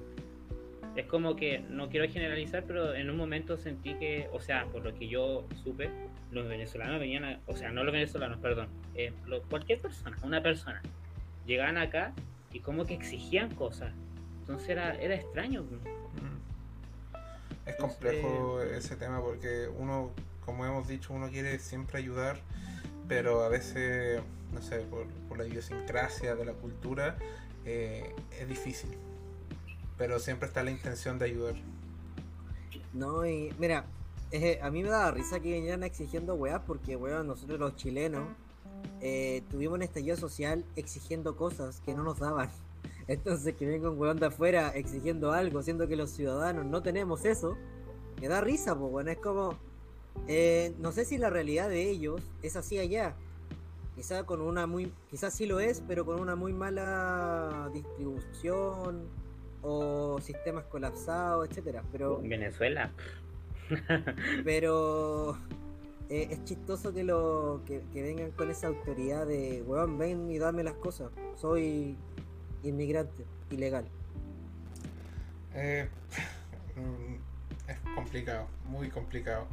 [0.95, 4.83] Es como que, no quiero generalizar, pero en un momento sentí que, o sea, por
[4.83, 5.89] lo que yo supe,
[6.31, 10.41] los venezolanos venían, a- o sea, no los venezolanos, perdón, eh, lo- cualquier persona, una
[10.41, 10.81] persona,
[11.45, 12.13] llegaban acá
[12.53, 13.93] y como que exigían cosas.
[14.41, 15.63] Entonces era, era extraño.
[15.63, 17.69] Mm.
[17.69, 20.11] Es complejo ese tema porque uno,
[20.45, 22.37] como hemos dicho, uno quiere siempre ayudar,
[23.07, 24.21] pero a veces,
[24.53, 27.17] no sé, por, la idiosincrasia de la cultura,
[27.65, 28.89] eh, es difícil.
[29.97, 31.55] Pero siempre está la intención de ayudar.
[32.93, 33.85] No, y mira,
[34.31, 38.27] eh, a mí me daba risa que vinieran exigiendo weas porque, weón, nosotros los chilenos
[39.01, 42.49] eh, tuvimos un estallido social exigiendo cosas que no nos daban.
[43.07, 47.25] Entonces que venga un weón de afuera exigiendo algo, siendo que los ciudadanos no tenemos
[47.25, 47.57] eso,
[48.21, 49.57] me da risa, pues, bueno, es como,
[50.27, 53.15] eh, no sé si la realidad de ellos es así allá.
[53.95, 59.07] Quizá con una muy, quizás sí lo es, pero con una muy mala distribución
[59.61, 61.83] o sistemas colapsados, etcétera.
[61.91, 62.91] Pero En Venezuela.
[64.43, 65.37] pero
[66.09, 70.39] eh, es chistoso que lo que, que vengan con esa autoridad de, weón, ven y
[70.39, 71.11] dame las cosas.
[71.35, 71.95] Soy
[72.63, 73.85] inmigrante, ilegal.
[75.53, 75.87] Eh,
[77.67, 79.47] es complicado, muy complicado.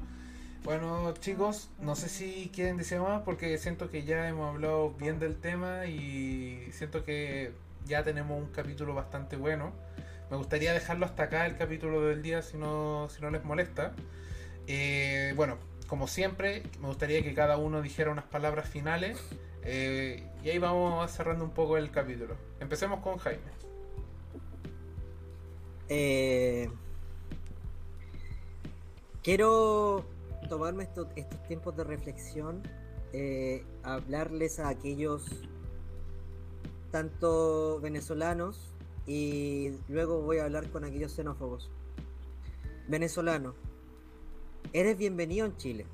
[0.65, 5.19] Bueno, chicos, no sé si quieren decir más porque siento que ya hemos hablado bien
[5.19, 7.53] del tema y siento que
[7.87, 9.73] ya tenemos un capítulo bastante bueno.
[10.31, 13.95] Me gustaría dejarlo hasta acá el capítulo del día si no, si no les molesta.
[14.67, 15.57] Eh, bueno,
[15.87, 19.19] como siempre, me gustaría que cada uno dijera unas palabras finales
[19.63, 22.37] eh, y ahí vamos cerrando un poco el capítulo.
[22.61, 23.53] Empecemos con Jaime.
[25.89, 26.69] Eh,
[29.23, 30.05] quiero
[30.49, 31.07] tomarme estos,
[31.47, 32.63] tiempos de reflexión,
[33.13, 35.25] eh, hablarles a aquellos
[36.91, 38.75] tanto venezolanos
[39.07, 41.71] y luego voy a hablar con aquellos xenófobos.
[42.89, 43.55] Venezolano,
[44.73, 45.87] eres bienvenido en Chile,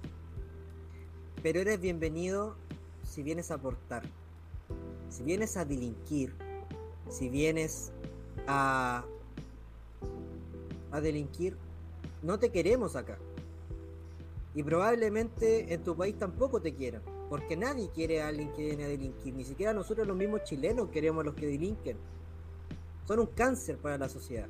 [1.43, 2.57] pero eres bienvenido
[3.03, 4.03] si vienes a aportar.
[5.11, 6.35] si vienes a delinquir,
[7.09, 7.93] si vienes
[8.49, 9.05] a,
[10.91, 11.57] a delinquir,
[12.23, 13.17] no te queremos acá.
[14.55, 18.85] Y probablemente en tu país tampoco te quieran, porque nadie quiere a alguien que viene
[18.85, 21.97] a delinquir, ni siquiera nosotros los mismos chilenos queremos a los que delinquen.
[23.07, 24.47] Son un cáncer para la sociedad.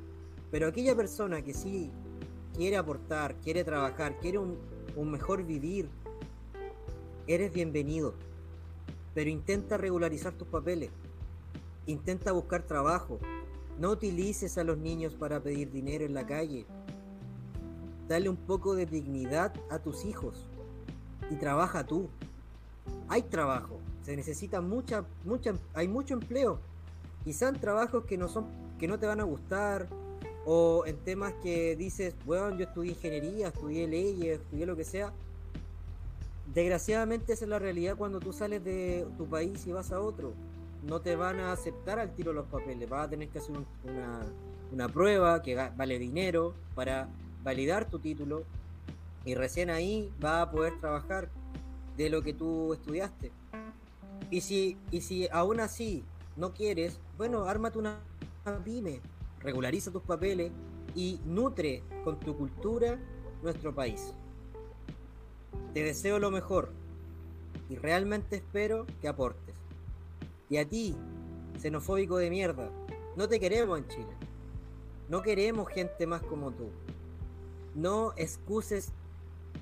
[0.51, 1.91] Pero aquella persona que sí
[2.55, 4.57] quiere aportar, quiere trabajar, quiere un,
[4.95, 5.89] un mejor vivir,
[7.27, 8.13] eres bienvenido.
[9.13, 10.91] Pero intenta regularizar tus papeles.
[11.87, 13.19] Intenta buscar trabajo.
[13.79, 16.65] No utilices a los niños para pedir dinero en la calle.
[18.07, 20.47] Dale un poco de dignidad a tus hijos.
[21.29, 22.09] Y trabaja tú.
[23.07, 23.79] Hay trabajo.
[24.03, 26.59] Se necesita mucha, mucha, hay mucho empleo.
[27.23, 28.45] Quizás trabajos que no son,
[28.79, 29.87] que no te van a gustar,
[30.45, 35.11] o en temas que dices, bueno, yo estudié ingeniería, estudié leyes, estudié lo que sea.
[36.53, 40.33] Desgraciadamente esa es la realidad cuando tú sales de tu país y vas a otro.
[40.83, 44.21] No te van a aceptar al tiro los papeles, vas a tener que hacer una,
[44.71, 47.09] una prueba que vale dinero para
[47.45, 48.43] validar tu título
[49.23, 51.29] y recién ahí vas a poder trabajar
[51.95, 53.31] de lo que tú estudiaste.
[54.31, 56.03] Y si, y si aún así
[56.35, 57.99] no quieres, bueno, ármate una
[58.65, 58.99] pyme,
[59.39, 60.51] regulariza tus papeles
[60.95, 62.99] y nutre con tu cultura
[63.43, 64.13] nuestro país.
[65.73, 66.71] Te deseo lo mejor
[67.69, 69.55] y realmente espero que aportes.
[70.49, 70.95] Y a ti,
[71.59, 72.71] xenofóbico de mierda,
[73.15, 74.15] no te queremos en Chile.
[75.09, 76.69] No queremos gente más como tú.
[77.75, 78.91] No excuses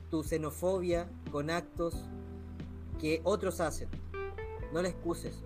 [0.10, 1.96] tu xenofobia con actos
[3.00, 3.90] que otros hacen.
[4.72, 5.44] No la excuses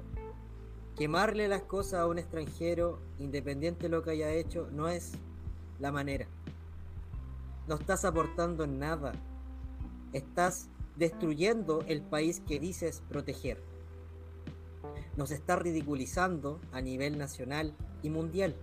[0.97, 5.13] quemarle las cosas a un extranjero, independiente de lo que haya hecho, no es
[5.79, 6.27] la manera.
[7.67, 9.13] No estás aportando nada.
[10.11, 13.61] Estás destruyendo el país que dices proteger.
[15.15, 18.55] Nos está ridiculizando a nivel nacional y mundial.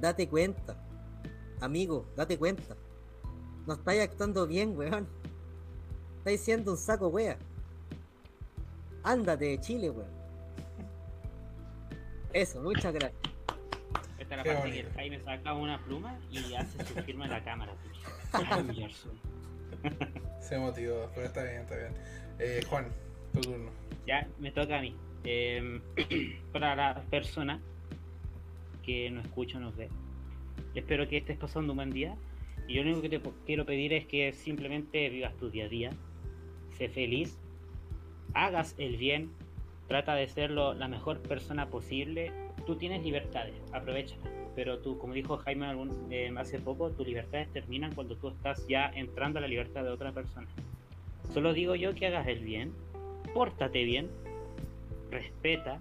[0.00, 0.76] Date cuenta.
[1.60, 2.76] Amigo, date cuenta.
[3.66, 5.08] No estáis actuando bien, weón.
[6.18, 7.36] Estáis siendo un saco, wea.
[9.02, 10.18] Ándate de Chile, weón.
[12.32, 13.20] Eso, muchas gracias.
[14.18, 17.30] Esta es la parte que el Jaime saca una pluma y hace su firma en
[17.30, 17.72] la cámara.
[20.40, 21.94] Se motivó, pero está bien, está bien.
[22.38, 22.86] Eh, Juan,
[23.32, 23.70] tu turno.
[24.06, 24.94] Ya, me toca a mí.
[25.24, 25.80] Eh,
[26.52, 27.60] para las personas
[28.84, 29.88] que no escuchan, no ve,
[30.74, 32.16] espero que estés pasando un buen día.
[32.66, 35.68] Y yo lo único que te quiero pedir es que simplemente vivas tu día a
[35.68, 35.90] día,
[36.76, 37.38] sé feliz,
[38.34, 39.30] hagas el bien,
[39.86, 42.32] trata de ser la mejor persona posible.
[42.66, 44.28] Tú tienes libertades, aprovechalas.
[44.54, 48.66] Pero tú, como dijo Jaime algún, eh, hace poco, tus libertades terminan cuando tú estás
[48.66, 50.48] ya entrando a la libertad de otra persona.
[51.32, 52.72] Solo digo yo que hagas el bien,
[53.32, 54.10] pórtate bien,
[55.10, 55.80] respeta,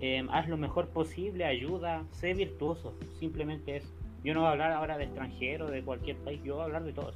[0.00, 3.88] em, haz lo mejor posible, ayuda, sé virtuoso, simplemente eso.
[4.24, 6.84] Yo no voy a hablar ahora de extranjero, de cualquier país, yo voy a hablar
[6.84, 7.14] de todos.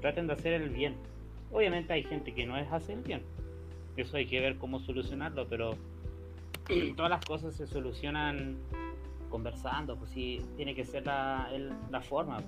[0.00, 0.96] Traten de hacer el bien.
[1.52, 3.22] Obviamente hay gente que no es hacer el bien,
[3.96, 5.76] eso hay que ver cómo solucionarlo, pero
[6.96, 8.56] todas las cosas se solucionan
[9.28, 11.48] conversando, pues sí, tiene que ser la,
[11.90, 12.38] la forma.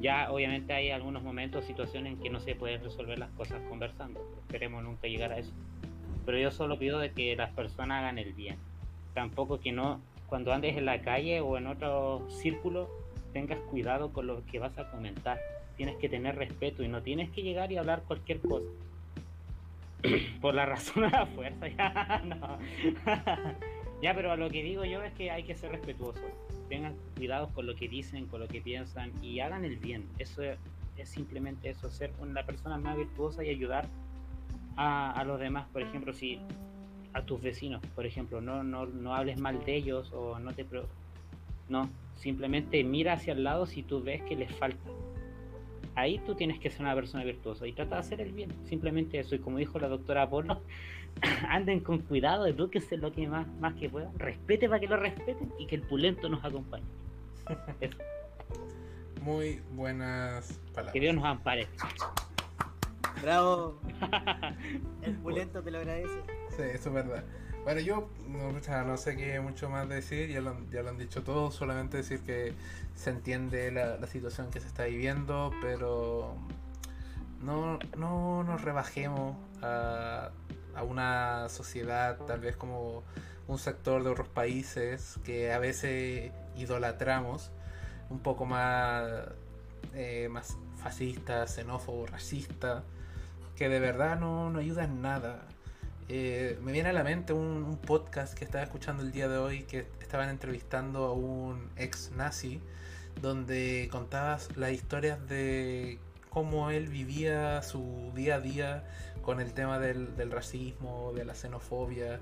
[0.00, 4.20] Ya obviamente hay algunos momentos, situaciones en que no se pueden resolver las cosas conversando.
[4.40, 5.52] Esperemos nunca llegar a eso.
[6.24, 8.56] Pero yo solo pido de que las personas hagan el bien.
[9.14, 12.88] Tampoco que no, cuando andes en la calle o en otro círculo,
[13.32, 15.38] tengas cuidado con lo que vas a comentar.
[15.76, 18.66] Tienes que tener respeto y no tienes que llegar y hablar cualquier cosa.
[20.40, 22.58] por la razón de la fuerza, ya, no.
[24.02, 26.24] ya, pero lo que digo yo es que hay que ser respetuosos.
[26.68, 30.06] Tengan cuidado con lo que dicen, con lo que piensan y hagan el bien.
[30.18, 30.58] Eso es,
[31.04, 33.88] simplemente eso, ser una persona más virtuosa y ayudar
[34.76, 35.66] a, los demás.
[35.72, 36.38] Por ejemplo, si
[37.12, 40.66] a tus vecinos, por ejemplo, no, no, no hables mal de ellos o no te...
[41.68, 44.90] No, simplemente mira hacia el lado si tú ves que les falta
[45.94, 48.52] ahí tú tienes que ser una persona virtuosa y trata de hacer el bien.
[48.64, 49.34] Simplemente eso.
[49.34, 50.62] Y como dijo la doctora Apolo,
[51.48, 55.52] anden con cuidado, edúquense lo que más, más que puedan, respete para que lo respeten
[55.58, 56.84] y que el pulento nos acompañe.
[59.22, 60.92] Muy buenas palabras.
[60.92, 61.66] Que Dios nos ampare.
[63.20, 63.78] Bravo.
[65.02, 66.39] el pulento te lo agradece.
[66.62, 67.24] Eso es verdad.
[67.64, 71.54] Bueno, yo no, sé qué mucho más decir, ya lo, ya lo han dicho todos,
[71.54, 72.54] solamente decir que
[72.94, 76.36] se entiende la, situación que se está viviendo, pero
[77.42, 80.30] no, no nos rebajemos a,
[80.74, 83.04] a, una sociedad tal vez como
[83.46, 87.50] un sector de otros países que a veces idolatramos,
[88.08, 89.04] un poco más,
[89.94, 92.84] eh, más fascista, xenófobo, racista,
[93.54, 95.46] que de verdad no, no ayuda en nada
[96.12, 99.62] eh, me viene a la mente un, podcast que estaba escuchando el día de hoy
[99.62, 102.60] que estaban entrevistando a un ex nazi
[103.22, 108.84] donde contabas las historias de cómo él vivía su día a día
[109.22, 112.18] con el tema del, del racismo, de la xenofobia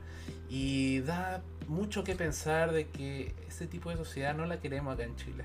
[0.51, 5.05] y da mucho que pensar de que ese tipo de sociedad no la queremos acá
[5.05, 5.45] en Chile.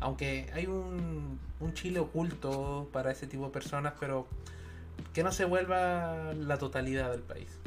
[0.00, 4.26] Aunque hay un, un Chile oculto para ese tipo de personas, pero
[5.12, 7.58] que no se vuelva la totalidad del país.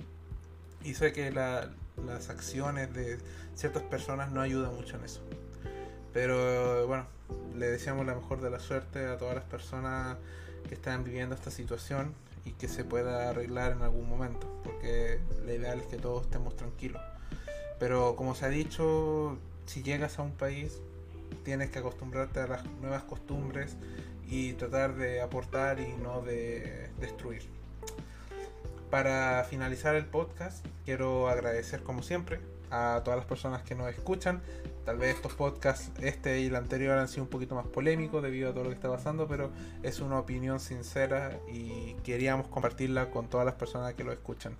[0.94, 1.70] Sé que la-
[2.06, 3.18] las acciones de
[3.56, 5.22] ciertas personas no ayudan mucho en eso.
[6.14, 7.06] Pero bueno,
[7.56, 10.18] le deseamos la mejor de la suerte a todas las personas
[10.68, 12.14] que están viviendo esta situación
[12.46, 16.56] y que se pueda arreglar en algún momento, porque lo ideal es que todos estemos
[16.56, 17.02] tranquilos.
[17.80, 20.80] Pero como se ha dicho, si llegas a un país,
[21.44, 23.76] tienes que acostumbrarte a las nuevas costumbres
[24.28, 27.55] y tratar de aportar y no de destruir.
[28.96, 32.40] Para finalizar el podcast, quiero agradecer como siempre
[32.72, 34.42] a todas las personas que nos escuchan.
[34.86, 38.52] Tal vez estos podcasts, este y el anterior, han sido un poquito más polémicos debido
[38.52, 39.52] a todo lo que está pasando, pero
[39.84, 44.56] es una opinión sincera y queríamos compartirla con todas las personas que lo escuchan.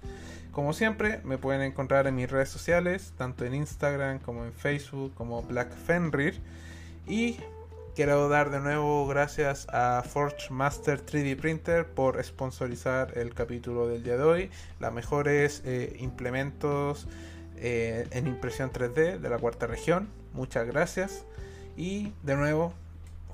[0.52, 5.14] Como siempre, me pueden encontrar en mis redes sociales, tanto en Instagram como en Facebook,
[5.14, 6.42] como Black Fenrir.
[7.08, 7.38] Y
[7.96, 14.04] quiero dar de nuevo gracias a Forge Master 3D Printer por sponsorizar el capítulo del
[14.04, 14.52] día de hoy.
[14.82, 17.08] Los mejores eh, implementos
[17.56, 20.10] eh, en impresión 3D de la cuarta región.
[20.34, 21.24] Muchas gracias.
[21.78, 22.74] Y de nuevo,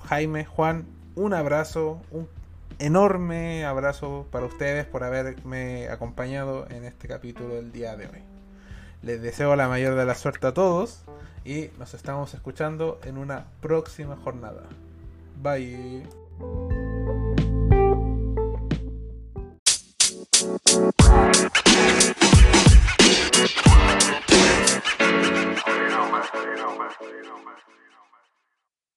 [0.06, 0.86] Jaime, Juan,
[1.16, 2.30] un abrazo, un
[2.78, 8.24] enorme abrazo para ustedes por haberme acompañado en este capítulo del día de hoy.
[9.02, 11.04] Les deseo la mayor de la suerte a todos
[11.46, 14.64] y nos estamos escuchando en una próxima jornada.
[15.42, 16.04] Bye.